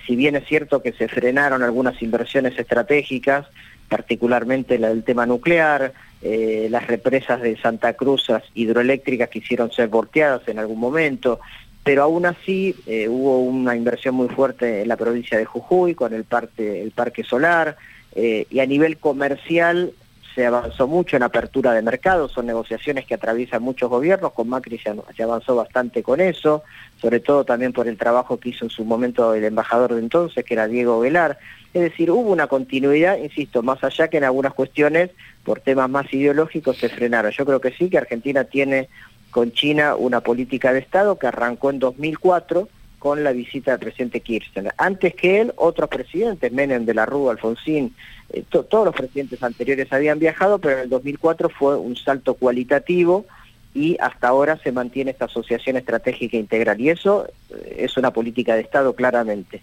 si 0.07 0.17
bien 0.17 0.37
es 0.37 0.47
cierto 0.47 0.83
que 0.83 0.93
se 0.93 1.09
frenaron 1.09 1.63
algunas 1.63 2.01
inversiones 2.03 2.59
estratégicas, 2.59 3.47
particularmente 3.89 4.79
la 4.79 4.89
del 4.89 5.05
tema 5.05 5.27
nuclear, 5.27 5.93
eh, 6.23 6.69
las 6.71 6.87
represas 6.87 7.43
de 7.43 7.57
Santa 7.59 7.93
Cruz 7.95 8.27
hidroeléctricas 8.55 9.29
quisieron 9.29 9.71
ser 9.71 9.89
volteadas 9.89 10.47
en 10.49 10.59
algún 10.59 10.79
momento, 10.79 11.41
pero 11.85 12.05
aún 12.05 12.27
así 12.27 12.75
eh, 12.87 13.09
hubo 13.09 13.41
una 13.41 13.77
inversión 13.77 14.15
muy 14.15 14.29
fuerte 14.29 14.83
en 14.83 14.89
la 14.89 14.97
provincia 14.97 15.37
de 15.37 15.45
Jujuy 15.45 15.95
con 15.95 16.15
el 16.15 16.25
parque, 16.25 16.81
el 16.81 16.93
parque 16.93 17.25
solar 17.25 17.77
eh, 18.15 18.47
y 18.51 18.61
a 18.61 18.67
nivel 18.67 18.99
comercial 18.99 19.93
se 20.35 20.47
avanzó 20.47 20.87
mucho 20.87 21.17
en 21.17 21.23
apertura 21.23 21.73
de 21.73 21.83
mercados, 21.83 22.33
son 22.33 22.47
negociaciones 22.47 23.07
que 23.07 23.15
atraviesan 23.15 23.63
muchos 23.63 23.91
gobiernos, 23.91 24.33
con 24.33 24.49
Macri 24.49 24.79
se, 24.79 25.23
avanzó 25.23 25.57
bastante 25.57 26.03
con 26.03 26.21
eso, 26.21 26.63
sobre 27.01 27.21
todo 27.21 27.45
también 27.45 27.73
por 27.73 27.89
el 27.89 27.99
trabajo 27.99 28.39
que 28.39 28.51
hizo 28.51 28.65
en 28.65 28.71
su 28.71 28.85
momento 28.85 29.35
el 29.35 29.45
embajador 29.45 29.95
de 29.95 30.01
entonces, 30.01 30.45
que 30.45 30.55
era 30.55 30.69
Diego 30.69 31.01
Velar. 31.01 31.39
Es 31.75 31.83
decir, 31.83 32.11
hubo 32.11 32.31
una 32.31 32.47
continuidad, 32.47 33.19
insisto, 33.19 33.63
más 33.63 33.83
allá 33.85 34.09
que 34.09 34.19
en 34.19 34.25
algunas 34.25 34.55
cuestiones, 34.55 35.11
por 35.45 35.61
temas 35.61 35.91
más 35.91 36.13
ideológicos, 36.13 36.79
se 36.79 36.89
frenaron. 36.89 37.31
Yo 37.33 37.45
creo 37.45 37.61
que 37.61 37.73
sí, 37.73 37.89
que 37.89 37.99
Argentina 37.99 38.45
tiene 38.45 38.89
con 39.31 39.53
China 39.53 39.97
una 39.97 40.21
política 40.21 40.73
de 40.73 40.81
Estado 40.81 41.19
que 41.19 41.27
arrancó 41.27 41.71
en 41.71 41.79
2004 41.79 42.69
con 43.03 43.25
la 43.25 43.33
visita 43.33 43.73
del 43.73 43.81
presidente 43.81 44.21
Kirchner. 44.21 44.73
Antes 44.79 45.15
que 45.17 45.41
él, 45.41 45.53
otros 45.57 45.89
presidentes, 45.89 46.53
Menem 46.53 46.85
de 46.85 46.95
la 46.95 47.05
Rúa, 47.05 47.33
Alfonsín, 47.33 47.97
eh, 48.33 48.45
todos 48.51 48.85
los 48.85 48.95
presidentes 48.95 49.43
anteriores 49.43 49.93
habían 49.93 50.19
viajado, 50.19 50.59
pero 50.59 50.77
en 50.77 50.83
el 50.85 50.89
2004 50.89 51.49
fue 51.49 51.77
un 51.77 51.97
salto 51.97 52.35
cualitativo 52.35 53.27
y 53.75 53.97
hasta 54.01 54.29
ahora 54.29 54.59
se 54.59 54.73
mantiene 54.73 55.13
esta 55.13 55.27
asociación 55.27 55.77
estratégica 55.77 56.37
integral. 56.37 56.81
Y 56.81 56.91
eso 56.91 57.27
eh, 57.51 57.77
es 57.79 57.97
una 57.97 58.13
política 58.13 58.55
de 58.55 58.63
Estado 58.63 58.95
claramente. 58.95 59.63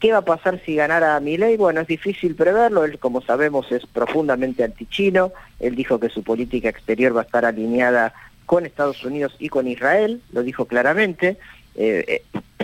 ¿Qué 0.00 0.12
va 0.12 0.18
a 0.18 0.24
pasar 0.24 0.60
si 0.64 0.74
ganara 0.74 1.18
Milei? 1.20 1.56
Bueno, 1.56 1.80
es 1.80 1.86
difícil 1.86 2.34
preverlo, 2.34 2.84
él 2.84 2.98
como 2.98 3.22
sabemos 3.22 3.72
es 3.72 3.86
profundamente 3.86 4.62
antichino, 4.62 5.32
él 5.58 5.74
dijo 5.74 5.98
que 5.98 6.10
su 6.10 6.22
política 6.22 6.68
exterior 6.68 7.16
va 7.16 7.22
a 7.22 7.24
estar 7.24 7.46
alineada 7.46 8.12
con 8.44 8.66
Estados 8.66 9.02
Unidos 9.04 9.34
y 9.38 9.48
con 9.48 9.66
Israel, 9.66 10.20
lo 10.32 10.42
dijo 10.42 10.66
claramente, 10.66 11.38
eh, 11.76 12.22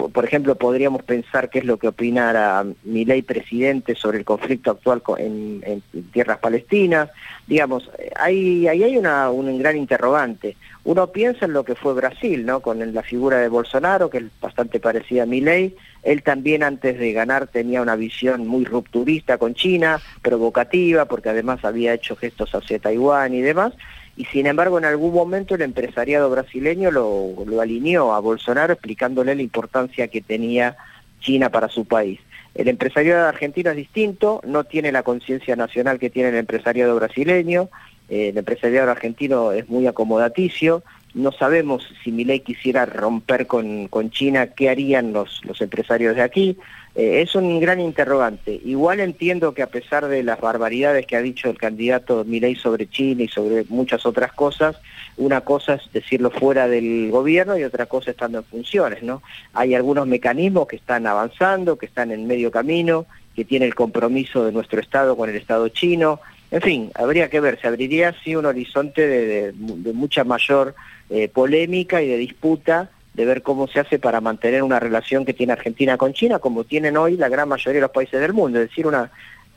por 0.08 0.24
ejemplo, 0.24 0.54
podríamos 0.54 1.02
pensar 1.02 1.50
qué 1.50 1.60
es 1.60 1.64
lo 1.64 1.78
que 1.78 1.88
opinara 1.88 2.64
mi 2.84 3.04
ley 3.04 3.22
presidente 3.22 3.94
sobre 3.94 4.18
el 4.18 4.24
conflicto 4.24 4.70
actual 4.70 5.02
en, 5.18 5.82
tierras 6.12 6.38
palestinas. 6.38 7.10
Digamos, 7.46 7.90
ahí, 8.16 8.66
ahí 8.68 8.82
hay 8.82 8.96
una, 8.96 9.30
un 9.30 9.58
gran 9.58 9.76
interrogante. 9.76 10.56
Uno 10.84 11.08
piensa 11.08 11.46
en 11.46 11.52
lo 11.52 11.64
que 11.64 11.74
fue 11.74 11.94
Brasil, 11.94 12.44
¿no? 12.44 12.60
Con 12.60 12.94
la 12.94 13.02
figura 13.02 13.38
de 13.38 13.48
Bolsonaro, 13.48 14.10
que 14.10 14.18
es 14.18 14.24
bastante 14.40 14.80
parecida 14.80 15.24
a 15.24 15.26
mi 15.26 15.40
ley. 15.40 15.76
Él 16.02 16.22
también 16.22 16.62
antes 16.62 16.98
de 16.98 17.12
ganar 17.12 17.46
tenía 17.46 17.82
una 17.82 17.96
visión 17.96 18.46
muy 18.46 18.64
rupturista 18.64 19.38
con 19.38 19.54
China, 19.54 20.00
provocativa, 20.22 21.04
porque 21.04 21.28
además 21.28 21.64
había 21.64 21.94
hecho 21.94 22.16
gestos 22.16 22.54
hacia 22.54 22.78
Taiwán 22.78 23.34
y 23.34 23.42
demás 23.42 23.74
y 24.16 24.24
sin 24.26 24.46
embargo 24.46 24.78
en 24.78 24.84
algún 24.84 25.14
momento 25.14 25.54
el 25.54 25.62
empresariado 25.62 26.28
brasileño 26.30 26.90
lo, 26.90 27.34
alineó 27.60 28.12
a 28.12 28.20
Bolsonaro 28.20 28.72
explicándole 28.72 29.34
la 29.34 29.42
importancia 29.42 30.08
que 30.08 30.20
tenía 30.20 30.76
China 31.20 31.50
para 31.50 31.68
su 31.68 31.84
país. 31.84 32.20
El 32.54 32.68
empresariado 32.68 33.26
argentino 33.26 33.70
es 33.70 33.76
distinto, 33.76 34.42
no 34.44 34.64
tiene 34.64 34.92
la 34.92 35.02
conciencia 35.02 35.56
nacional 35.56 35.98
que 35.98 36.10
tiene 36.10 36.30
el 36.30 36.36
empresariado 36.36 36.94
brasileño, 36.96 37.70
eh, 38.10 38.28
el 38.28 38.38
empresariado 38.38 38.90
argentino 38.90 39.52
es 39.52 39.68
muy 39.70 39.86
acomodaticio, 39.86 40.82
no 41.14 41.32
sabemos 41.32 41.86
si 42.02 42.12
Milei 42.12 42.40
quisiera 42.40 42.84
romper 42.84 43.46
con, 43.46 43.88
China, 44.10 44.48
qué 44.48 44.68
harían 44.68 45.12
los 45.12 45.60
empresarios 45.60 46.16
de 46.16 46.22
aquí, 46.22 46.58
eh, 46.94 47.22
es 47.22 47.34
un 47.34 47.58
gran 47.58 47.80
interrogante. 47.80 48.60
Igual 48.64 49.00
entiendo 49.00 49.54
que 49.54 49.62
a 49.62 49.68
pesar 49.68 50.08
de 50.08 50.22
las 50.22 50.40
barbaridades 50.40 51.06
que 51.06 51.16
ha 51.16 51.22
dicho 51.22 51.48
el 51.48 51.56
candidato 51.56 52.24
Milei 52.24 52.54
sobre 52.54 52.88
China 52.88 53.22
y 53.22 53.28
sobre 53.28 53.64
muchas 53.68 54.04
otras 54.04 54.32
cosas, 54.32 54.76
una 55.16 55.40
cosa 55.40 55.74
es 55.74 55.92
decirlo 55.92 56.30
fuera 56.30 56.68
del 56.68 57.10
gobierno 57.10 57.56
y 57.56 57.64
otra 57.64 57.86
cosa 57.86 58.10
estando 58.10 58.38
en 58.38 58.44
funciones, 58.44 59.02
¿no? 59.02 59.22
Hay 59.54 59.74
algunos 59.74 60.06
mecanismos 60.06 60.66
que 60.66 60.76
están 60.76 61.06
avanzando, 61.06 61.78
que 61.78 61.86
están 61.86 62.10
en 62.10 62.26
medio 62.26 62.50
camino, 62.50 63.06
que 63.34 63.46
tiene 63.46 63.64
el 63.64 63.74
compromiso 63.74 64.44
de 64.44 64.52
nuestro 64.52 64.80
Estado 64.80 65.16
con 65.16 65.30
el 65.30 65.36
Estado 65.36 65.68
chino. 65.68 66.20
En 66.50 66.60
fin, 66.60 66.90
habría 66.94 67.30
que 67.30 67.40
ver, 67.40 67.58
se 67.58 67.68
abriría 67.68 68.10
así 68.10 68.36
un 68.36 68.44
horizonte 68.44 69.06
de, 69.06 69.52
mucha 69.94 70.24
mayor 70.24 70.74
eh, 71.08 71.28
polémica 71.28 72.02
y 72.02 72.08
de 72.08 72.18
disputa 72.18 72.90
de 73.14 73.24
ver 73.24 73.42
cómo 73.42 73.68
se 73.68 73.80
hace 73.80 73.98
para 73.98 74.20
mantener 74.20 74.62
una 74.62 74.80
relación 74.80 75.24
que 75.24 75.34
tiene 75.34 75.52
Argentina 75.52 75.96
con 75.96 76.12
China, 76.12 76.38
como 76.38 76.64
tienen 76.64 76.96
hoy 76.96 77.16
la 77.16 77.28
gran 77.28 77.48
mayoría 77.48 77.78
de 77.78 77.82
los 77.82 77.90
países 77.90 78.20
del 78.20 78.32
mundo, 78.32 78.60
es 78.60 78.68
decir, 78.68 78.86
una 78.86 79.10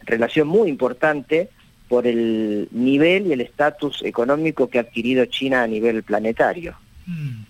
relación 0.06 0.48
muy 0.48 0.70
importante 0.70 1.50
por 1.88 2.08
el 2.08 2.68
nivel 2.72 3.28
y 3.28 3.34
el 3.34 3.42
estatus 3.42 4.02
económico 4.04 4.70
que 4.70 4.80
ha 4.80 4.82
adquirido 4.82 5.26
China 5.26 5.64
a 5.64 5.68
nivel 5.68 6.04
planetario. 6.04 6.76
Mm. 7.06 7.44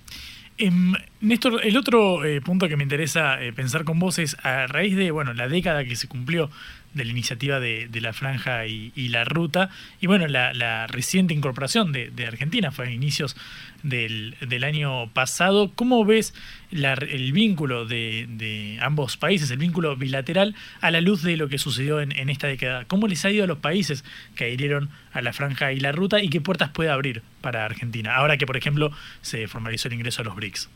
Em, 0.57 0.93
Néstor, 1.19 1.65
el 1.65 1.75
otro 1.75 2.23
eh, 2.23 2.39
punto 2.39 2.69
que 2.69 2.77
me 2.77 2.83
interesa 2.83 3.41
eh, 3.43 3.51
pensar 3.51 3.83
con 3.83 3.99
vos 3.99 4.19
es 4.19 4.37
a 4.41 4.67
raíz 4.67 4.95
de 4.95 5.11
bueno 5.11 5.33
la 5.33 5.49
década 5.49 5.83
que 5.83 5.97
se 5.97 6.07
cumplió 6.07 6.49
de 6.95 7.03
la 7.03 7.11
iniciativa 7.11 7.59
de, 7.59 7.89
la 8.01 8.13
franja 8.13 8.65
y, 8.65 8.91
la 9.09 9.23
ruta 9.25 9.69
y 10.01 10.07
bueno 10.07 10.27
la, 10.27 10.87
reciente 10.87 11.33
incorporación 11.33 11.91
de, 11.91 12.25
Argentina 12.25 12.71
fue 12.71 12.87
a 12.87 12.91
inicios 12.91 13.35
del, 13.83 14.63
año 14.63 15.11
pasado. 15.11 15.71
¿Cómo 15.75 16.03
ves 16.05 16.33
el 16.71 17.31
vínculo 17.33 17.85
de, 17.85 18.79
ambos 18.81 19.17
países, 19.17 19.51
el 19.51 19.59
vínculo 19.59 19.95
bilateral 19.95 20.55
a 20.81 20.89
la 20.89 21.01
luz 21.01 21.21
de 21.21 21.37
lo 21.37 21.49
que 21.49 21.59
sucedió 21.59 21.99
en, 21.99 22.11
en 22.13 22.29
esta 22.29 22.47
década? 22.47 22.85
¿Cómo 22.85 23.07
les 23.07 23.23
ha 23.25 23.31
ido 23.31 23.43
a 23.43 23.47
los 23.47 23.59
países 23.59 24.05
que 24.35 24.45
adhirieron 24.45 24.89
a 25.11 25.21
la 25.21 25.33
franja 25.33 25.73
y 25.73 25.79
la 25.79 25.91
ruta 25.91 26.23
y 26.23 26.29
qué 26.29 26.41
puertas 26.41 26.69
puede 26.69 26.89
abrir 26.89 27.21
para 27.41 27.65
Argentina 27.65 28.15
ahora 28.15 28.37
que 28.37 28.45
por 28.45 28.57
ejemplo 28.57 28.91
se 29.21 29.47
formalizó 29.47 29.89
el 29.89 29.95
ingreso 29.95 30.21
a 30.21 30.25
los 30.25 30.35
BRICS? 30.35 30.69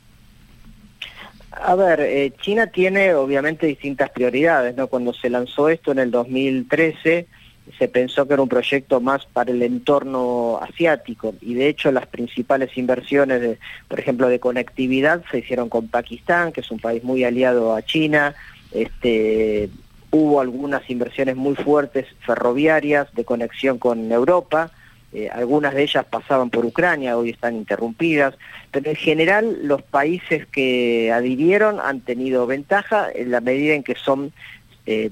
A 1.62 1.76
ver, 1.76 2.00
eh, 2.02 2.34
China 2.42 2.68
tiene 2.68 3.14
obviamente 3.14 3.68
distintas 3.68 4.10
prioridades, 4.12 4.76
¿no? 4.76 4.88
Cuando 4.88 5.14
se 5.14 5.30
lanzó 5.30 5.70
esto 5.70 5.92
en 5.92 6.00
el 6.00 6.12
2013 6.12 7.28
se 7.78 7.88
pensó 7.88 8.28
que 8.28 8.34
era 8.34 8.42
un 8.42 8.50
proyecto 8.50 9.00
más 9.00 9.26
para 9.26 9.52
el 9.52 9.62
entorno 9.62 10.60
asiático 10.62 11.36
y 11.42 11.54
de 11.54 11.68
hecho 11.68 11.92
las 11.92 12.08
principales 12.08 12.76
inversiones, 12.78 13.42
de, 13.42 13.60
por 13.88 14.00
ejemplo, 14.00 14.28
de 14.28 14.40
conectividad 14.40 15.24
se 15.30 15.40
hicieron 15.40 15.70
con 15.70 15.88
Pakistán, 15.88 16.52
que 16.52 16.62
es 16.62 16.72
un 16.72 16.80
país 16.80 17.04
muy 17.04 17.24
aliado 17.24 17.76
a 17.76 17.84
China, 17.84 18.34
este, 18.72 19.70
hubo 20.12 20.42
algunas 20.42 20.90
inversiones 20.90 21.36
muy 21.36 21.56
fuertes 21.56 22.08
ferroviarias 22.26 23.14
de 23.14 23.26
conexión 23.26 23.78
con 23.78 24.12
Europa, 24.12 24.72
eh, 25.12 25.28
algunas 25.32 25.74
de 25.74 25.84
ellas 25.84 26.06
pasaban 26.06 26.52
por 26.52 26.66
Ucrania, 26.66 27.18
hoy 27.18 27.32
están 27.32 27.56
interrumpidas, 27.56 28.36
pero 28.70 28.92
en 28.92 28.96
general 28.96 29.58
los 29.64 29.82
países 29.82 30.46
que 30.46 31.12
adhirieron 31.12 31.80
han 31.80 32.02
tenido 32.02 32.46
ventaja 32.46 33.08
en 33.14 33.32
la 33.32 33.42
medida 33.42 33.74
en 33.74 33.84
que 33.84 33.96
son 33.96 34.32
eh, 34.86 35.10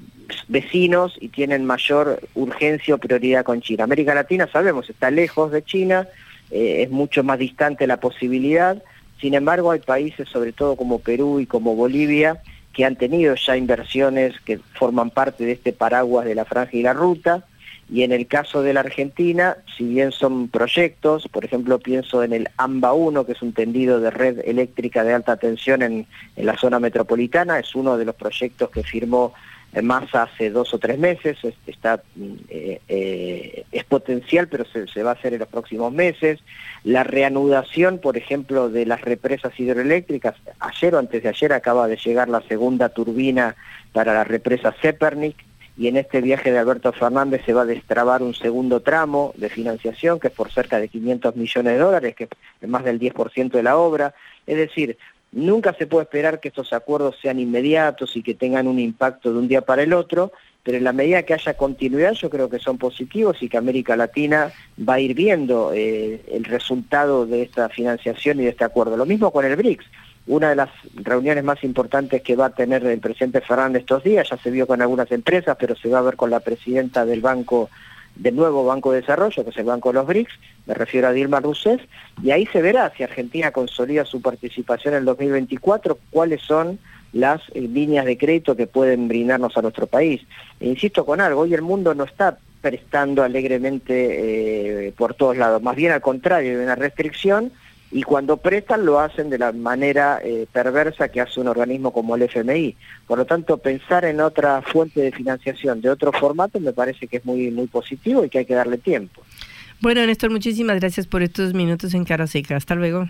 vecinos 0.47 1.17
y 1.19 1.29
tienen 1.29 1.65
mayor 1.65 2.19
urgencia 2.35 2.93
o 2.93 2.99
prioridad 2.99 3.43
con 3.43 3.61
China. 3.61 3.85
América 3.85 4.13
Latina, 4.13 4.47
sabemos, 4.51 4.87
está 4.89 5.09
lejos 5.09 5.51
de 5.51 5.63
China, 5.63 6.07
eh, 6.51 6.83
es 6.83 6.91
mucho 6.91 7.23
más 7.23 7.39
distante 7.39 7.87
la 7.87 7.99
posibilidad, 7.99 8.81
sin 9.19 9.33
embargo 9.33 9.71
hay 9.71 9.79
países, 9.79 10.29
sobre 10.29 10.51
todo 10.51 10.75
como 10.75 10.99
Perú 10.99 11.39
y 11.39 11.47
como 11.47 11.75
Bolivia, 11.75 12.39
que 12.71 12.85
han 12.85 12.97
tenido 12.97 13.33
ya 13.33 13.57
inversiones 13.57 14.39
que 14.41 14.59
forman 14.75 15.09
parte 15.09 15.43
de 15.43 15.53
este 15.53 15.73
paraguas 15.73 16.25
de 16.25 16.35
la 16.35 16.45
franja 16.45 16.77
y 16.77 16.83
la 16.83 16.93
ruta, 16.93 17.43
y 17.89 18.03
en 18.03 18.11
el 18.11 18.27
caso 18.27 18.61
de 18.61 18.73
la 18.73 18.81
Argentina, 18.81 19.57
si 19.77 19.85
bien 19.85 20.11
son 20.11 20.49
proyectos, 20.49 21.27
por 21.31 21.45
ejemplo 21.45 21.79
pienso 21.79 22.21
en 22.21 22.33
el 22.33 22.49
AMBA 22.57 22.93
1, 22.93 23.25
que 23.25 23.31
es 23.31 23.41
un 23.41 23.53
tendido 23.53 23.99
de 24.01 24.11
red 24.11 24.39
eléctrica 24.45 25.03
de 25.05 25.13
alta 25.13 25.37
tensión 25.37 25.81
en, 25.81 26.05
la 26.35 26.57
zona 26.57 26.79
metropolitana, 26.79 27.59
es 27.59 27.75
uno 27.75 27.97
de 27.97 28.05
los 28.05 28.15
proyectos 28.15 28.69
que 28.69 28.83
firmó 28.83 29.33
más 29.81 30.13
hace 30.13 30.49
dos 30.49 30.73
o 30.73 30.79
tres 30.79 30.97
meses, 30.97 31.37
está, 31.65 32.01
eh, 32.49 32.81
eh, 32.87 33.65
es 33.71 33.83
potencial, 33.85 34.47
pero 34.47 34.65
se, 34.65 34.87
se, 34.87 35.03
va 35.03 35.11
a 35.11 35.13
hacer 35.13 35.33
en 35.33 35.39
los 35.39 35.47
próximos 35.47 35.91
meses. 35.93 36.39
La 36.83 37.03
reanudación, 37.03 37.99
por 37.99 38.17
ejemplo, 38.17 38.69
de 38.69 38.85
las 38.85 39.01
represas 39.01 39.57
hidroeléctricas, 39.59 40.35
ayer 40.59 40.95
o 40.95 40.99
antes 40.99 41.21
de 41.21 41.29
ayer 41.29 41.53
acaba 41.53 41.87
de 41.87 41.97
llegar 41.97 42.27
la 42.27 42.41
segunda 42.41 42.89
turbina 42.89 43.55
para 43.93 44.13
la 44.13 44.23
represa 44.23 44.73
Zepernik, 44.81 45.46
y 45.77 45.87
en 45.87 45.97
este 45.97 46.21
viaje 46.21 46.51
de 46.51 46.57
Alberto 46.57 46.91
Fernández 46.91 47.43
se 47.45 47.53
va 47.53 47.61
a 47.61 47.65
destrabar 47.65 48.23
un 48.23 48.33
segundo 48.33 48.79
tramo 48.79 49.33
de 49.37 49.49
financiación 49.49 50.19
que 50.19 50.29
es 50.29 50.33
por 50.33 50.51
cerca 50.51 50.79
de 50.79 50.89
500 50.89 51.35
millones 51.35 51.73
de 51.73 51.79
dólares, 51.79 52.15
que 52.15 52.27
es 52.61 52.67
más 52.67 52.83
del 52.83 52.99
10% 52.99 53.51
de 53.51 53.63
la 53.63 53.77
obra. 53.77 54.15
Es 54.47 54.57
decir, 54.57 54.97
nunca 55.31 55.73
se 55.73 55.85
puede 55.85 56.03
esperar 56.03 56.39
que 56.39 56.47
estos 56.47 56.73
acuerdos 56.73 57.17
sean 57.21 57.39
inmediatos 57.39 58.15
y 58.15 58.23
que 58.23 58.33
tengan 58.33 58.67
un 58.67 58.79
impacto 58.79 59.31
de 59.31 59.37
un 59.37 59.47
día 59.47 59.61
para 59.61 59.83
el 59.83 59.93
otro, 59.93 60.31
pero 60.63 60.79
en 60.79 60.83
la 60.83 60.93
medida 60.93 61.21
que 61.23 61.35
haya 61.35 61.53
continuidad 61.53 62.13
yo 62.13 62.31
creo 62.31 62.49
que 62.49 62.59
son 62.59 62.79
positivos 62.79 63.37
y 63.41 63.47
que 63.47 63.57
América 63.57 63.95
Latina 63.95 64.51
va 64.77 64.95
a 64.95 64.99
ir 64.99 65.13
viendo 65.13 65.73
eh, 65.73 66.21
el 66.31 66.43
resultado 66.43 67.27
de 67.27 67.43
esta 67.43 67.69
financiación 67.69 68.39
y 68.39 68.45
de 68.45 68.49
este 68.49 68.63
acuerdo. 68.63 68.97
Lo 68.97 69.05
mismo 69.05 69.31
con 69.31 69.45
el 69.45 69.55
BRICS 69.55 69.85
una 70.27 70.49
de 70.49 70.55
las 70.55 70.69
reuniones 70.93 71.43
más 71.43 71.63
importantes 71.63 72.21
que 72.21 72.35
va 72.35 72.47
a 72.47 72.53
tener 72.53 72.85
el 72.85 72.99
presidente 72.99 73.41
Fernández 73.41 73.81
estos 73.81 74.03
días, 74.03 74.29
ya 74.29 74.37
se 74.37 74.51
vio 74.51 74.67
con 74.67 74.81
algunas 74.81 75.09
empresas, 75.11 75.55
pero 75.59 75.75
se 75.75 75.89
va 75.89 75.99
a 75.99 76.03
ver 76.03 76.15
con 76.15 76.29
la 76.29 76.41
presidenta 76.41 77.05
del 77.05 77.21
banco, 77.21 77.69
del 78.15 78.35
nuevo 78.35 78.65
Banco 78.65 78.91
de 78.91 79.01
Desarrollo, 79.01 79.43
que 79.43 79.49
es 79.49 79.57
el 79.57 79.65
Banco 79.65 79.89
de 79.89 79.93
los 79.93 80.07
BRICS, 80.07 80.33
me 80.65 80.73
refiero 80.73 81.07
a 81.07 81.13
Dilma 81.13 81.39
Rousseff, 81.39 81.81
y 82.21 82.31
ahí 82.31 82.45
se 82.47 82.61
verá 82.61 82.91
si 82.95 83.03
Argentina 83.03 83.51
consolida 83.51 84.03
su 84.03 84.21
participación 84.21 84.95
en 84.95 84.99
el 84.99 85.05
2024, 85.05 85.97
cuáles 86.09 86.41
son 86.41 86.77
las 87.13 87.41
eh, 87.53 87.61
líneas 87.61 88.05
de 88.05 88.17
crédito 88.17 88.55
que 88.55 88.67
pueden 88.67 89.07
brindarnos 89.07 89.55
a 89.55 89.61
nuestro 89.61 89.87
país. 89.87 90.21
E 90.59 90.67
insisto 90.67 91.05
con 91.05 91.21
algo, 91.21 91.41
hoy 91.41 91.53
el 91.53 91.61
mundo 91.61 91.95
no 91.95 92.03
está 92.03 92.37
prestando 92.59 93.23
alegremente 93.23 94.87
eh, 94.87 94.93
por 94.97 95.13
todos 95.13 95.37
lados, 95.37 95.61
más 95.61 95.77
bien 95.77 95.93
al 95.93 96.01
contrario, 96.01 96.51
hay 96.51 96.63
una 96.65 96.75
restricción, 96.75 97.53
y 97.91 98.03
cuando 98.03 98.37
prestan 98.37 98.85
lo 98.85 98.99
hacen 98.99 99.29
de 99.29 99.37
la 99.37 99.51
manera 99.51 100.19
eh, 100.23 100.45
perversa 100.51 101.09
que 101.09 101.21
hace 101.21 101.39
un 101.39 101.47
organismo 101.47 101.91
como 101.91 102.15
el 102.15 102.23
FMI. 102.23 102.75
Por 103.07 103.17
lo 103.17 103.25
tanto, 103.25 103.57
pensar 103.57 104.05
en 104.05 104.19
otra 104.19 104.61
fuente 104.61 105.01
de 105.01 105.11
financiación 105.11 105.81
de 105.81 105.89
otro 105.89 106.11
formato 106.11 106.59
me 106.59 106.73
parece 106.73 107.07
que 107.07 107.17
es 107.17 107.25
muy, 107.25 107.49
muy 107.51 107.67
positivo 107.67 108.25
y 108.25 108.29
que 108.29 108.39
hay 108.39 108.45
que 108.45 108.55
darle 108.55 108.77
tiempo. 108.77 109.21
Bueno, 109.79 110.05
Néstor, 110.05 110.31
muchísimas 110.31 110.79
gracias 110.79 111.07
por 111.07 111.21
estos 111.21 111.53
minutos 111.53 111.93
en 111.93 112.03
Cara 112.03 112.27
Seca. 112.27 112.55
Hasta 112.55 112.75
luego. 112.75 113.07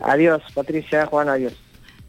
Adiós, 0.00 0.42
Patricia, 0.54 1.06
Juan, 1.06 1.28
adiós. 1.28 1.54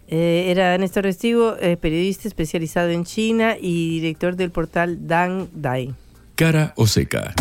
Eh, 0.07 0.51
era 0.51 0.77
Néstor 0.77 1.03
Restivo, 1.03 1.55
eh, 1.59 1.77
periodista 1.77 2.27
especializado 2.27 2.89
en 2.89 3.05
China 3.05 3.55
y 3.59 3.99
director 4.01 4.35
del 4.35 4.51
portal 4.51 5.07
Dang 5.07 5.47
Dai. 5.53 5.93
Cara 6.35 6.73
o 6.75 6.87
seca. 6.87 7.33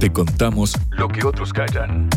Te 0.00 0.10
contamos 0.10 0.74
lo 0.90 1.08
que 1.08 1.24
otros 1.24 1.52
callan. 1.52 2.08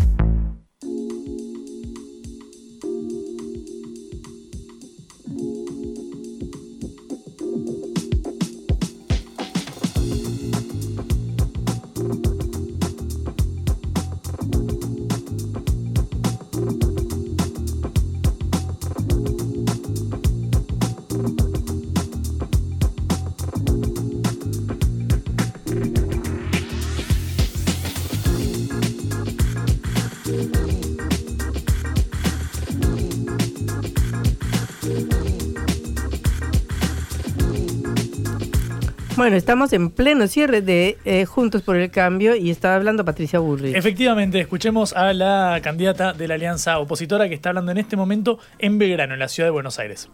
Bueno, 39.19 39.35
estamos 39.35 39.73
en 39.73 39.89
pleno 39.91 40.29
cierre 40.29 40.61
de 40.61 40.97
eh, 41.03 41.25
Juntos 41.25 41.61
por 41.61 41.75
el 41.75 41.91
Cambio 41.91 42.37
y 42.37 42.51
estaba 42.51 42.75
hablando 42.75 43.03
Patricia 43.03 43.39
Burri. 43.39 43.75
Efectivamente, 43.75 44.39
escuchemos 44.39 44.93
a 44.93 45.11
la 45.11 45.59
candidata 45.61 46.13
de 46.13 46.25
la 46.25 46.35
alianza 46.35 46.79
opositora 46.79 47.27
que 47.27 47.35
está 47.35 47.49
hablando 47.49 47.73
en 47.73 47.79
este 47.79 47.97
momento 47.97 48.39
en 48.59 48.77
Belgrano, 48.77 49.15
en 49.15 49.19
la 49.19 49.27
ciudad 49.27 49.47
de 49.47 49.51
Buenos 49.51 49.77
Aires. 49.77 50.07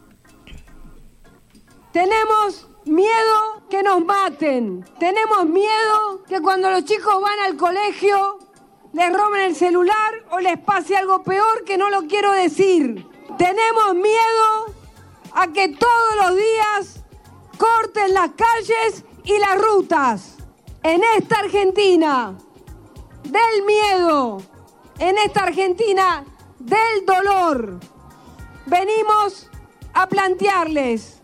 Tenemos 1.93 2.67
miedo 2.85 3.67
que 3.69 3.83
nos 3.83 4.03
maten. 4.03 4.83
Tenemos 4.99 5.45
miedo 5.45 6.23
que 6.27 6.41
cuando 6.41 6.71
los 6.71 6.83
chicos 6.85 7.21
van 7.21 7.39
al 7.45 7.57
colegio 7.57 8.39
les 8.91 9.13
roben 9.13 9.41
el 9.41 9.55
celular 9.55 10.15
o 10.31 10.39
les 10.39 10.57
pase 10.57 10.97
algo 10.97 11.21
peor 11.21 11.63
que 11.63 11.77
no 11.77 11.91
lo 11.91 12.07
quiero 12.07 12.31
decir. 12.31 13.05
Tenemos 13.37 13.93
miedo 13.93 14.73
a 15.31 15.53
que 15.53 15.69
todos 15.69 16.15
los 16.23 16.35
días 16.35 17.04
corten 17.57 18.13
las 18.13 18.31
calles 18.31 19.03
y 19.23 19.37
las 19.39 19.61
rutas. 19.61 20.37
En 20.83 21.01
esta 21.17 21.39
Argentina 21.39 22.35
del 23.23 23.65
miedo, 23.65 24.41
en 24.99 25.17
esta 25.17 25.43
Argentina 25.43 26.23
del 26.59 27.05
dolor, 27.05 27.79
venimos 28.67 29.49
a 29.93 30.07
plantearles 30.07 31.21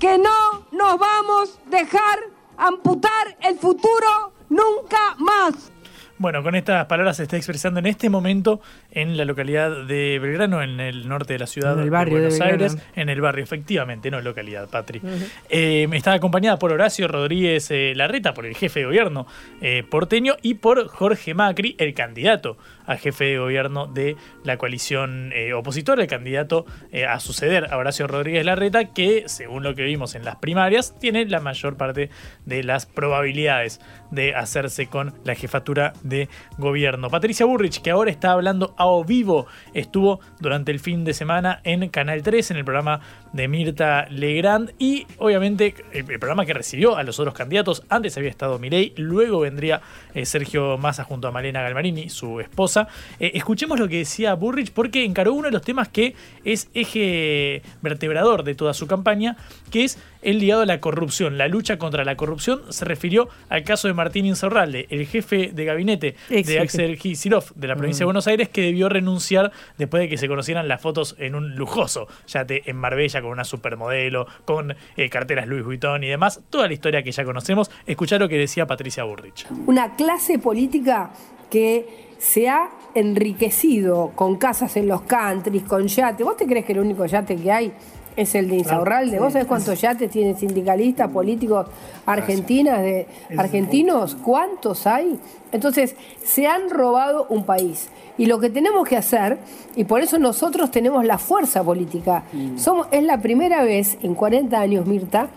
que 0.00 0.18
no 0.18 0.66
nos 0.72 0.98
vamos 0.98 1.58
a 1.66 1.70
dejar 1.70 2.18
amputar 2.56 3.36
el 3.40 3.58
futuro 3.58 4.32
nunca 4.48 5.14
más. 5.18 5.72
Bueno, 6.18 6.42
con 6.42 6.56
estas 6.56 6.86
palabras 6.86 7.18
se 7.18 7.22
está 7.24 7.36
expresando 7.36 7.78
en 7.78 7.86
este 7.86 8.10
momento 8.10 8.60
en 9.02 9.16
la 9.16 9.24
localidad 9.24 9.86
de 9.86 10.18
Belgrano, 10.18 10.62
en 10.62 10.80
el 10.80 11.08
norte 11.08 11.34
de 11.34 11.38
la 11.38 11.46
ciudad 11.46 11.74
En 11.74 11.84
el 11.84 11.90
barrio 11.90 12.16
de 12.16 12.28
Buenos. 12.28 12.40
Aires, 12.40 12.78
en 12.96 13.08
el 13.08 13.20
barrio, 13.20 13.44
efectivamente, 13.44 14.10
no 14.10 14.20
localidad, 14.20 14.68
Patri. 14.68 15.00
Eh, 15.48 15.88
está 15.92 16.14
acompañada 16.14 16.58
por 16.58 16.72
Horacio 16.72 17.06
Rodríguez 17.06 17.70
eh, 17.70 17.92
Larreta, 17.94 18.34
por 18.34 18.44
el 18.44 18.56
jefe 18.56 18.80
de 18.80 18.86
gobierno 18.86 19.26
eh, 19.60 19.84
porteño, 19.88 20.36
y 20.42 20.54
por 20.54 20.88
Jorge 20.88 21.34
Macri, 21.34 21.76
el 21.78 21.94
candidato 21.94 22.56
a 22.88 22.96
jefe 22.96 23.26
de 23.26 23.38
gobierno 23.38 23.86
de 23.86 24.16
la 24.42 24.56
coalición 24.56 25.32
eh, 25.34 25.52
opositora, 25.52 26.02
el 26.02 26.08
candidato 26.08 26.66
eh, 26.90 27.06
a 27.06 27.20
suceder 27.20 27.72
a 27.72 27.76
Horacio 27.76 28.08
Rodríguez 28.08 28.44
Larreta, 28.44 28.92
que, 28.92 29.24
según 29.26 29.62
lo 29.62 29.74
que 29.74 29.84
vimos 29.84 30.14
en 30.14 30.24
las 30.24 30.36
primarias, 30.36 30.98
tiene 30.98 31.24
la 31.26 31.40
mayor 31.40 31.76
parte 31.76 32.10
de 32.46 32.64
las 32.64 32.86
probabilidades 32.86 33.80
de 34.10 34.34
hacerse 34.34 34.86
con 34.86 35.14
la 35.24 35.34
jefatura 35.34 35.92
de 36.02 36.28
gobierno. 36.56 37.10
Patricia 37.10 37.46
Burrich, 37.46 37.82
que 37.82 37.90
ahora 37.90 38.10
está 38.10 38.32
hablando 38.32 38.74
a 38.78 38.86
o 38.86 39.04
vivo, 39.04 39.46
estuvo 39.74 40.20
durante 40.40 40.72
el 40.72 40.80
fin 40.80 41.04
de 41.04 41.12
semana 41.12 41.60
en 41.64 41.88
Canal 41.90 42.22
3, 42.22 42.52
en 42.52 42.56
el 42.56 42.64
programa 42.64 43.00
de 43.32 43.48
Mirta 43.48 44.06
Legrand, 44.10 44.72
y 44.78 45.06
obviamente 45.18 45.74
el, 45.92 46.10
el 46.10 46.18
programa 46.18 46.46
que 46.46 46.54
recibió 46.54 46.96
a 46.96 47.02
los 47.02 47.20
otros 47.20 47.34
candidatos. 47.34 47.82
Antes 47.90 48.16
había 48.16 48.30
estado 48.30 48.58
Milei, 48.58 48.94
luego 48.96 49.40
vendría 49.40 49.82
eh, 50.14 50.24
Sergio 50.24 50.78
Massa 50.78 51.04
junto 51.04 51.28
a 51.28 51.32
Malena 51.32 51.62
Galmarini, 51.62 52.08
su 52.08 52.40
esposa. 52.40 52.77
Eh, 53.18 53.32
escuchemos 53.34 53.78
lo 53.80 53.88
que 53.88 53.98
decía 53.98 54.34
Burrich, 54.34 54.72
porque 54.72 55.04
encaró 55.04 55.32
uno 55.32 55.46
de 55.46 55.52
los 55.52 55.62
temas 55.62 55.88
que 55.88 56.14
es 56.44 56.68
eje 56.74 57.62
vertebrador 57.82 58.44
de 58.44 58.54
toda 58.54 58.74
su 58.74 58.86
campaña, 58.86 59.36
que 59.70 59.84
es 59.84 59.98
el 60.22 60.38
ligado 60.38 60.62
a 60.62 60.66
la 60.66 60.80
corrupción, 60.80 61.38
la 61.38 61.48
lucha 61.48 61.78
contra 61.78 62.04
la 62.04 62.16
corrupción. 62.16 62.60
Se 62.70 62.84
refirió 62.84 63.28
al 63.48 63.64
caso 63.64 63.88
de 63.88 63.94
Martín 63.94 64.26
Insaurralde, 64.26 64.86
el 64.90 65.06
jefe 65.06 65.50
de 65.52 65.64
gabinete 65.64 66.16
Ex 66.28 66.48
de. 66.48 66.60
Axel 66.60 66.98
Kicillof 66.98 67.52
de 67.54 67.68
la 67.68 67.76
provincia 67.76 68.00
de 68.00 68.06
Mm. 68.06 68.08
Buenos 68.08 68.26
Aires, 68.26 68.48
que 68.48 68.62
debió 68.62 68.88
renunciar 68.88 69.52
después 69.76 70.00
de 70.00 70.08
que 70.08 70.16
se 70.16 70.28
conocieran 70.28 70.66
las 70.68 70.80
fotos 70.80 71.14
en 71.18 71.34
un 71.34 71.54
lujoso 71.56 72.08
yate 72.26 72.62
en 72.68 72.76
Marbella 72.76 73.20
con 73.20 73.30
una 73.30 73.44
supermodelo, 73.44 74.26
con 74.44 74.74
eh, 74.96 75.08
carteras 75.08 75.46
Louis 75.46 75.64
Vuitton 75.64 76.02
y 76.04 76.08
demás. 76.08 76.40
Toda 76.50 76.66
la 76.66 76.72
historia 76.72 77.02
que 77.02 77.12
ya 77.12 77.24
conocemos. 77.24 77.70
Escuchar 77.86 78.20
lo 78.20 78.28
que 78.28 78.38
decía 78.38 78.66
Patricia 78.66 79.04
Burrich. 79.04 79.46
Una 79.66 79.94
clase 79.96 80.38
política 80.38 81.10
que 81.50 82.07
se 82.18 82.48
ha 82.48 82.70
enriquecido 82.94 84.12
con 84.14 84.36
casas 84.36 84.76
en 84.76 84.88
los 84.88 85.02
countries, 85.02 85.62
con 85.64 85.86
yates. 85.86 86.24
¿Vos 86.24 86.36
te 86.36 86.46
crees 86.46 86.64
que 86.64 86.72
el 86.72 86.80
único 86.80 87.06
yate 87.06 87.36
que 87.36 87.52
hay 87.52 87.72
es 88.16 88.34
el 88.34 88.48
de 88.48 88.56
Insaurralde? 88.56 89.20
¿Vos 89.20 89.32
sabés 89.32 89.46
cuántos 89.46 89.80
yates 89.80 90.10
tienen 90.10 90.36
sindicalistas, 90.36 91.08
políticos 91.10 91.68
argentinas, 92.04 92.82
de, 92.82 93.06
argentinos? 93.36 94.16
¿Cuántos 94.16 94.86
hay? 94.86 95.18
Entonces, 95.52 95.94
se 96.24 96.46
han 96.48 96.68
robado 96.68 97.26
un 97.28 97.44
país. 97.44 97.88
Y 98.18 98.26
lo 98.26 98.40
que 98.40 98.50
tenemos 98.50 98.88
que 98.88 98.96
hacer, 98.96 99.38
y 99.76 99.84
por 99.84 100.00
eso 100.00 100.18
nosotros 100.18 100.72
tenemos 100.72 101.04
la 101.04 101.18
fuerza 101.18 101.62
política, 101.62 102.24
somos, 102.56 102.88
es 102.90 103.04
la 103.04 103.22
primera 103.22 103.62
vez 103.62 103.96
en 104.02 104.16
40 104.16 104.58
años, 104.58 104.86
Mirta, 104.86 105.28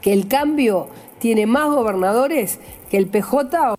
que 0.00 0.14
el 0.14 0.26
cambio 0.26 0.88
tiene 1.18 1.46
más 1.46 1.68
gobernadores 1.68 2.58
que 2.90 2.96
el 2.96 3.08
PJ. 3.08 3.76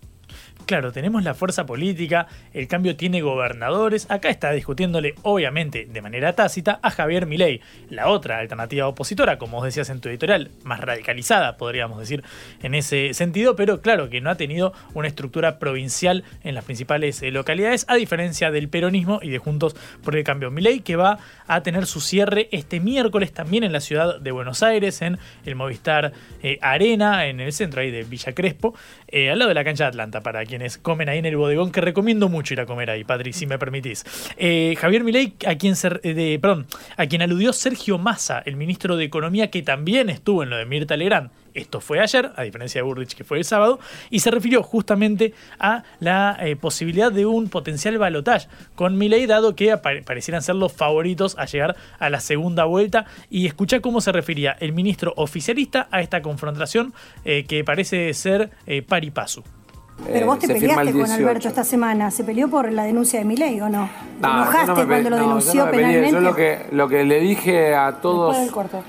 Claro, 0.66 0.92
tenemos 0.92 1.24
la 1.24 1.34
fuerza 1.34 1.66
política, 1.66 2.28
el 2.54 2.68
cambio 2.68 2.96
tiene 2.96 3.22
gobernadores. 3.22 4.10
Acá 4.10 4.30
está 4.30 4.52
discutiéndole, 4.52 5.16
obviamente, 5.24 5.86
de 5.86 6.02
manera 6.02 6.34
tácita, 6.34 6.80
a 6.82 6.92
Javier 6.92 7.26
Milei, 7.26 7.62
la 7.90 8.08
otra 8.08 8.40
alternativa 8.40 8.88
opositora, 8.88 9.38
como 9.38 9.58
vos 9.58 9.66
decías 9.66 9.90
en 9.90 10.00
tu 10.00 10.10
editorial, 10.10 10.52
más 10.64 10.80
radicalizada, 10.80 11.58
podríamos 11.58 12.00
decir, 12.00 12.24
en 12.62 12.76
ese 12.76 13.14
sentido, 13.14 13.56
pero 13.56 13.82
claro 13.82 14.10
que 14.10 14.22
no 14.22 14.30
ha 14.30 14.36
tenido 14.36 14.74
una 14.94 15.08
estructura 15.08 15.60
provincial 15.60 16.24
en 16.44 16.56
las 16.56 16.64
principales 16.64 17.22
eh, 17.22 17.32
localidades, 17.32 17.86
a 17.90 17.96
diferencia 17.96 18.52
del 18.52 18.70
peronismo 18.70 19.20
y 19.22 19.30
de 19.30 19.40
Juntos 19.40 19.76
por 20.04 20.16
el 20.16 20.24
Cambio. 20.24 20.52
Milei 20.52 20.82
que 20.82 20.96
va 20.96 21.20
a 21.48 21.64
tener 21.64 21.86
su 21.86 22.00
cierre 22.00 22.48
este 22.52 22.80
miércoles 22.80 23.34
también 23.34 23.64
en 23.64 23.74
la 23.74 23.82
ciudad 23.82 24.20
de 24.20 24.32
Buenos 24.32 24.64
Aires, 24.64 25.02
en 25.02 25.18
el 25.46 25.56
Movistar 25.56 26.14
eh, 26.44 26.60
Arena, 26.62 27.26
en 27.26 27.40
el 27.40 27.52
centro 27.52 27.82
ahí 27.82 27.92
de 27.92 28.04
Villa 28.04 28.34
Crespo, 28.34 28.74
eh, 29.12 29.30
al 29.30 29.40
lado 29.40 29.50
de 29.50 29.56
la 29.56 29.64
cancha 29.64 29.84
de 29.86 29.90
Atlanta, 29.90 30.22
para 30.22 30.46
quienes 30.46 30.78
comen 30.78 31.10
ahí 31.10 31.20
en 31.20 31.26
el 31.26 31.38
bodegón, 31.38 31.72
que 31.72 31.82
recomiendo 31.82 32.30
mucho 32.30 32.54
ir 32.54 32.62
a 32.62 32.66
comer 32.66 32.90
ahí, 32.90 33.04
Patri, 33.04 33.34
si 33.34 33.46
me 33.46 33.58
permitís. 33.60 34.04
Eh, 34.38 34.76
Javier 34.80 35.04
Milei, 35.04 35.34
a 35.46 35.56
quien 35.56 35.76
se- 35.76 36.00
eh, 36.04 36.14
de, 36.14 36.40
perdón, 36.40 36.68
a 36.98 37.06
quien 37.08 37.22
aludió 37.22 37.54
Sergio 37.54 37.98
Massa, 37.98 38.42
el 38.46 38.56
ministro 38.56 38.96
de 38.98 39.06
Economía, 39.06 39.50
que 39.52 39.62
también 39.62 40.10
estuvo 40.10 40.44
en 40.44 40.50
lo 40.50 40.58
de 40.58 40.66
Mirta 40.66 40.98
Legrand. 40.98 41.30
Esto 41.54 41.82
fue 41.82 42.00
ayer, 42.00 42.32
a 42.36 42.44
diferencia 42.44 42.80
de 42.80 42.84
Burrich, 42.84 43.16
que 43.16 43.24
fue 43.24 43.38
el 43.38 43.46
sábado, 43.46 43.80
y 44.10 44.20
se 44.20 44.32
refirió 44.32 44.64
justamente 44.64 45.34
a 45.60 45.84
la 46.00 46.38
eh, 46.40 46.56
posibilidad 46.56 47.12
de 47.12 47.26
un 47.26 47.50
potencial 47.50 47.98
balotaje 47.98 48.48
con 48.76 48.98
Milei, 48.98 49.26
dado 49.26 49.56
que 49.56 49.76
parecieran 49.78 50.42
ser 50.42 50.56
los 50.56 50.74
favoritos 50.74 51.38
a 51.38 51.46
llegar 51.46 51.76
a 52.00 52.10
la 52.10 52.20
segunda 52.20 52.66
vuelta. 52.66 53.06
Y 53.30 53.46
escucha 53.46 53.80
cómo 53.80 54.02
se 54.02 54.12
refería 54.12 54.56
el 54.60 54.74
ministro 54.74 55.14
oficialista 55.18 55.88
a 55.92 56.02
esta 56.02 56.22
confrontación 56.22 56.94
eh, 57.26 57.46
que 57.46 57.64
parece 57.64 58.14
ser 58.14 58.52
eh. 58.66 58.82
Pero 60.06 60.26
vos 60.26 60.40
te 60.40 60.48
firma 60.48 60.82
el 60.82 60.88
peleaste 60.88 60.92
con 60.92 61.00
18. 61.08 61.14
Alberto 61.30 61.48
esta 61.48 61.64
semana. 61.64 62.12
¿Se 62.12 62.24
peleó 62.24 62.50
por 62.50 62.72
la 62.72 62.84
denuncia 62.84 63.20
de 63.20 63.26
Milei 63.26 63.60
o 63.62 63.70
no? 63.70 63.90
¿Te 64.20 64.28
No, 64.28 64.28
yo 64.30 64.34
enojaste 64.44 64.68
no 64.68 64.76
me 64.76 64.82
pe- 64.82 64.88
cuando 64.88 65.10
lo 65.12 65.18
yo 65.18 65.22
denunció 65.24 65.66
no 65.66 65.72
peleé. 65.72 65.86
penalmente? 65.88 66.12
Yo 66.16 66.22
lo 66.22 66.36
que, 66.36 66.66
lo 66.72 66.88
que 66.90 67.04
le 67.06 67.20
dije 67.20 67.76
a 67.76 68.02
todos, 68.02 68.38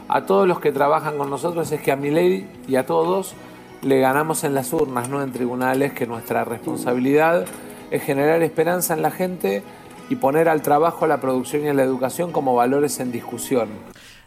a 0.08 0.22
todos 0.22 0.48
los 0.48 0.60
que 0.60 0.72
trabajan 0.72 1.16
con 1.18 1.30
nosotros 1.30 1.70
es 1.72 1.80
que 1.80 1.92
a 1.92 1.96
Milei 1.96 2.46
y 2.66 2.76
a 2.76 2.86
todos 2.86 3.34
le 3.82 4.00
ganamos 4.00 4.44
en 4.44 4.54
las 4.54 4.72
urnas, 4.72 5.08
no 5.08 5.22
en 5.22 5.32
tribunales, 5.32 5.92
que 5.92 6.06
nuestra 6.06 6.44
responsabilidad 6.44 7.44
es 7.90 8.02
generar 8.02 8.42
esperanza 8.42 8.94
en 8.94 9.02
la 9.02 9.10
gente 9.10 9.62
y 10.08 10.16
poner 10.16 10.48
al 10.48 10.62
trabajo, 10.62 11.04
a 11.04 11.08
la 11.08 11.20
producción 11.20 11.64
y 11.64 11.68
a 11.68 11.74
la 11.74 11.82
educación 11.82 12.32
como 12.32 12.54
valores 12.54 13.00
en 13.00 13.12
discusión. 13.12 13.68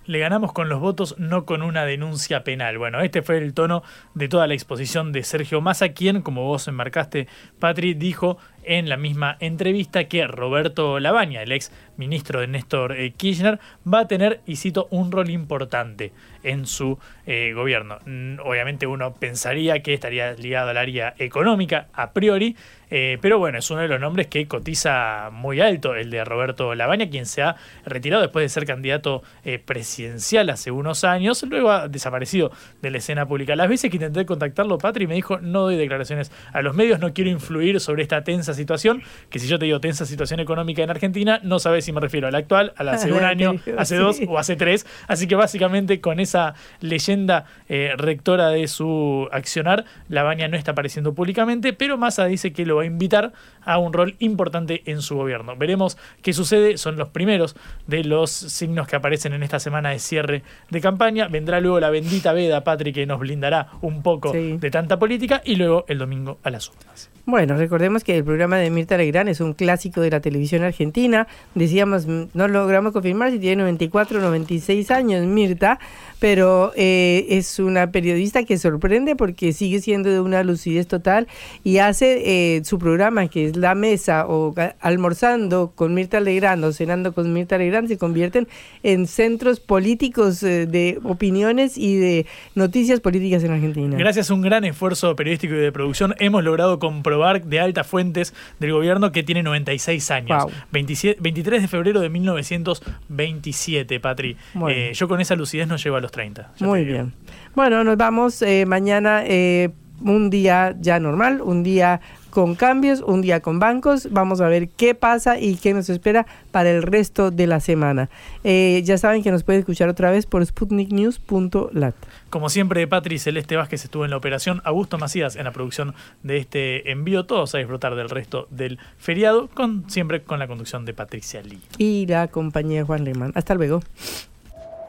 Le 0.05 0.19
ganamos 0.19 0.53
con 0.53 0.69
los 0.69 0.79
votos, 0.79 1.15
no 1.17 1.45
con 1.45 1.61
una 1.61 1.85
denuncia 1.85 2.43
penal. 2.43 2.77
Bueno, 2.77 3.01
este 3.01 3.21
fue 3.21 3.37
el 3.37 3.53
tono 3.53 3.83
de 4.13 4.27
toda 4.27 4.47
la 4.47 4.53
exposición 4.53 5.11
de 5.11 5.23
Sergio 5.23 5.61
Massa, 5.61 5.89
quien, 5.89 6.21
como 6.21 6.43
vos 6.43 6.67
enmarcaste, 6.67 7.27
Patri, 7.59 7.93
dijo 7.93 8.37
en 8.63 8.89
la 8.89 8.97
misma 8.97 9.37
entrevista 9.39 10.05
que 10.05 10.25
Roberto 10.25 10.99
Labaña, 10.99 11.43
el 11.43 11.51
ex 11.51 11.71
ministro 11.97 12.41
de 12.41 12.47
Néstor 12.47 12.93
eh, 12.93 13.11
Kirchner, 13.11 13.59
va 13.91 13.99
a 13.99 14.07
tener, 14.07 14.41
y 14.45 14.55
cito, 14.55 14.87
un 14.89 15.11
rol 15.11 15.29
importante 15.29 16.11
en 16.43 16.65
su 16.65 16.97
eh, 17.25 17.53
gobierno. 17.53 17.99
Obviamente 18.43 18.87
uno 18.87 19.13
pensaría 19.13 19.81
que 19.81 19.93
estaría 19.93 20.33
ligado 20.33 20.69
al 20.69 20.77
área 20.77 21.13
económica 21.17 21.87
a 21.93 22.11
priori, 22.11 22.55
eh, 22.97 23.17
pero 23.21 23.39
bueno, 23.39 23.57
es 23.57 23.69
uno 23.69 23.81
de 23.81 23.87
los 23.87 23.99
nombres 23.99 24.27
que 24.27 24.47
cotiza 24.47 25.29
muy 25.31 25.59
alto, 25.59 25.95
el 25.95 26.09
de 26.09 26.23
Roberto 26.23 26.73
Labaña, 26.75 27.09
quien 27.09 27.25
se 27.25 27.41
ha 27.41 27.55
retirado 27.85 28.21
después 28.21 28.43
de 28.43 28.49
ser 28.49 28.65
candidato 28.65 29.23
presidencial 29.65 30.49
hace 30.49 30.71
unos 30.71 31.03
años, 31.03 31.43
luego 31.43 31.71
ha 31.71 31.87
desaparecido 31.87 32.51
de 32.81 32.91
la 32.91 32.97
escena 32.97 33.27
pública. 33.27 33.55
Las 33.55 33.69
veces 33.69 33.91
que 33.91 33.97
intenté 33.97 34.25
contactarlo, 34.25 34.77
Patri 34.77 35.07
me 35.07 35.15
dijo, 35.15 35.39
no 35.39 35.61
doy 35.61 35.75
declaraciones 35.75 36.31
a 36.53 36.61
los 36.61 36.75
medios, 36.75 36.99
no 36.99 37.13
quiero 37.13 37.29
influir 37.29 37.79
sobre 37.79 38.03
esta 38.03 38.23
tensa 38.23 38.53
situación, 38.53 39.03
que 39.29 39.39
si 39.39 39.47
yo 39.47 39.59
te 39.59 39.65
digo 39.65 39.79
tensa 39.79 40.05
situación 40.05 40.39
económica 40.39 40.83
en 40.83 40.89
Argentina, 40.89 41.39
no 41.43 41.59
sabes 41.59 41.85
si 41.85 41.91
me 41.91 42.01
refiero 42.01 42.27
a 42.27 42.31
la 42.31 42.39
actual, 42.39 42.73
a 42.77 42.83
la 42.83 42.93
hace 42.93 43.11
un 43.13 43.23
año, 43.23 43.55
hace 43.77 43.95
dos 43.97 44.19
o 44.27 44.37
hace 44.37 44.55
tres. 44.55 44.85
Así 45.07 45.27
que 45.27 45.35
básicamente 45.35 46.01
con 46.01 46.19
esa 46.19 46.55
leyenda 46.79 47.45
eh, 47.69 47.93
rectora 47.97 48.49
de 48.49 48.67
su 48.67 49.27
accionar, 49.31 49.85
la 50.09 50.23
baña 50.23 50.47
no 50.47 50.57
está 50.57 50.71
apareciendo 50.71 51.13
públicamente, 51.13 51.73
pero 51.73 51.97
Massa 51.97 52.25
dice 52.25 52.53
que 52.53 52.65
lo 52.65 52.77
va 52.77 52.83
a 52.83 52.84
invitar 52.85 53.33
a 53.63 53.77
un 53.77 53.93
rol 53.93 54.15
importante 54.19 54.83
en 54.85 55.01
su 55.01 55.15
gobierno. 55.15 55.55
Veremos 55.55 55.97
qué 56.21 56.33
sucede, 56.33 56.77
son 56.77 56.97
los 56.97 57.09
primeros 57.09 57.55
de 57.87 58.03
los 58.03 58.31
signos 58.31 58.87
que 58.87 58.95
aparecen 58.95 59.33
en 59.33 59.43
esta 59.43 59.59
semana 59.59 59.89
de 59.89 59.99
cierre 59.99 60.43
de 60.69 60.81
campaña. 60.81 61.27
Vendrá 61.27 61.59
luego 61.59 61.79
la 61.79 61.89
bendita 61.89 62.33
veda, 62.33 62.63
Patrick, 62.63 62.95
que 62.95 63.05
nos 63.05 63.19
blindará 63.19 63.69
un 63.81 64.03
poco 64.03 64.31
de 64.31 64.71
tanta 64.71 64.99
política, 64.99 65.41
y 65.43 65.55
luego 65.55 65.85
el 65.87 65.97
domingo 65.97 66.39
a 66.43 66.49
las 66.49 66.69
urnas. 66.69 67.14
Bueno, 67.27 67.57
recordemos 67.57 68.03
que 68.03 68.15
el 68.17 68.23
programa 68.23 68.57
de 68.57 68.69
Mirta 68.69 68.97
Legrand 68.97 69.29
es 69.29 69.41
un 69.41 69.53
clásico 69.53 69.99
de 69.99 70.11
la 70.11 70.19
televisión 70.19 70.61
argentina. 70.61 71.25
Decíamos, 71.55 72.05
no 72.05 72.47
logramos 72.47 72.93
confirmar 72.93 73.31
si 73.31 73.39
tiene 73.39 73.63
94 73.63 74.19
o 74.19 74.21
96 74.21 74.91
años 74.91 75.25
Mirta, 75.25 75.79
pero 76.19 76.71
eh, 76.75 77.25
es 77.29 77.57
una 77.57 77.89
periodista 77.89 78.43
que 78.43 78.59
sorprende 78.59 79.15
porque 79.15 79.53
sigue 79.53 79.81
siendo 79.81 80.11
de 80.11 80.19
una 80.19 80.43
lucidez 80.43 80.85
total 80.85 81.27
y 81.63 81.79
hace 81.79 82.57
eh, 82.57 82.63
su 82.63 82.77
programa, 82.77 83.27
que 83.27 83.45
es 83.45 83.55
La 83.55 83.73
Mesa 83.73 84.27
o 84.27 84.53
almorzando 84.79 85.71
con 85.73 85.95
Mirta 85.95 86.19
Legrand 86.19 86.63
o 86.63 86.73
cenando 86.73 87.13
con 87.13 87.33
Mirta 87.33 87.57
Legrand, 87.57 87.87
se 87.87 87.97
convierten 87.97 88.47
en 88.83 89.07
centros 89.07 89.59
políticos 89.59 90.43
eh, 90.43 90.67
de 90.67 90.99
opiniones 91.03 91.75
y 91.75 91.95
de 91.95 92.27
noticias 92.53 92.99
políticas 92.99 93.43
en 93.43 93.51
Argentina. 93.51 93.97
Gracias 93.97 94.29
a 94.29 94.33
un 94.35 94.43
gran 94.43 94.63
esfuerzo 94.63 95.15
periodístico 95.15 95.55
y 95.55 95.57
de 95.57 95.71
producción 95.71 96.13
hemos 96.19 96.43
logrado 96.43 96.77
comprobar 96.77 97.14
de 97.15 97.59
altas 97.59 97.87
fuentes 97.87 98.33
del 98.59 98.71
gobierno 98.71 99.11
que 99.11 99.23
tiene 99.23 99.43
96 99.43 100.11
años. 100.11 100.45
23 100.71 101.61
de 101.61 101.67
febrero 101.67 102.01
de 102.01 102.09
1927, 102.09 103.99
Patri. 103.99 104.37
Eh, 104.69 104.91
yo 104.93 105.07
con 105.07 105.21
esa 105.21 105.35
lucidez 105.35 105.67
no 105.67 105.77
llego 105.77 105.95
a 105.95 106.01
los 106.01 106.11
30. 106.11 106.53
Muy 106.59 106.85
bien. 106.85 107.13
Bueno, 107.55 107.83
nos 107.83 107.97
vamos 107.97 108.41
eh, 108.41 108.65
mañana. 108.65 109.23
Eh, 109.25 109.69
un 110.01 110.29
día 110.29 110.75
ya 110.79 110.99
normal, 110.99 111.41
un 111.41 111.63
día 111.63 112.01
con 112.35 112.55
cambios, 112.55 112.99
un 112.99 113.21
día 113.21 113.39
con 113.39 113.59
bancos. 113.59 114.09
Vamos 114.11 114.41
a 114.41 114.49
ver 114.49 114.67
qué 114.67 114.93
pasa 114.93 115.39
y 115.39 115.55
qué 115.55 115.73
nos 115.73 115.89
espera 115.89 116.25
para 116.51 116.69
el 116.69 116.83
resto 116.83 117.31
de 117.31 117.47
la 117.47 117.61
semana. 117.61 118.09
ya 118.43 118.97
saben 118.97 119.23
que 119.23 119.31
nos 119.31 119.43
pueden 119.43 119.61
escuchar 119.61 119.87
otra 119.87 120.11
vez 120.11 120.25
por 120.25 120.45
sputniknews.lat. 120.45 121.95
Como 122.29 122.49
siempre, 122.49 122.85
Patri 122.87 123.19
Celeste 123.19 123.55
Vázquez 123.55 123.85
estuvo 123.85 124.03
en 124.03 124.11
la 124.11 124.17
operación, 124.17 124.61
Augusto 124.65 124.97
Macías 124.97 125.37
en 125.37 125.45
la 125.45 125.53
producción 125.53 125.95
de 126.23 126.35
este 126.35 126.91
envío, 126.91 127.25
todos 127.25 127.55
a 127.55 127.59
disfrutar 127.59 127.95
del 127.95 128.09
resto 128.09 128.49
del 128.51 128.79
feriado, 128.97 129.47
con 129.47 129.89
siempre 129.89 130.21
con 130.21 130.37
la 130.37 130.47
conducción 130.47 130.83
de 130.83 130.93
Patricia 130.93 131.41
Lee. 131.41 131.61
Y 131.77 132.05
la 132.07 132.27
compañía 132.27 132.79
de 132.79 132.83
Juan 132.83 133.05
Lehmann. 133.05 133.31
Hasta 133.35 133.55
luego. 133.55 133.79